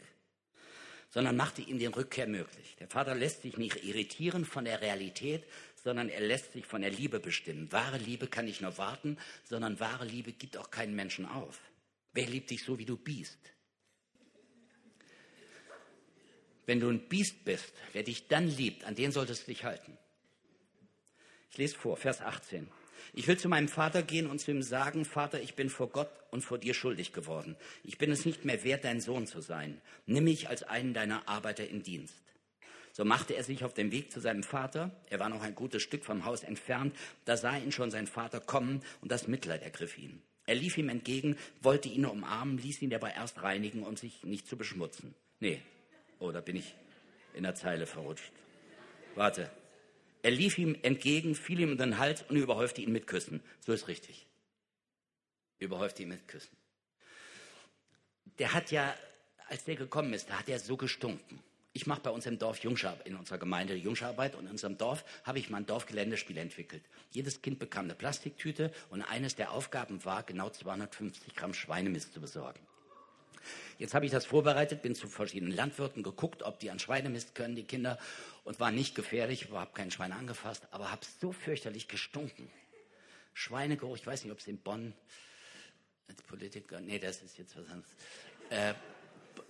sondern 1.10 1.36
machte 1.36 1.62
ihm 1.62 1.80
den 1.80 1.94
Rückkehr 1.94 2.28
möglich. 2.28 2.76
Der 2.80 2.88
Vater 2.88 3.16
lässt 3.16 3.44
sich 3.44 3.58
nicht 3.58 3.84
irritieren 3.84 4.46
von 4.46 4.66
der 4.66 4.82
Realität, 4.82 5.44
sondern 5.84 6.10
er 6.10 6.22
lässt 6.22 6.54
sich 6.54 6.66
von 6.66 6.82
der 6.82 6.92
Liebe 6.92 7.20
bestimmen. 7.20 7.72
Wahre 7.72 7.98
Liebe 7.98 8.28
kann 8.28 8.46
nicht 8.46 8.62
nur 8.62 8.78
warten, 8.78 9.18
sondern 9.44 9.80
wahre 9.80 10.06
Liebe 10.06 10.34
gibt 10.34 10.58
auch 10.58 10.72
keinen 10.72 10.96
Menschen 10.96 11.26
auf. 11.26 11.60
Wer 12.16 12.28
liebt 12.28 12.50
dich 12.50 12.64
so, 12.64 12.80
wie 12.80 12.86
du 12.86 12.98
bist? 12.98 13.38
Wenn 16.66 16.80
du 16.80 16.90
ein 16.90 17.08
Biest 17.08 17.44
bist, 17.44 17.74
wer 17.92 18.04
dich 18.04 18.28
dann 18.28 18.48
liebt, 18.48 18.86
an 18.86 18.96
den 18.96 19.12
solltest 19.12 19.44
du 19.44 19.52
dich 19.52 19.66
halten. 19.66 19.98
Ich 21.52 21.58
lese 21.58 21.78
vor, 21.78 21.98
Vers 21.98 22.22
18. 22.22 22.68
Ich 23.14 23.28
will 23.28 23.38
zu 23.38 23.50
meinem 23.50 23.68
Vater 23.68 24.02
gehen 24.02 24.28
und 24.28 24.40
zu 24.40 24.52
ihm 24.52 24.64
sagen, 24.64 25.04
Vater, 25.04 25.42
ich 25.42 25.56
bin 25.56 25.70
vor 25.70 25.90
Gott 25.90 26.10
und 26.32 26.42
vor 26.42 26.58
dir 26.58 26.74
schuldig 26.74 27.12
geworden. 27.12 27.58
Ich 27.84 27.98
bin 27.98 28.12
es 28.12 28.26
nicht 28.26 28.46
mehr 28.46 28.64
wert, 28.64 28.86
dein 28.86 29.02
Sohn 29.02 29.28
zu 29.28 29.42
sein. 29.42 29.82
Nimm 30.06 30.24
mich 30.24 30.48
als 30.48 30.64
einen 30.64 30.94
deiner 30.94 31.28
Arbeiter 31.28 31.68
in 31.68 31.84
Dienst. 31.84 32.24
So 32.94 33.04
machte 33.04 33.36
er 33.36 33.44
sich 33.44 33.66
auf 33.66 33.74
den 33.74 33.92
Weg 33.92 34.10
zu 34.10 34.22
seinem 34.22 34.44
Vater. 34.44 34.90
Er 35.10 35.20
war 35.20 35.28
noch 35.28 35.42
ein 35.42 35.54
gutes 35.54 35.84
Stück 35.84 36.06
vom 36.06 36.24
Haus 36.24 36.44
entfernt. 36.44 36.96
Da 37.26 37.36
sah 37.36 37.58
ihn 37.58 37.74
schon 37.74 37.92
sein 37.92 38.08
Vater 38.08 38.40
kommen 38.40 38.82
und 39.02 39.12
das 39.12 39.28
Mitleid 39.28 39.64
ergriff 39.64 39.98
ihn. 39.98 40.22
Er 40.46 40.56
lief 40.56 40.78
ihm 40.78 40.90
entgegen, 40.90 41.38
wollte 41.62 41.90
ihn 41.90 42.06
umarmen, 42.06 42.58
ließ 42.58 42.82
ihn 42.82 42.90
dabei 42.90 43.12
erst 43.12 43.42
reinigen, 43.42 43.84
um 43.84 43.98
sich 43.98 44.24
nicht 44.24 44.48
zu 44.48 44.58
beschmutzen. 44.58 45.16
Nee, 45.40 45.62
oh, 46.20 46.32
da 46.32 46.42
bin 46.42 46.56
ich 46.56 46.76
in 47.34 47.44
der 47.44 47.56
Zeile 47.56 47.86
verrutscht. 47.86 48.32
Warte. 49.16 49.50
Er 50.22 50.32
lief 50.32 50.58
ihm 50.58 50.76
entgegen, 50.82 51.36
fiel 51.36 51.60
ihm 51.60 51.74
in 51.74 51.78
den 51.78 51.98
Hals 52.00 52.24
und 52.24 52.36
überhäufte 52.36 52.82
ihn 52.82 52.92
mit 52.92 53.06
Küssen. 53.06 53.44
So 53.60 53.74
ist 53.74 53.88
richtig. 53.88 54.26
Überhäufte 55.60 56.04
ihn 56.04 56.10
mit 56.10 56.28
Küssen. 56.28 56.56
Der 58.40 58.54
hat 58.54 58.72
ja, 58.72 58.96
als 59.48 59.64
der 59.66 59.76
gekommen 59.76 60.14
ist, 60.14 60.30
da 60.30 60.40
hat 60.40 60.50
er 60.50 60.60
so 60.60 60.78
gestunken. 60.78 61.44
Ich 61.76 61.88
mache 61.88 62.00
bei 62.00 62.10
uns 62.10 62.26
im 62.26 62.40
Dorf 62.40 62.60
Jungschar, 62.60 62.96
in 63.04 63.18
unserer 63.18 63.38
Gemeinde 63.38 63.76
Jungscharbeit 63.76 64.36
und 64.36 64.46
in 64.46 64.52
unserem 64.52 64.78
Dorf 64.78 65.04
habe 65.26 65.40
ich 65.40 65.50
mal 65.50 65.58
ein 65.58 65.66
Dorfgeländespiel 65.66 66.38
entwickelt. 66.38 66.82
Jedes 67.12 67.42
Kind 67.42 67.60
bekam 67.60 67.84
eine 67.84 67.96
Plastiktüte 67.96 68.72
und 68.92 69.02
eines 69.02 69.36
der 69.36 69.52
Aufgaben 69.52 70.06
war, 70.06 70.24
genau 70.24 70.50
250 70.50 71.36
Gramm 71.36 71.54
Schweinemist 71.54 72.14
zu 72.14 72.22
besorgen. 72.22 72.62
Jetzt 73.78 73.94
habe 73.94 74.06
ich 74.06 74.12
das 74.14 74.26
vorbereitet, 74.26 74.84
bin 74.84 74.96
zu 74.96 75.10
verschiedenen 75.10 75.54
Landwirten 75.54 76.02
geguckt, 76.02 76.44
ob 76.44 76.60
die 76.60 76.72
an 76.72 76.80
Schweinemist 76.80 77.36
können, 77.36 77.58
die 77.58 77.66
Kinder, 77.66 78.00
und 78.46 78.58
war 78.62 78.72
nicht 78.72 78.96
gefährlich, 78.96 79.50
habe 79.52 79.74
kein 79.74 79.92
Schwein 79.92 80.14
angefasst, 80.14 80.66
aber 80.72 80.94
habe 80.94 81.06
so 81.20 81.34
fürchterlich 81.34 81.90
gestunken. 81.90 82.50
Schweinegeruch, 83.34 83.98
ich 83.98 84.08
weiß 84.08 84.24
nicht, 84.24 84.32
ob 84.32 84.40
es 84.40 84.48
in 84.48 84.60
Bonn 84.60 84.94
als 86.08 86.22
Politiker, 86.22 86.80
nee, 86.80 87.00
das 87.00 87.22
ist 87.22 87.38
jetzt 87.38 87.58
was 87.58 87.66
anderes. 87.68 87.96
Äh, 88.50 88.74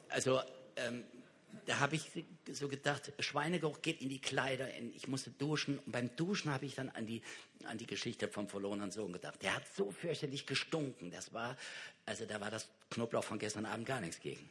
also 0.09 0.41
ähm, 0.75 1.03
da 1.65 1.79
habe 1.79 1.95
ich 1.95 2.11
so 2.51 2.67
gedacht, 2.67 3.11
Schweinegeruch 3.19 3.81
geht 3.81 4.01
in 4.01 4.09
die 4.09 4.19
Kleider, 4.19 4.67
ich 4.95 5.07
musste 5.07 5.31
duschen. 5.31 5.79
Und 5.79 5.91
beim 5.91 6.15
Duschen 6.15 6.51
habe 6.51 6.65
ich 6.65 6.75
dann 6.75 6.89
an 6.89 7.05
die, 7.05 7.21
an 7.65 7.77
die 7.77 7.87
Geschichte 7.87 8.27
vom 8.27 8.47
verlorenen 8.47 8.91
Sohn 8.91 9.13
gedacht. 9.13 9.41
Der 9.41 9.55
hat 9.55 9.63
so 9.75 9.91
fürchterlich 9.91 10.45
gestunken. 10.45 11.11
Das 11.11 11.33
war, 11.33 11.57
also 12.05 12.25
da 12.25 12.39
war 12.41 12.51
das 12.51 12.67
Knoblauch 12.91 13.23
von 13.23 13.39
gestern 13.39 13.65
Abend 13.65 13.85
gar 13.85 14.01
nichts 14.01 14.19
gegen. 14.19 14.49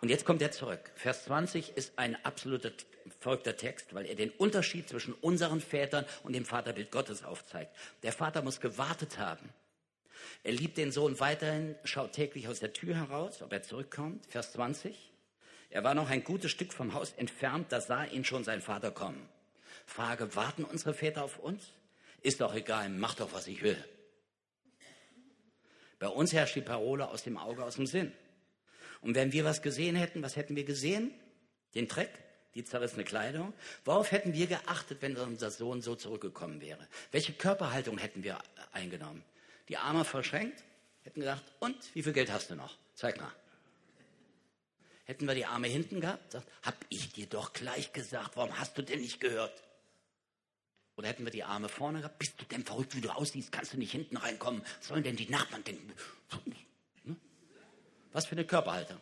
Und 0.00 0.08
jetzt 0.08 0.24
kommt 0.24 0.42
er 0.42 0.50
zurück. 0.50 0.90
Vers 0.96 1.24
20 1.24 1.76
ist 1.76 1.96
ein 1.96 2.22
absoluter 2.24 2.72
folgter 3.20 3.56
Text, 3.56 3.94
weil 3.94 4.06
er 4.06 4.16
den 4.16 4.30
Unterschied 4.30 4.88
zwischen 4.88 5.14
unseren 5.14 5.60
Vätern 5.60 6.04
und 6.24 6.32
dem 6.32 6.44
Vaterbild 6.44 6.90
Gottes 6.90 7.22
aufzeigt. 7.22 7.74
Der 8.02 8.12
Vater 8.12 8.42
muss 8.42 8.60
gewartet 8.60 9.18
haben. 9.18 9.48
Er 10.42 10.52
liebt 10.52 10.76
den 10.76 10.90
Sohn 10.90 11.20
weiterhin, 11.20 11.76
schaut 11.84 12.12
täglich 12.12 12.48
aus 12.48 12.58
der 12.58 12.72
Tür 12.72 12.96
heraus, 12.96 13.42
ob 13.42 13.52
er 13.52 13.62
zurückkommt. 13.62 14.26
Vers 14.26 14.52
20. 14.52 15.11
Er 15.72 15.82
war 15.84 15.94
noch 15.94 16.10
ein 16.10 16.22
gutes 16.22 16.50
Stück 16.50 16.74
vom 16.74 16.92
Haus 16.92 17.12
entfernt, 17.16 17.72
da 17.72 17.80
sah 17.80 18.04
ihn 18.04 18.26
schon 18.26 18.44
sein 18.44 18.60
Vater 18.60 18.90
kommen. 18.90 19.26
Frage, 19.86 20.36
warten 20.36 20.64
unsere 20.64 20.92
Väter 20.92 21.24
auf 21.24 21.38
uns? 21.38 21.72
Ist 22.20 22.42
doch 22.42 22.54
egal, 22.54 22.90
mach 22.90 23.14
doch, 23.14 23.32
was 23.32 23.46
ich 23.46 23.62
will. 23.62 23.82
Bei 25.98 26.08
uns 26.08 26.34
herrscht 26.34 26.56
die 26.56 26.60
Parole 26.60 27.08
aus 27.08 27.22
dem 27.22 27.38
Auge, 27.38 27.64
aus 27.64 27.76
dem 27.76 27.86
Sinn. 27.86 28.12
Und 29.00 29.14
wenn 29.14 29.32
wir 29.32 29.46
was 29.46 29.62
gesehen 29.62 29.96
hätten, 29.96 30.22
was 30.22 30.36
hätten 30.36 30.56
wir 30.56 30.64
gesehen? 30.64 31.10
Den 31.74 31.88
Dreck, 31.88 32.10
die 32.54 32.64
zerrissene 32.64 33.04
Kleidung. 33.04 33.54
Worauf 33.86 34.12
hätten 34.12 34.34
wir 34.34 34.48
geachtet, 34.48 35.00
wenn 35.00 35.16
unser 35.16 35.50
Sohn 35.50 35.80
so 35.80 35.94
zurückgekommen 35.94 36.60
wäre? 36.60 36.86
Welche 37.12 37.32
Körperhaltung 37.32 37.96
hätten 37.96 38.24
wir 38.24 38.38
eingenommen? 38.72 39.24
Die 39.70 39.78
Arme 39.78 40.04
verschränkt, 40.04 40.62
hätten 41.02 41.20
gedacht, 41.20 41.44
und 41.60 41.76
wie 41.94 42.02
viel 42.02 42.12
Geld 42.12 42.30
hast 42.30 42.50
du 42.50 42.56
noch? 42.56 42.76
Zeig 42.94 43.18
mal. 43.18 43.32
Hätten 45.04 45.26
wir 45.26 45.34
die 45.34 45.46
Arme 45.46 45.66
hinten 45.66 46.00
gehabt, 46.00 46.32
sagt, 46.32 46.48
hab 46.62 46.76
ich 46.88 47.12
dir 47.12 47.26
doch 47.26 47.52
gleich 47.52 47.92
gesagt, 47.92 48.36
warum 48.36 48.58
hast 48.58 48.78
du 48.78 48.82
denn 48.82 49.00
nicht 49.00 49.20
gehört? 49.20 49.62
Oder 50.96 51.08
hätten 51.08 51.24
wir 51.24 51.32
die 51.32 51.42
Arme 51.42 51.68
vorne 51.68 51.98
gehabt, 51.98 52.18
bist 52.18 52.40
du 52.40 52.44
denn 52.44 52.64
verrückt, 52.64 52.94
wie 52.94 53.00
du 53.00 53.10
aussiehst, 53.10 53.50
kannst 53.50 53.72
du 53.72 53.78
nicht 53.78 53.92
hinten 53.92 54.16
reinkommen, 54.16 54.62
sollen 54.80 55.02
denn 55.02 55.16
die 55.16 55.28
Nachbarn 55.28 55.64
denken? 55.64 55.92
Hm? 57.04 57.16
Was 58.12 58.26
für 58.26 58.32
eine 58.32 58.44
Körperhaltung. 58.44 59.00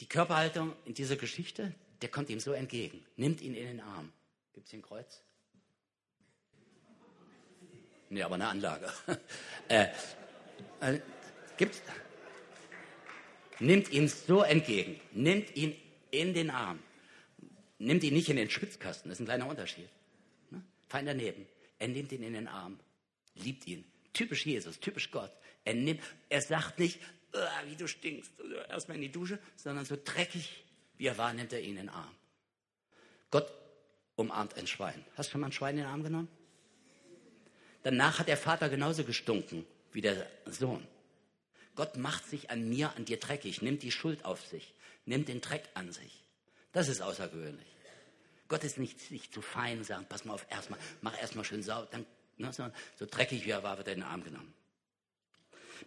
Die 0.00 0.08
Körperhaltung 0.08 0.74
in 0.84 0.94
dieser 0.94 1.16
Geschichte, 1.16 1.74
der 2.00 2.08
kommt 2.08 2.28
ihm 2.30 2.40
so 2.40 2.52
entgegen, 2.52 3.04
nimmt 3.16 3.40
ihn 3.40 3.54
in 3.54 3.66
den 3.66 3.80
Arm. 3.80 4.12
Gibt 4.54 4.66
es 4.66 4.70
hier 4.70 4.80
ein 4.80 4.82
Kreuz? 4.82 5.22
Nee, 8.08 8.22
aber 8.22 8.34
eine 8.34 8.48
Anlage. 8.48 8.92
äh, 9.68 9.86
äh, 10.80 11.00
gibt's? 11.56 11.80
Nimmt 13.60 13.90
ihn 13.90 14.08
so 14.08 14.42
entgegen, 14.42 15.00
nimmt 15.12 15.54
ihn 15.56 15.76
in 16.10 16.34
den 16.34 16.50
Arm, 16.50 16.78
nimmt 17.78 18.02
ihn 18.04 18.14
nicht 18.14 18.28
in 18.28 18.36
den 18.36 18.50
Schwitzkasten, 18.50 19.08
das 19.08 19.18
ist 19.18 19.22
ein 19.22 19.26
kleiner 19.26 19.46
Unterschied. 19.46 19.88
Ne? 20.50 20.62
Fein 20.88 21.06
daneben. 21.06 21.46
Er 21.78 21.88
nimmt 21.88 22.12
ihn 22.12 22.22
in 22.22 22.34
den 22.34 22.48
Arm, 22.48 22.78
liebt 23.34 23.66
ihn. 23.66 23.84
Typisch 24.12 24.46
Jesus, 24.46 24.78
typisch 24.78 25.10
Gott. 25.10 25.32
Er, 25.64 25.74
nimmt, 25.74 26.00
er 26.28 26.42
sagt 26.42 26.78
nicht, 26.78 27.00
wie 27.66 27.76
du 27.76 27.88
stinkst, 27.88 28.30
erstmal 28.68 28.96
in 28.96 29.02
die 29.02 29.12
Dusche, 29.12 29.38
sondern 29.56 29.84
so 29.84 29.96
dreckig, 30.02 30.64
wie 30.98 31.06
er 31.06 31.16
war, 31.18 31.32
nimmt 31.32 31.52
er 31.52 31.60
ihn 31.60 31.70
in 31.70 31.76
den 31.76 31.88
Arm. 31.88 32.14
Gott 33.30 33.50
umarmt 34.16 34.54
ein 34.58 34.66
Schwein. 34.66 35.04
Hast 35.16 35.28
du 35.28 35.32
schon 35.32 35.40
mal 35.40 35.48
ein 35.48 35.52
Schwein 35.52 35.76
in 35.76 35.84
den 35.84 35.90
Arm 35.90 36.02
genommen? 36.02 36.28
Danach 37.82 38.18
hat 38.18 38.28
der 38.28 38.36
Vater 38.36 38.68
genauso 38.68 39.02
gestunken 39.02 39.66
wie 39.92 40.02
der 40.02 40.26
Sohn. 40.46 40.86
Gott 41.74 41.96
macht 41.96 42.26
sich 42.26 42.50
an 42.50 42.68
mir, 42.68 42.94
an 42.96 43.04
dir 43.04 43.18
dreckig, 43.18 43.62
nimmt 43.62 43.82
die 43.82 43.92
Schuld 43.92 44.24
auf 44.24 44.46
sich, 44.46 44.74
nimmt 45.06 45.28
den 45.28 45.40
Dreck 45.40 45.64
an 45.74 45.92
sich. 45.92 46.22
Das 46.72 46.88
ist 46.88 47.00
außergewöhnlich. 47.00 47.66
Gott 48.48 48.64
ist 48.64 48.78
nicht, 48.78 49.10
nicht 49.10 49.32
zu 49.32 49.40
fein 49.40 49.78
und 49.78 49.84
sagt, 49.84 50.08
pass 50.08 50.24
mal 50.24 50.34
auf, 50.34 50.46
erstmal, 50.50 50.78
mach 51.00 51.18
erstmal 51.18 51.44
schön 51.44 51.62
sauber, 51.62 51.88
dann, 51.90 52.04
ne, 52.36 52.52
so, 52.52 52.70
so 52.98 53.06
dreckig 53.06 53.46
wie 53.46 53.50
er 53.50 53.62
war, 53.62 53.78
wird 53.78 53.88
er 53.88 53.94
in 53.94 54.00
den 54.00 54.08
Arm 54.08 54.24
genommen. 54.24 54.52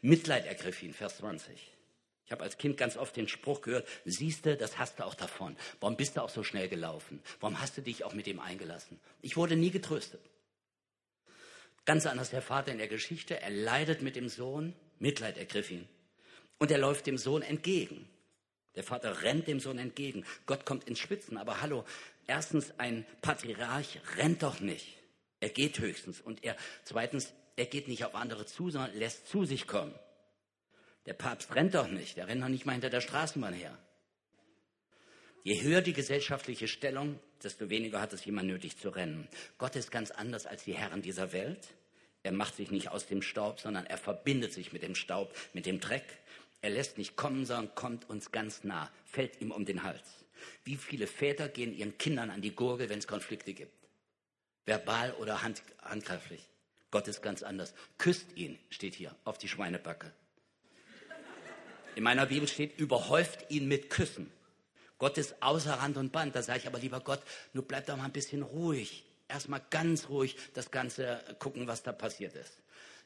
Mitleid 0.01 0.45
ergriff 0.45 0.81
ihn, 0.81 0.93
Vers 0.93 1.17
20. 1.17 1.71
Ich 2.25 2.31
habe 2.31 2.43
als 2.43 2.57
Kind 2.57 2.77
ganz 2.77 2.97
oft 2.97 3.15
den 3.15 3.27
Spruch 3.27 3.61
gehört, 3.61 3.87
siehste, 4.03 4.57
das 4.57 4.79
hast 4.79 4.99
du 4.99 5.05
auch 5.05 5.13
davon. 5.13 5.55
Warum 5.79 5.95
bist 5.95 6.17
du 6.17 6.23
auch 6.23 6.29
so 6.29 6.43
schnell 6.43 6.67
gelaufen? 6.67 7.21
Warum 7.39 7.61
hast 7.61 7.77
du 7.77 7.81
dich 7.83 8.03
auch 8.03 8.13
mit 8.13 8.25
ihm 8.25 8.39
eingelassen? 8.39 8.99
Ich 9.21 9.37
wurde 9.37 9.55
nie 9.55 9.69
getröstet. 9.69 10.21
Ganz 11.85 12.07
anders 12.07 12.31
der 12.31 12.41
Vater 12.41 12.71
in 12.71 12.79
der 12.79 12.87
Geschichte. 12.87 13.39
Er 13.39 13.51
leidet 13.51 14.01
mit 14.01 14.15
dem 14.15 14.27
Sohn, 14.27 14.73
Mitleid 14.99 15.37
ergriff 15.37 15.71
ihn. 15.71 15.87
Und 16.57 16.71
er 16.71 16.77
läuft 16.77 17.07
dem 17.07 17.17
Sohn 17.17 17.41
entgegen. 17.41 18.07
Der 18.75 18.83
Vater 18.83 19.23
rennt 19.23 19.47
dem 19.47 19.59
Sohn 19.59 19.77
entgegen. 19.77 20.25
Gott 20.45 20.65
kommt 20.65 20.85
ins 20.85 20.99
Schwitzen. 20.99 21.37
Aber 21.37 21.61
hallo, 21.61 21.85
erstens, 22.27 22.73
ein 22.77 23.05
Patriarch 23.21 23.99
rennt 24.17 24.43
doch 24.43 24.59
nicht. 24.59 24.97
Er 25.39 25.49
geht 25.49 25.79
höchstens. 25.79 26.21
Und 26.21 26.43
er, 26.43 26.55
zweitens, 26.83 27.33
er 27.55 27.65
geht 27.65 27.87
nicht 27.87 28.03
auf 28.05 28.15
andere 28.15 28.45
zu, 28.45 28.69
sondern 28.69 28.97
lässt 28.97 29.27
zu 29.27 29.45
sich 29.45 29.67
kommen. 29.67 29.93
Der 31.05 31.13
Papst 31.13 31.55
rennt 31.55 31.75
doch 31.75 31.87
nicht. 31.87 32.17
Der 32.17 32.27
rennt 32.27 32.41
doch 32.41 32.49
nicht 32.49 32.65
mal 32.65 32.73
hinter 32.73 32.89
der 32.89 33.01
Straßenbahn 33.01 33.53
her. 33.53 33.77
Je 35.43 35.61
höher 35.61 35.81
die 35.81 35.93
gesellschaftliche 35.93 36.67
Stellung, 36.67 37.19
desto 37.43 37.69
weniger 37.69 38.01
hat 38.01 38.13
es 38.13 38.25
jemand 38.25 38.47
nötig 38.47 38.77
zu 38.77 38.89
rennen. 38.89 39.27
Gott 39.59 39.75
ist 39.75 39.91
ganz 39.91 40.09
anders 40.09 40.47
als 40.47 40.63
die 40.63 40.73
Herren 40.73 41.03
dieser 41.03 41.31
Welt. 41.33 41.67
Er 42.25 42.31
macht 42.31 42.55
sich 42.55 42.71
nicht 42.71 42.89
aus 42.89 43.05
dem 43.05 43.21
Staub, 43.21 43.59
sondern 43.59 43.85
er 43.85 43.99
verbindet 43.99 44.51
sich 44.51 44.73
mit 44.73 44.81
dem 44.81 44.95
Staub, 44.95 45.31
mit 45.53 45.67
dem 45.67 45.79
Dreck. 45.79 46.03
Er 46.63 46.71
lässt 46.71 46.97
nicht 46.97 47.15
kommen, 47.15 47.45
sondern 47.45 47.75
kommt 47.75 48.09
uns 48.09 48.31
ganz 48.31 48.63
nah, 48.63 48.89
fällt 49.05 49.39
ihm 49.41 49.51
um 49.51 49.63
den 49.63 49.83
Hals. 49.83 50.25
Wie 50.63 50.75
viele 50.75 51.05
Väter 51.05 51.49
gehen 51.49 51.71
ihren 51.71 51.99
Kindern 51.99 52.31
an 52.31 52.41
die 52.41 52.55
Gurgel, 52.55 52.89
wenn 52.89 52.97
es 52.97 53.05
Konflikte 53.05 53.53
gibt? 53.53 53.71
Verbal 54.65 55.13
oder 55.19 55.43
hand, 55.43 55.61
handgreiflich. 55.83 56.41
Gott 56.89 57.07
ist 57.07 57.21
ganz 57.21 57.43
anders. 57.43 57.75
Küsst 57.99 58.25
ihn, 58.35 58.57
steht 58.71 58.95
hier, 58.95 59.15
auf 59.23 59.37
die 59.37 59.47
Schweinebacke. 59.47 60.11
In 61.93 62.01
meiner 62.01 62.25
Bibel 62.25 62.47
steht, 62.47 62.79
überhäuft 62.79 63.51
ihn 63.51 63.67
mit 63.67 63.91
Küssen. 63.91 64.31
Gott 64.97 65.19
ist 65.19 65.35
außer 65.43 65.73
Rand 65.73 65.97
und 65.97 66.11
Band. 66.11 66.35
Da 66.35 66.41
sage 66.41 66.57
ich 66.57 66.65
aber 66.67 66.79
lieber 66.79 67.01
Gott, 67.01 67.21
nur 67.53 67.67
bleib 67.67 67.85
doch 67.85 67.97
mal 67.97 68.05
ein 68.05 68.11
bisschen 68.11 68.41
ruhig. 68.41 69.04
Erstmal 69.27 69.61
ganz 69.69 70.09
ruhig 70.09 70.37
das 70.53 70.71
Ganze 70.71 71.23
gucken, 71.39 71.67
was 71.67 71.83
da 71.83 71.91
passiert 71.91 72.35
ist. 72.35 72.61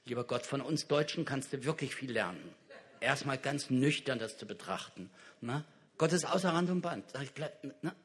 Lieber 0.05 0.23
Gott, 0.23 0.45
von 0.45 0.61
uns 0.61 0.87
Deutschen 0.87 1.25
kannst 1.25 1.53
du 1.53 1.63
wirklich 1.63 1.95
viel 1.95 2.11
lernen. 2.11 2.53
Erstmal 2.99 3.37
ganz 3.37 3.69
nüchtern 3.69 4.19
das 4.19 4.37
zu 4.37 4.45
betrachten. 4.45 5.09
Ne? 5.41 5.63
Gott 5.97 6.11
ist 6.13 6.25
außer 6.25 6.49
Rand 6.49 6.69
und 6.69 6.81
Band. 6.81 7.09
Sag 7.11 7.23
ich, 7.23 7.31
ne? 7.81 7.95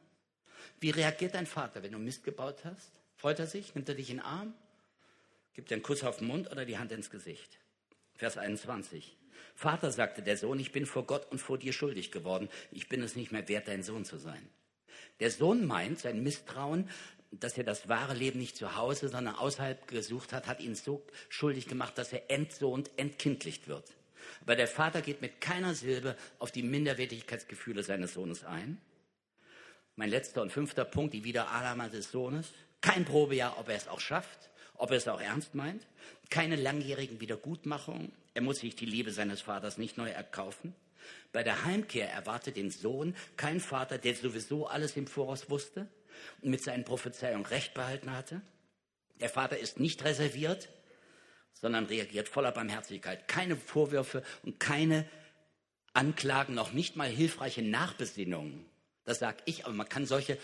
Wie 0.81 0.91
reagiert 0.91 1.35
dein 1.35 1.47
Vater, 1.47 1.83
wenn 1.83 1.93
du 1.93 1.99
Mist 1.99 2.25
gebaut 2.25 2.65
hast? 2.65 2.93
Freut 3.17 3.39
er 3.39 3.47
sich? 3.47 3.75
Nimmt 3.75 3.89
er 3.89 3.95
dich 3.95 4.11
in 4.11 4.19
den 4.19 4.27
Arm? 4.27 4.55
Gibt 5.55 5.71
er 5.71 5.77
einen 5.77 5.83
Kuss 5.83 6.03
auf 6.03 6.19
den 6.19 6.29
Mund 6.29 6.51
oder 6.51 6.65
die 6.65 6.79
Hand 6.79 6.93
ins 6.93 7.11
Gesicht? 7.11 7.59
Vers 8.15 8.37
21. 8.37 9.17
Vater, 9.55 9.91
sagte 9.93 10.23
der 10.23 10.37
Sohn, 10.37 10.59
ich 10.59 10.73
bin 10.73 10.87
vor 10.87 11.07
Gott 11.07 11.31
und 11.31 11.39
vor 11.39 11.59
dir 11.59 11.73
schuldig 11.73 12.11
geworden. 12.11 12.49
Ich 12.71 12.89
bin 12.89 13.03
es 13.03 13.17
nicht 13.17 13.33
mehr 13.33 13.49
wert, 13.49 13.69
dein 13.69 13.83
Sohn 13.83 14.05
zu 14.05 14.19
sein. 14.19 14.49
Der 15.21 15.31
Sohn 15.31 15.65
meint, 15.65 16.01
sein 16.01 16.23
Misstrauen, 16.23 16.89
dass 17.41 17.57
er 17.59 17.65
das 17.65 17.89
wahre 17.89 18.15
Leben 18.15 18.39
nicht 18.39 18.57
zu 18.57 18.77
Hause, 18.77 19.09
sondern 19.09 19.35
außerhalb 19.35 19.87
gesucht 19.89 20.33
hat, 20.33 20.47
hat 20.47 20.61
ihn 20.61 20.75
so 20.75 21.03
schuldig 21.29 21.67
gemacht, 21.67 21.97
dass 21.99 22.13
er 22.13 22.31
entsohnt, 22.31 22.91
entkindlicht 22.97 23.69
wird. 23.69 23.95
Aber 24.43 24.57
der 24.57 24.69
Vater 24.69 25.03
geht 25.03 25.21
mit 25.21 25.41
keiner 25.41 25.75
Silbe 25.75 26.17
auf 26.39 26.51
die 26.51 26.63
Minderwertigkeitsgefühle 26.63 27.83
seines 27.83 28.15
Sohnes 28.15 28.45
ein. 28.45 28.81
Mein 29.97 30.11
letzter 30.11 30.43
und 30.43 30.51
fünfter 30.51 30.85
Punkt, 30.85 31.15
die 31.15 31.25
Wiederannahme 31.25 31.89
des 31.89 32.11
Sohnes. 32.11 32.53
Kein 32.81 33.05
Probejahr, 33.05 33.59
ob 33.59 33.69
er 33.69 33.77
es 33.77 33.89
auch 33.89 34.01
schafft, 34.01 34.51
ob 34.75 34.91
er 34.91 34.97
es 34.97 35.09
auch 35.09 35.21
ernst 35.21 35.55
meint. 35.55 35.87
Keine 36.31 36.57
langjährigen 36.57 37.21
Wiedergutmachungen. 37.21 38.13
Er 38.35 38.43
muss 38.43 38.59
sich 38.59 38.75
die 38.77 38.87
Liebe 38.87 39.13
seines 39.13 39.41
Vaters 39.41 39.79
nicht 39.79 39.97
neu 39.97 40.09
erkaufen. 40.11 40.75
Bei 41.33 41.43
der 41.43 41.65
Heimkehr 41.65 42.11
erwartet 42.11 42.57
den 42.57 42.71
Sohn 42.71 43.15
kein 43.37 43.61
Vater, 43.61 43.99
der 43.99 44.15
sowieso 44.15 44.67
alles 44.67 44.97
im 44.97 45.07
Voraus 45.07 45.49
wusste 45.49 45.89
und 46.43 46.51
mit 46.51 46.63
seinen 46.63 46.85
Prophezeiungen 46.85 47.47
Recht 47.47 47.75
behalten 47.75 48.13
hatte. 48.13 48.41
Der 49.21 49.29
Vater 49.29 49.59
ist 49.59 49.81
nicht 49.81 50.05
reserviert, 50.05 50.69
sondern 51.53 51.87
reagiert 51.87 52.29
voller 52.29 52.53
Barmherzigkeit. 52.53 53.29
Keine 53.29 53.57
Vorwürfe 53.57 54.23
und 54.43 54.59
keine 54.61 55.09
Anklagen, 55.93 56.55
noch 56.55 56.73
nicht 56.73 56.97
mal 56.97 57.09
hilfreiche 57.09 57.63
Nachbesinnungen. 57.63 58.67
Das 59.05 59.19
sage 59.19 59.39
ich, 59.45 59.65
aber 59.65 59.75
man 59.75 59.89
kann 59.89 60.07
solche, 60.07 60.39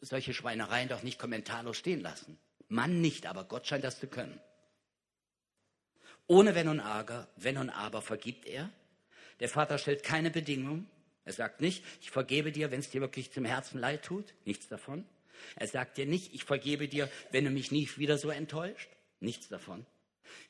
solche 0.00 0.34
Schweinereien 0.34 0.88
doch 0.88 1.02
nicht 1.02 1.18
kommentarlos 1.18 1.76
stehen 1.76 2.00
lassen. 2.00 2.38
Mann 2.68 3.00
nicht, 3.00 3.26
aber 3.26 3.44
Gott 3.44 3.66
scheint 3.66 3.84
das 3.84 3.98
zu 3.98 4.06
können. 4.06 4.40
Ohne 6.26 6.54
Wenn 6.54 6.68
und 6.68 6.80
Ärger, 6.80 7.28
Wenn 7.36 7.56
und 7.56 7.70
Aber 7.70 8.02
vergibt 8.02 8.46
er. 8.46 8.70
Der 9.40 9.48
Vater 9.48 9.78
stellt 9.78 10.02
keine 10.02 10.30
Bedingungen. 10.30 10.90
Er 11.26 11.32
sagt 11.32 11.60
nicht, 11.60 11.84
ich 12.00 12.10
vergebe 12.10 12.52
dir, 12.52 12.70
wenn 12.70 12.80
es 12.80 12.88
dir 12.88 13.00
wirklich 13.00 13.32
zum 13.32 13.44
Herzen 13.44 13.78
leid 13.78 14.04
tut. 14.04 14.32
Nichts 14.44 14.68
davon. 14.68 15.04
Er 15.56 15.66
sagt 15.66 15.98
dir 15.98 16.06
nicht, 16.06 16.32
ich 16.32 16.44
vergebe 16.44 16.88
dir, 16.88 17.10
wenn 17.32 17.44
du 17.44 17.50
mich 17.50 17.70
nie 17.70 17.88
wieder 17.96 18.16
so 18.16 18.30
enttäuscht. 18.30 18.88
Nichts 19.20 19.48
davon. 19.48 19.84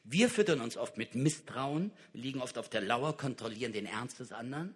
Wir 0.05 0.29
füttern 0.29 0.61
uns 0.61 0.77
oft 0.77 0.99
mit 0.99 1.15
Misstrauen, 1.15 1.93
liegen 2.13 2.43
oft 2.43 2.59
auf 2.59 2.69
der 2.69 2.83
Lauer, 2.83 3.17
kontrollieren 3.17 3.73
den 3.73 3.87
Ernst 3.87 4.21
des 4.21 4.33
anderen. 4.33 4.75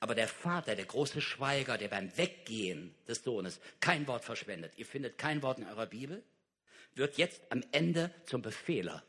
Aber 0.00 0.14
der 0.14 0.28
Vater, 0.28 0.76
der 0.76 0.86
große 0.86 1.20
Schweiger, 1.20 1.78
der 1.78 1.88
beim 1.88 2.16
Weggehen 2.16 2.94
des 3.08 3.24
Sohnes 3.24 3.60
kein 3.80 4.06
Wort 4.06 4.24
verschwendet, 4.24 4.72
ihr 4.76 4.86
findet 4.86 5.18
kein 5.18 5.42
Wort 5.42 5.58
in 5.58 5.66
eurer 5.66 5.86
Bibel, 5.86 6.22
wird 6.94 7.18
jetzt 7.18 7.40
am 7.50 7.62
Ende 7.72 8.12
zum 8.26 8.42
Befehler. 8.42 9.02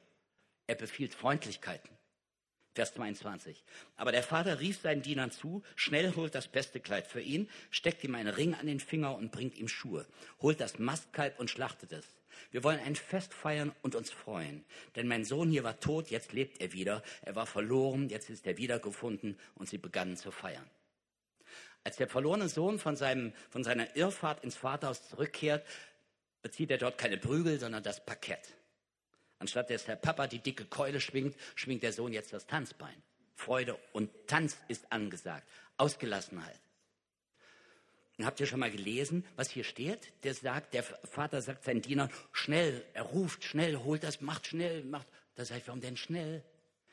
Er 0.67 0.75
befiehlt 0.75 1.13
Freundlichkeiten. 1.13 1.89
Vers 2.73 2.93
22. 2.93 3.63
Aber 3.97 4.11
der 4.11 4.23
Vater 4.23 4.59
rief 4.59 4.79
seinen 4.79 5.01
Dienern 5.01 5.31
zu, 5.31 5.61
schnell 5.75 6.15
holt 6.15 6.35
das 6.35 6.47
beste 6.47 6.79
Kleid 6.79 7.07
für 7.07 7.21
ihn, 7.21 7.49
steckt 7.69 8.03
ihm 8.03 8.15
einen 8.15 8.33
Ring 8.33 8.53
an 8.53 8.67
den 8.67 8.79
Finger 8.79 9.15
und 9.15 9.31
bringt 9.31 9.57
ihm 9.57 9.67
Schuhe, 9.67 10.05
holt 10.41 10.61
das 10.61 10.79
Mastkalb 10.79 11.39
und 11.39 11.49
schlachtet 11.49 11.91
es. 11.91 12.05
Wir 12.51 12.63
wollen 12.63 12.79
ein 12.79 12.95
Fest 12.95 13.33
feiern 13.33 13.73
und 13.81 13.95
uns 13.95 14.09
freuen. 14.09 14.65
Denn 14.95 15.07
mein 15.07 15.25
Sohn 15.25 15.49
hier 15.49 15.63
war 15.63 15.79
tot, 15.79 16.09
jetzt 16.09 16.33
lebt 16.33 16.61
er 16.61 16.73
wieder. 16.73 17.03
Er 17.21 17.35
war 17.35 17.45
verloren, 17.45 18.09
jetzt 18.09 18.29
ist 18.29 18.47
er 18.47 18.57
wiedergefunden 18.57 19.37
und 19.55 19.69
sie 19.69 19.77
begannen 19.77 20.17
zu 20.17 20.31
feiern. 20.31 20.69
Als 21.83 21.97
der 21.97 22.07
verlorene 22.07 22.47
Sohn 22.47 22.79
von, 22.79 22.95
seinem, 22.95 23.33
von 23.49 23.63
seiner 23.63 23.95
Irrfahrt 23.95 24.43
ins 24.43 24.55
Vaterhaus 24.55 25.09
zurückkehrt, 25.09 25.65
bezieht 26.41 26.71
er 26.71 26.77
dort 26.77 26.97
keine 26.97 27.17
Prügel, 27.17 27.59
sondern 27.59 27.83
das 27.83 28.05
Parkett. 28.05 28.55
Anstatt 29.41 29.71
dass 29.71 29.85
der 29.85 29.95
Papa 29.95 30.27
die 30.27 30.37
dicke 30.37 30.65
Keule 30.65 31.01
schwingt, 31.01 31.35
schwingt 31.55 31.81
der 31.81 31.93
Sohn 31.93 32.13
jetzt 32.13 32.31
das 32.31 32.45
Tanzbein. 32.45 32.93
Freude 33.33 33.75
und 33.91 34.11
Tanz 34.27 34.55
ist 34.67 34.91
angesagt. 34.91 35.47
Ausgelassenheit. 35.77 36.59
Und 38.19 38.27
habt 38.27 38.39
ihr 38.39 38.45
schon 38.45 38.59
mal 38.59 38.69
gelesen, 38.69 39.25
was 39.35 39.49
hier 39.49 39.63
steht? 39.63 40.13
Der 40.23 40.35
sagt, 40.35 40.75
der 40.75 40.83
Vater 40.83 41.41
sagt 41.41 41.63
seinen 41.63 41.81
Dienern, 41.81 42.11
schnell, 42.31 42.85
er 42.93 43.01
ruft, 43.01 43.43
schnell, 43.43 43.77
holt 43.77 44.03
das, 44.03 44.21
macht 44.21 44.45
schnell, 44.45 44.83
macht. 44.83 45.07
Da 45.33 45.43
sage 45.43 45.61
ich, 45.61 45.67
warum 45.67 45.81
denn 45.81 45.97
schnell? 45.97 46.43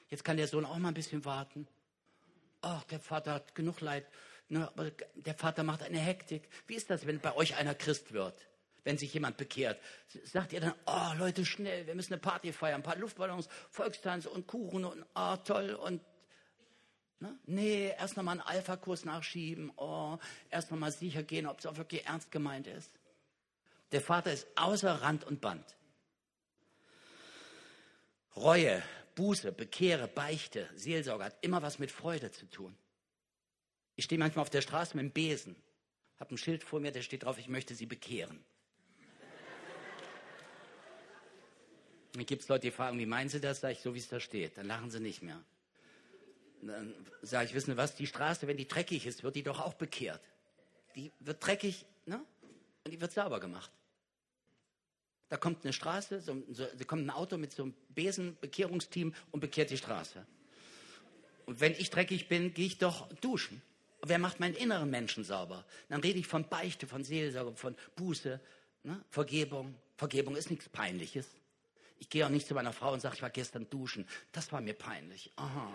Jetzt 0.09 0.24
kann 0.24 0.38
der 0.38 0.49
Sohn 0.49 0.64
auch 0.64 0.78
mal 0.78 0.88
ein 0.88 0.94
bisschen 0.94 1.26
warten. 1.26 1.68
Ach, 2.62 2.82
der 2.84 2.99
Vater 2.99 3.34
hat 3.34 3.55
genug 3.55 3.82
Leid. 3.82 4.07
Ne, 4.49 4.66
aber 4.66 4.90
der 5.16 5.34
Vater 5.34 5.64
macht 5.64 5.82
eine 5.82 5.99
Hektik. 5.99 6.49
Wie 6.66 6.76
ist 6.76 6.88
das, 6.88 7.07
wenn 7.07 7.20
bei 7.20 7.36
euch 7.36 7.57
einer 7.57 7.74
Christ 7.74 8.14
wird? 8.14 8.49
Wenn 8.89 8.97
sich 8.97 9.12
jemand 9.12 9.36
bekehrt, 9.36 9.78
sagt 10.24 10.55
ihr 10.55 10.61
dann, 10.61 10.72
oh 10.86 11.12
Leute, 11.18 11.45
schnell, 11.45 11.86
wir 11.86 11.95
müssen 11.95 12.14
eine 12.14 12.22
Party 12.22 12.55
feiern, 12.55 12.76
ein 12.76 12.82
paar 12.82 12.97
Luftballons, 12.97 13.47
Volkstanz 13.68 14.24
und 14.24 14.47
Kuchen 14.47 14.86
und 14.86 15.05
oh 15.14 15.36
toll 15.45 15.74
und 15.74 16.01
ne? 17.20 17.39
nee, 17.45 17.89
erst 17.89 18.16
nochmal 18.16 18.39
einen 18.41 18.49
Alpha-Kurs 18.49 19.05
nachschieben, 19.05 19.70
oh, 19.76 20.16
erst 20.49 20.70
nochmal 20.70 20.91
sicher 20.91 21.22
gehen, 21.22 21.47
ob 21.47 21.59
es 21.59 21.66
auch 21.66 21.76
wirklich 21.76 22.07
ernst 22.07 22.30
gemeint 22.30 22.66
ist. 22.66 22.91
Der 23.93 24.01
Vater 24.01 24.32
ist 24.32 24.47
außer 24.57 25.03
Rand 25.03 25.24
und 25.24 25.43
Band. 25.43 25.76
Reue, 28.36 28.82
Buße, 29.16 29.53
Bekehre, 29.53 30.09
Beichte, 30.09 30.66
Seelsorge 30.76 31.24
hat 31.24 31.36
immer 31.43 31.61
was 31.61 31.78
mit 31.78 31.93
Freude 31.93 32.32
zu 32.32 32.47
tun. 32.47 32.74
Ich 33.97 34.07
stehe 34.07 34.18
manchmal 34.18 34.45
auf 34.45 34.51
der 34.51 34.62
Straße 34.62 34.97
mit 34.97 35.05
dem 35.05 35.12
Besen 35.12 35.57
Hab 36.18 36.30
ein 36.30 36.39
Schild 36.39 36.64
vor 36.64 36.80
mir, 36.80 36.91
da 36.91 37.03
steht 37.03 37.24
drauf, 37.24 37.36
ich 37.36 37.49
möchte 37.49 37.74
Sie 37.74 37.84
bekehren. 37.84 38.43
Dann 42.19 42.27
gibt 42.27 42.43
es 42.43 42.49
Leute, 42.49 42.62
die 42.62 42.71
fragen, 42.73 42.99
wie 42.99 43.07
meinen 43.07 43.29
Sie 43.29 43.41
das? 43.41 43.61
Sag 43.61 43.71
ich, 43.71 43.79
so 43.79 43.95
wie 43.95 44.01
es 44.01 44.09
da 44.09 44.19
steht. 44.19 44.59
Dann 44.59 44.66
lachen 44.66 44.91
sie 44.91 44.99
nicht 44.99 45.23
mehr. 45.23 45.41
Dann 46.62 46.93
sage 47.23 47.47
ich, 47.47 47.55
wissen 47.55 47.71
Sie 47.71 47.77
was, 47.77 47.95
die 47.95 48.09
Straße, 48.09 48.49
wenn 48.49 48.57
die 48.57 48.66
dreckig 48.66 49.07
ist, 49.07 49.23
wird 49.23 49.37
die 49.37 49.45
doch 49.45 49.61
auch 49.61 49.75
bekehrt. 49.75 50.21
Die 50.97 51.12
wird 51.21 51.47
dreckig, 51.47 51.87
ne? 52.07 52.21
Und 52.85 52.91
die 52.91 53.01
wird 53.01 53.12
sauber 53.12 53.39
gemacht. 53.39 53.71
Da 55.29 55.37
kommt 55.37 55.62
eine 55.62 55.73
Straße, 55.73 56.21
so, 56.21 56.43
so, 56.51 56.64
da 56.64 56.85
kommt 56.85 57.07
ein 57.07 57.11
Auto 57.11 57.37
mit 57.37 57.53
so 57.53 57.62
einem 57.62 57.75
Besenbekehrungsteam 57.91 59.14
und 59.31 59.39
bekehrt 59.39 59.71
die 59.71 59.77
Straße. 59.77 60.27
Und 61.47 61.61
wenn 61.61 61.73
ich 61.75 61.91
dreckig 61.91 62.27
bin, 62.27 62.53
gehe 62.53 62.66
ich 62.66 62.79
doch 62.79 63.09
duschen. 63.21 63.62
Wer 64.03 64.19
macht 64.19 64.41
meinen 64.41 64.57
inneren 64.57 64.91
Menschen 64.91 65.23
sauber? 65.23 65.64
Dann 65.89 66.01
rede 66.01 66.19
ich 66.19 66.27
von 66.27 66.49
Beichte, 66.49 66.89
von 66.89 67.05
Seelsorge, 67.05 67.55
von 67.55 67.77
Buße, 67.95 68.41
ne? 68.83 69.05
Vergebung. 69.09 69.77
Vergebung 69.97 70.35
ist 70.35 70.51
nichts 70.51 70.69
Peinliches. 70.69 71.38
Ich 71.99 72.09
gehe 72.09 72.24
auch 72.24 72.30
nicht 72.30 72.46
zu 72.46 72.55
meiner 72.55 72.72
Frau 72.72 72.92
und 72.92 73.01
sage, 73.01 73.16
ich 73.16 73.22
war 73.22 73.30
gestern 73.30 73.68
duschen. 73.70 74.07
Das 74.32 74.53
war 74.53 74.61
mir 74.61 74.74
peinlich. 74.74 75.32
Aha. 75.36 75.70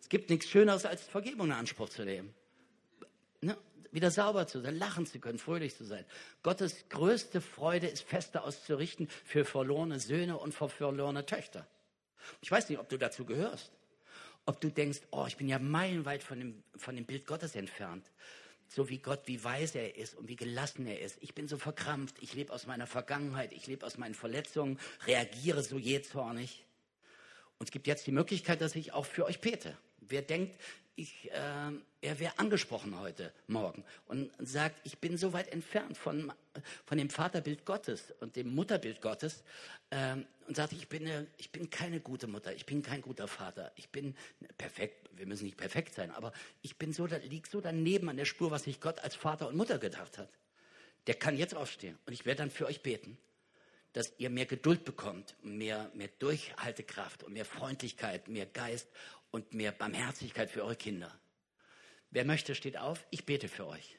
Es 0.00 0.08
gibt 0.08 0.30
nichts 0.30 0.48
Schöneres, 0.48 0.86
als 0.86 1.02
Vergebung 1.02 1.46
in 1.46 1.52
Anspruch 1.52 1.88
zu 1.88 2.04
nehmen. 2.04 2.34
Ne? 3.40 3.56
Wieder 3.90 4.10
sauber 4.10 4.46
zu 4.46 4.60
sein, 4.60 4.76
lachen 4.76 5.06
zu 5.06 5.18
können, 5.18 5.38
fröhlich 5.38 5.76
zu 5.76 5.84
sein. 5.84 6.04
Gottes 6.42 6.88
größte 6.88 7.40
Freude 7.40 7.86
ist, 7.86 8.02
Feste 8.02 8.42
auszurichten 8.42 9.08
für 9.24 9.44
verlorene 9.44 10.00
Söhne 10.00 10.36
und 10.36 10.52
für 10.52 10.68
verlorene 10.68 11.24
Töchter. 11.24 11.66
Ich 12.42 12.50
weiß 12.50 12.68
nicht, 12.68 12.78
ob 12.78 12.88
du 12.88 12.98
dazu 12.98 13.24
gehörst. 13.24 13.72
Ob 14.44 14.60
du 14.60 14.70
denkst, 14.70 15.00
oh, 15.10 15.26
ich 15.26 15.36
bin 15.36 15.48
ja 15.48 15.58
meilenweit 15.58 16.22
von 16.22 16.38
dem, 16.38 16.62
von 16.76 16.96
dem 16.96 17.04
Bild 17.04 17.26
Gottes 17.26 17.54
entfernt 17.54 18.10
so 18.68 18.88
wie 18.88 18.98
Gott, 18.98 19.22
wie 19.26 19.42
weise 19.42 19.78
er 19.78 19.96
ist 19.96 20.14
und 20.14 20.28
wie 20.28 20.36
gelassen 20.36 20.86
er 20.86 21.00
ist. 21.00 21.16
Ich 21.20 21.34
bin 21.34 21.48
so 21.48 21.56
verkrampft, 21.56 22.16
ich 22.20 22.34
lebe 22.34 22.52
aus 22.52 22.66
meiner 22.66 22.86
Vergangenheit, 22.86 23.52
ich 23.52 23.66
lebe 23.66 23.84
aus 23.84 23.98
meinen 23.98 24.14
Verletzungen, 24.14 24.78
reagiere 25.06 25.62
so 25.62 25.78
jähzornig. 25.78 26.64
Und 27.58 27.68
es 27.68 27.70
gibt 27.70 27.86
jetzt 27.86 28.06
die 28.06 28.12
Möglichkeit, 28.12 28.60
dass 28.60 28.74
ich 28.76 28.92
auch 28.92 29.06
für 29.06 29.24
euch 29.24 29.40
bete. 29.40 29.76
Wer 30.00 30.22
denkt, 30.22 30.58
ich, 30.98 31.30
äh, 31.30 31.70
er 32.00 32.18
wäre 32.18 32.38
angesprochen 32.38 32.98
heute 32.98 33.32
Morgen 33.46 33.84
und 34.06 34.30
sagt, 34.40 34.80
ich 34.84 34.98
bin 34.98 35.16
so 35.16 35.32
weit 35.32 35.52
entfernt 35.52 35.96
von, 35.96 36.32
von 36.86 36.98
dem 36.98 37.08
Vaterbild 37.08 37.64
Gottes 37.64 38.12
und 38.18 38.34
dem 38.34 38.52
Mutterbild 38.52 39.00
Gottes 39.00 39.44
äh, 39.90 40.16
und 40.48 40.56
sagt, 40.56 40.72
ich 40.72 40.88
bin, 40.88 41.06
eine, 41.06 41.26
ich 41.36 41.52
bin 41.52 41.70
keine 41.70 42.00
gute 42.00 42.26
Mutter, 42.26 42.52
ich 42.52 42.66
bin 42.66 42.82
kein 42.82 43.00
guter 43.00 43.28
Vater, 43.28 43.70
ich 43.76 43.90
bin 43.90 44.16
perfekt, 44.56 45.08
wir 45.12 45.26
müssen 45.26 45.44
nicht 45.44 45.56
perfekt 45.56 45.94
sein, 45.94 46.10
aber 46.10 46.32
ich 46.62 46.76
bin 46.76 46.92
so, 46.92 47.06
liege 47.06 47.48
so 47.48 47.60
daneben 47.60 48.08
an 48.08 48.16
der 48.16 48.24
Spur, 48.24 48.50
was 48.50 48.64
sich 48.64 48.80
Gott 48.80 48.98
als 49.00 49.14
Vater 49.14 49.46
und 49.46 49.56
Mutter 49.56 49.78
gedacht 49.78 50.18
hat. 50.18 50.30
Der 51.06 51.14
kann 51.14 51.36
jetzt 51.36 51.54
aufstehen 51.54 51.96
und 52.06 52.12
ich 52.12 52.26
werde 52.26 52.38
dann 52.38 52.50
für 52.50 52.66
euch 52.66 52.82
beten 52.82 53.18
dass 53.92 54.12
ihr 54.18 54.30
mehr 54.30 54.46
Geduld 54.46 54.84
bekommt, 54.84 55.36
mehr, 55.42 55.90
mehr 55.94 56.10
Durchhaltekraft 56.18 57.24
und 57.24 57.32
mehr 57.32 57.44
Freundlichkeit, 57.44 58.28
mehr 58.28 58.46
Geist 58.46 58.88
und 59.30 59.54
mehr 59.54 59.72
Barmherzigkeit 59.72 60.50
für 60.50 60.62
eure 60.62 60.76
Kinder. 60.76 61.18
Wer 62.10 62.24
möchte, 62.24 62.54
steht 62.54 62.78
auf. 62.78 63.06
Ich 63.10 63.26
bete 63.26 63.48
für 63.48 63.66
euch. 63.66 63.98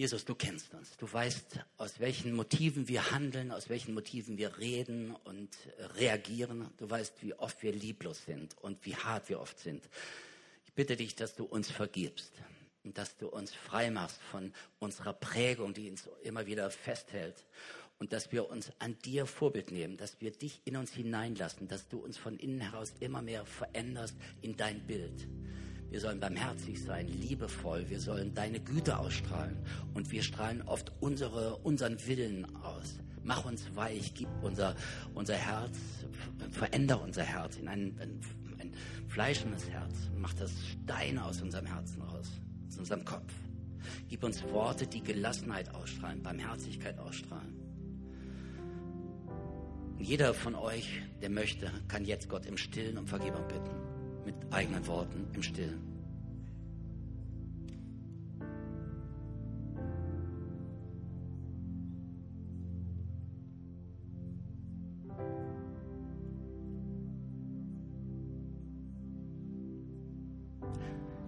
Jesus, 0.00 0.24
du 0.24 0.34
kennst 0.34 0.72
uns. 0.72 0.96
Du 0.96 1.12
weißt, 1.12 1.60
aus 1.76 2.00
welchen 2.00 2.32
Motiven 2.32 2.88
wir 2.88 3.10
handeln, 3.10 3.52
aus 3.52 3.68
welchen 3.68 3.92
Motiven 3.92 4.38
wir 4.38 4.56
reden 4.56 5.14
und 5.24 5.54
reagieren. 5.96 6.70
Du 6.78 6.88
weißt, 6.88 7.22
wie 7.22 7.34
oft 7.34 7.62
wir 7.62 7.72
lieblos 7.72 8.24
sind 8.24 8.56
und 8.62 8.86
wie 8.86 8.96
hart 8.96 9.28
wir 9.28 9.40
oft 9.40 9.58
sind. 9.58 9.86
Bitte 10.80 10.96
dich, 10.96 11.14
dass 11.14 11.34
du 11.34 11.44
uns 11.44 11.70
vergibst 11.70 12.32
und 12.84 12.96
dass 12.96 13.18
du 13.18 13.28
uns 13.28 13.52
frei 13.52 13.90
machst 13.90 14.16
von 14.30 14.50
unserer 14.78 15.12
Prägung, 15.12 15.74
die 15.74 15.90
uns 15.90 16.08
immer 16.22 16.46
wieder 16.46 16.70
festhält. 16.70 17.44
Und 17.98 18.14
dass 18.14 18.32
wir 18.32 18.48
uns 18.48 18.72
an 18.78 18.96
dir 19.04 19.26
Vorbild 19.26 19.72
nehmen, 19.72 19.98
dass 19.98 20.22
wir 20.22 20.30
dich 20.30 20.62
in 20.64 20.78
uns 20.78 20.94
hineinlassen, 20.94 21.68
dass 21.68 21.86
du 21.88 21.98
uns 21.98 22.16
von 22.16 22.38
innen 22.38 22.62
heraus 22.62 22.94
immer 22.98 23.20
mehr 23.20 23.44
veränderst 23.44 24.16
in 24.40 24.56
dein 24.56 24.80
Bild. 24.86 25.28
Wir 25.90 26.00
sollen 26.00 26.18
barmherzig 26.18 26.82
sein, 26.82 27.08
liebevoll, 27.08 27.90
wir 27.90 28.00
sollen 28.00 28.32
deine 28.32 28.58
Güte 28.58 28.96
ausstrahlen 28.96 29.58
und 29.92 30.10
wir 30.10 30.22
strahlen 30.22 30.62
oft 30.62 30.92
unsere, 31.00 31.56
unseren 31.56 32.06
Willen 32.06 32.46
aus. 32.64 33.00
Mach 33.22 33.44
uns 33.44 33.66
weich, 33.76 34.14
gib 34.14 34.28
unser, 34.40 34.74
unser 35.14 35.36
Herz, 35.36 35.76
verändere 36.52 37.00
unser 37.00 37.24
Herz 37.24 37.58
in 37.58 37.68
ein, 37.68 37.98
ein, 38.00 38.20
ein 38.22 38.39
fleischendes 39.08 39.68
Herz. 39.68 39.94
Mach 40.16 40.34
das 40.34 40.52
Steine 40.66 41.24
aus 41.24 41.40
unserem 41.42 41.66
Herzen 41.66 42.02
raus 42.02 42.40
unserem 42.80 43.04
Kopf. 43.04 43.32
Gib 44.08 44.24
uns 44.24 44.42
Worte, 44.50 44.86
die 44.86 45.02
Gelassenheit 45.02 45.72
ausstrahlen, 45.74 46.22
Barmherzigkeit 46.22 46.98
ausstrahlen. 46.98 47.54
Und 49.98 50.04
jeder 50.04 50.34
von 50.34 50.54
euch, 50.54 51.02
der 51.20 51.30
möchte, 51.30 51.70
kann 51.86 52.04
jetzt 52.04 52.28
Gott 52.28 52.46
im 52.46 52.56
Stillen 52.56 52.98
um 52.98 53.06
Vergebung 53.06 53.46
bitten. 53.46 54.24
Mit 54.24 54.34
eigenen 54.50 54.86
Worten 54.86 55.28
im 55.34 55.42
Stillen. 55.42 55.89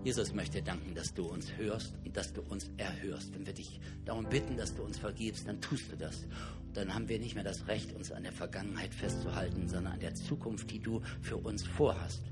Jesus 0.05 0.35
möchte 0.35 0.61
danken, 0.63 0.95
dass 0.97 1.15
du 1.15 1.27
uns 1.27 1.57
hörst 1.57 1.95
und 2.05 2.17
dass 2.17 2.33
du 2.33 2.43
uns 2.43 2.69
erhörst. 2.77 3.33
Wenn 3.35 3.47
wir 3.47 3.53
dich 3.53 3.81
darum 4.05 4.29
bitten, 4.29 4.57
dass 4.57 4.75
du 4.75 4.83
uns 4.83 4.99
vergibst, 4.99 5.47
dann 5.47 5.61
tust 5.61 5.93
du 5.93 5.97
das. 5.97 6.25
Und 6.67 6.77
dann 6.77 6.93
haben 6.93 7.09
wir 7.09 7.21
nicht 7.21 7.37
mehr 7.37 7.45
das 7.45 7.69
Recht, 7.69 7.95
uns 7.95 8.11
an 8.11 8.25
der 8.25 8.33
Vergangenheit 8.33 8.93
festzuhalten, 8.93 9.69
sondern 9.69 9.95
an 9.95 10.01
der 10.01 10.15
Zukunft, 10.15 10.71
die 10.73 10.81
du 10.81 11.03
für 11.21 11.37
uns 11.37 11.63
vorhast. 11.63 12.23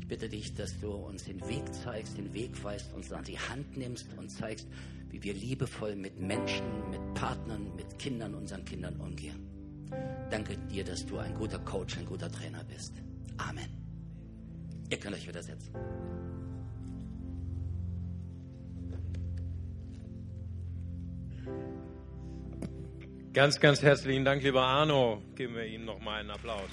Ich 0.00 0.06
bitte 0.06 0.28
dich, 0.28 0.54
dass 0.54 0.78
du 0.78 0.92
uns 0.92 1.24
den 1.24 1.40
Weg 1.48 1.74
zeigst, 1.74 2.16
den 2.16 2.32
Weg 2.34 2.62
weist, 2.62 2.92
uns 2.94 3.12
an 3.12 3.24
die 3.24 3.38
Hand 3.38 3.76
nimmst 3.76 4.06
und 4.16 4.30
zeigst, 4.30 4.68
wie 5.10 5.22
wir 5.22 5.34
liebevoll 5.34 5.96
mit 5.96 6.20
Menschen, 6.20 6.66
mit 6.90 7.14
Partnern, 7.14 7.74
mit 7.74 7.98
Kindern, 7.98 8.34
unseren 8.34 8.64
Kindern 8.64 8.94
umgehen. 9.00 9.48
Danke 10.30 10.56
dir, 10.70 10.84
dass 10.84 11.04
du 11.04 11.18
ein 11.18 11.34
guter 11.34 11.58
Coach, 11.58 11.98
ein 11.98 12.06
guter 12.06 12.30
Trainer 12.30 12.62
bist. 12.62 12.94
Amen. 13.38 13.70
Ihr 14.88 14.98
könnt 14.98 15.16
euch 15.16 15.26
wieder 15.26 15.42
setzen. 15.42 15.72
Ganz, 23.32 23.60
ganz 23.60 23.82
herzlichen 23.82 24.24
Dank, 24.24 24.42
lieber 24.42 24.62
Arno. 24.62 25.22
Geben 25.36 25.54
wir 25.54 25.64
Ihnen 25.64 25.84
noch 25.84 26.00
mal 26.00 26.18
einen 26.18 26.30
Applaus. 26.30 26.70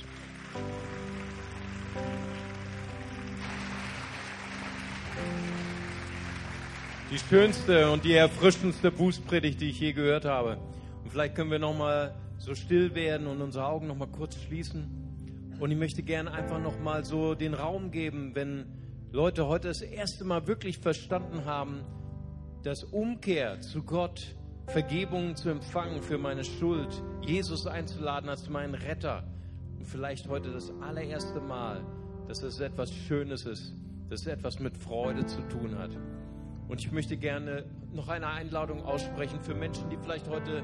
Die 7.12 7.20
schönste 7.20 7.92
und 7.92 8.04
die 8.04 8.14
erfrischendste 8.14 8.90
Bußpredigt, 8.90 9.62
die 9.62 9.70
ich 9.70 9.80
je 9.80 9.94
gehört 9.94 10.26
habe. 10.26 10.58
Und 11.04 11.12
vielleicht 11.12 11.36
können 11.36 11.52
wir 11.52 11.60
noch 11.60 11.78
mal 11.78 12.16
so 12.40 12.56
still 12.56 12.96
werden 12.96 13.28
und 13.28 13.42
unsere 13.42 13.68
Augen 13.68 13.86
noch 13.86 13.96
mal 13.96 14.08
kurz 14.08 14.36
schließen. 14.42 15.56
Und 15.60 15.70
ich 15.70 15.78
möchte 15.78 16.02
gerne 16.02 16.32
einfach 16.32 16.60
noch 16.60 16.80
mal 16.80 17.06
so 17.06 17.36
den 17.36 17.54
Raum 17.54 17.92
geben, 17.92 18.32
wenn 18.34 18.66
Leute 19.12 19.46
heute 19.46 19.68
das 19.68 19.82
erste 19.82 20.26
Mal 20.26 20.48
wirklich 20.48 20.80
verstanden 20.80 21.46
haben, 21.46 21.86
dass 22.64 22.84
Umkehr 22.84 23.62
zu 23.62 23.84
Gott 23.84 24.36
Vergebung 24.68 25.36
zu 25.36 25.50
empfangen 25.50 26.02
für 26.02 26.18
meine 26.18 26.44
Schuld, 26.44 27.02
Jesus 27.22 27.68
einzuladen 27.68 28.30
als 28.30 28.50
meinen 28.50 28.74
Retter. 28.74 29.24
Und 29.78 29.86
vielleicht 29.86 30.28
heute 30.28 30.52
das 30.52 30.72
allererste 30.82 31.40
Mal, 31.40 31.82
dass 32.28 32.42
es 32.42 32.60
etwas 32.60 32.94
Schönes 32.94 33.46
ist, 33.46 33.74
dass 34.10 34.22
es 34.22 34.28
etwas 34.28 34.60
mit 34.60 34.76
Freude 34.78 35.26
zu 35.26 35.42
tun 35.48 35.78
hat. 35.78 35.92
Und 36.68 36.82
ich 36.82 36.92
möchte 36.92 37.16
gerne 37.16 37.66
noch 37.94 38.10
eine 38.10 38.28
Einladung 38.28 38.84
aussprechen 38.84 39.40
für 39.42 39.54
Menschen, 39.54 39.90
die 39.90 39.98
vielleicht 39.98 40.28
heute 40.28 40.64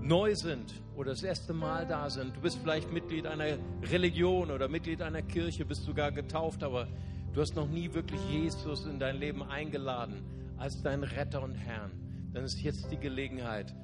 neu 0.00 0.34
sind 0.34 0.74
oder 0.94 1.10
das 1.10 1.22
erste 1.22 1.54
Mal 1.54 1.86
da 1.86 2.10
sind. 2.10 2.36
Du 2.36 2.40
bist 2.40 2.58
vielleicht 2.58 2.92
Mitglied 2.92 3.26
einer 3.26 3.56
Religion 3.90 4.50
oder 4.50 4.68
Mitglied 4.68 5.00
einer 5.00 5.22
Kirche, 5.22 5.64
bist 5.64 5.84
sogar 5.84 6.12
getauft, 6.12 6.62
aber 6.62 6.86
du 7.32 7.40
hast 7.40 7.56
noch 7.56 7.68
nie 7.68 7.92
wirklich 7.94 8.20
Jesus 8.30 8.84
in 8.84 8.98
dein 8.98 9.16
Leben 9.16 9.42
eingeladen 9.42 10.22
als 10.58 10.82
dein 10.82 11.02
Retter 11.02 11.42
und 11.42 11.54
Herrn 11.54 12.03
dann 12.34 12.44
ist 12.44 12.60
jetzt 12.60 12.90
die 12.90 12.98
Gelegenheit, 12.98 13.74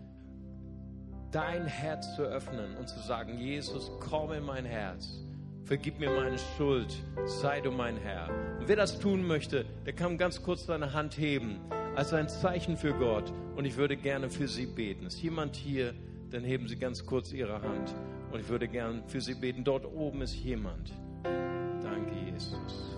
dein 1.30 1.66
Herz 1.66 2.16
zu 2.16 2.22
öffnen 2.22 2.76
und 2.76 2.88
zu 2.88 2.98
sagen, 2.98 3.38
Jesus, 3.38 3.90
komm 4.00 4.32
in 4.32 4.44
mein 4.44 4.64
Herz. 4.64 5.24
Vergib 5.64 6.00
mir 6.00 6.10
meine 6.10 6.36
Schuld, 6.56 6.92
sei 7.26 7.60
du 7.60 7.70
mein 7.70 7.96
Herr. 7.96 8.28
Und 8.58 8.66
wer 8.66 8.76
das 8.76 8.98
tun 8.98 9.24
möchte, 9.24 9.64
der 9.86 9.92
kann 9.92 10.18
ganz 10.18 10.42
kurz 10.42 10.66
seine 10.66 10.92
Hand 10.92 11.16
heben 11.16 11.60
als 11.94 12.12
ein 12.12 12.28
Zeichen 12.28 12.76
für 12.76 12.92
Gott. 12.92 13.32
Und 13.54 13.64
ich 13.64 13.76
würde 13.76 13.96
gerne 13.96 14.28
für 14.28 14.48
sie 14.48 14.66
beten. 14.66 15.06
Ist 15.06 15.22
jemand 15.22 15.54
hier, 15.54 15.94
dann 16.30 16.44
heben 16.44 16.68
Sie 16.68 16.76
ganz 16.76 17.04
kurz 17.04 17.32
Ihre 17.32 17.60
Hand 17.60 17.94
und 18.32 18.40
ich 18.40 18.48
würde 18.48 18.68
gern 18.68 19.02
für 19.06 19.20
Sie 19.20 19.34
beten. 19.34 19.64
Dort 19.64 19.84
oben 19.84 20.22
ist 20.22 20.34
jemand. 20.34 20.92
Danke, 21.24 22.14
Jesus. 22.32 22.89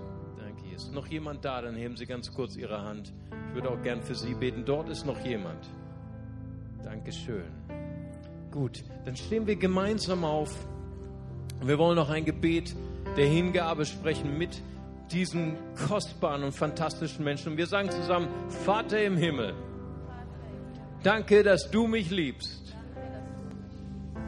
Noch 0.93 1.07
jemand 1.07 1.43
da, 1.45 1.63
dann 1.63 1.75
heben 1.75 1.97
Sie 1.97 2.05
ganz 2.05 2.33
kurz 2.33 2.55
Ihre 2.55 2.83
Hand. 2.83 3.15
Ich 3.49 3.55
würde 3.55 3.71
auch 3.71 3.83
gern 3.83 4.03
für 4.03 4.15
Sie 4.15 4.35
beten. 4.35 4.65
Dort 4.67 4.91
ist 4.91 5.07
noch 5.07 5.19
jemand. 5.25 5.67
Dankeschön. 6.85 7.45
Gut, 8.51 8.85
dann 9.07 9.17
stehen 9.17 9.47
wir 9.47 9.57
gemeinsam 9.57 10.25
auf. 10.25 10.55
Wir 11.63 11.79
wollen 11.79 11.97
noch 11.97 12.11
ein 12.11 12.27
Gebet 12.27 12.77
der 13.17 13.27
Hingabe 13.27 13.87
sprechen 13.87 14.37
mit 14.37 14.63
diesen 15.11 15.57
kostbaren 15.89 16.45
und 16.45 16.53
fantastischen 16.53 17.25
Menschen. 17.25 17.53
Und 17.53 17.59
wir 17.59 17.67
sagen 17.67 17.91
zusammen, 17.91 18.29
Vater 18.65 19.03
im 19.03 19.17
Himmel, 19.17 19.55
danke, 21.03 21.43
dass 21.43 21.71
du 21.71 21.87
mich 21.87 22.11
liebst. 22.11 22.75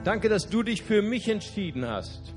Danke, 0.02 0.30
dass 0.30 0.48
du 0.48 0.62
dich 0.62 0.82
für 0.82 1.02
mich 1.02 1.28
entschieden 1.28 1.86
hast. 1.86 2.34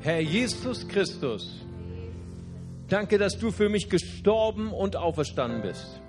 Herr 0.00 0.20
Jesus 0.20 0.86
Christus, 0.86 1.65
danke, 2.88 3.18
dass 3.18 3.38
du 3.38 3.50
für 3.50 3.68
mich 3.68 3.88
gestorben 3.88 4.72
und 4.72 4.96
auferstanden 4.96 5.62
bist. 5.62 6.00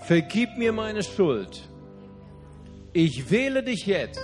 Vergib 0.00 0.58
mir 0.58 0.72
meine 0.72 1.02
Schuld. 1.02 1.68
Ich 2.92 3.30
wähle 3.30 3.62
dich 3.62 3.86
jetzt 3.86 4.20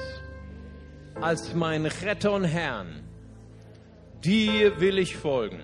als 1.21 1.55
mein 1.55 1.87
Retter 1.87 2.33
und 2.33 2.45
Herrn. 2.45 3.03
Dir 4.23 4.79
will 4.81 4.99
ich 4.99 5.17
folgen. 5.17 5.61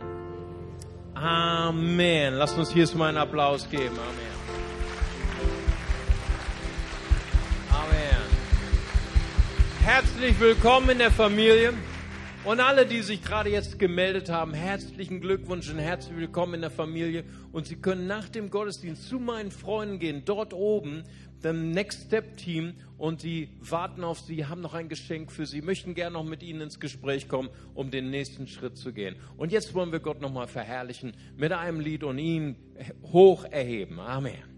Amen. 1.14 2.34
Lasst 2.34 2.58
uns 2.58 2.72
hier 2.72 2.88
mal 2.96 3.08
einen 3.08 3.18
Applaus 3.18 3.68
geben. 3.70 3.96
Amen. 3.98 4.36
Amen. 7.70 8.22
Herzlich 9.82 10.40
willkommen 10.40 10.90
in 10.90 10.98
der 10.98 11.10
Familie. 11.10 11.74
Und 12.46 12.60
alle, 12.60 12.86
die 12.86 13.02
sich 13.02 13.24
gerade 13.24 13.50
jetzt 13.50 13.80
gemeldet 13.80 14.30
haben, 14.30 14.54
herzlichen 14.54 15.20
Glückwunsch 15.20 15.68
und 15.68 15.80
herzlich 15.80 16.16
willkommen 16.16 16.54
in 16.54 16.60
der 16.60 16.70
Familie. 16.70 17.24
Und 17.50 17.66
Sie 17.66 17.74
können 17.74 18.06
nach 18.06 18.28
dem 18.28 18.50
Gottesdienst 18.50 19.08
zu 19.08 19.18
meinen 19.18 19.50
Freunden 19.50 19.98
gehen, 19.98 20.22
dort 20.24 20.54
oben, 20.54 21.02
dem 21.42 21.72
Next 21.72 22.04
Step 22.04 22.36
Team, 22.36 22.74
und 22.98 23.24
die 23.24 23.48
warten 23.58 24.04
auf 24.04 24.20
Sie, 24.20 24.46
haben 24.46 24.60
noch 24.60 24.74
ein 24.74 24.88
Geschenk 24.88 25.32
für 25.32 25.44
Sie, 25.44 25.60
möchten 25.60 25.96
gerne 25.96 26.12
noch 26.12 26.24
mit 26.24 26.44
Ihnen 26.44 26.60
ins 26.60 26.78
Gespräch 26.78 27.28
kommen, 27.28 27.50
um 27.74 27.90
den 27.90 28.10
nächsten 28.10 28.46
Schritt 28.46 28.76
zu 28.76 28.92
gehen. 28.92 29.16
Und 29.36 29.50
jetzt 29.50 29.74
wollen 29.74 29.90
wir 29.90 29.98
Gott 29.98 30.20
nochmal 30.20 30.46
verherrlichen 30.46 31.16
mit 31.36 31.50
einem 31.50 31.80
Lied 31.80 32.04
und 32.04 32.16
ihn 32.20 32.54
hoch 33.02 33.44
erheben. 33.44 33.98
Amen. 33.98 34.55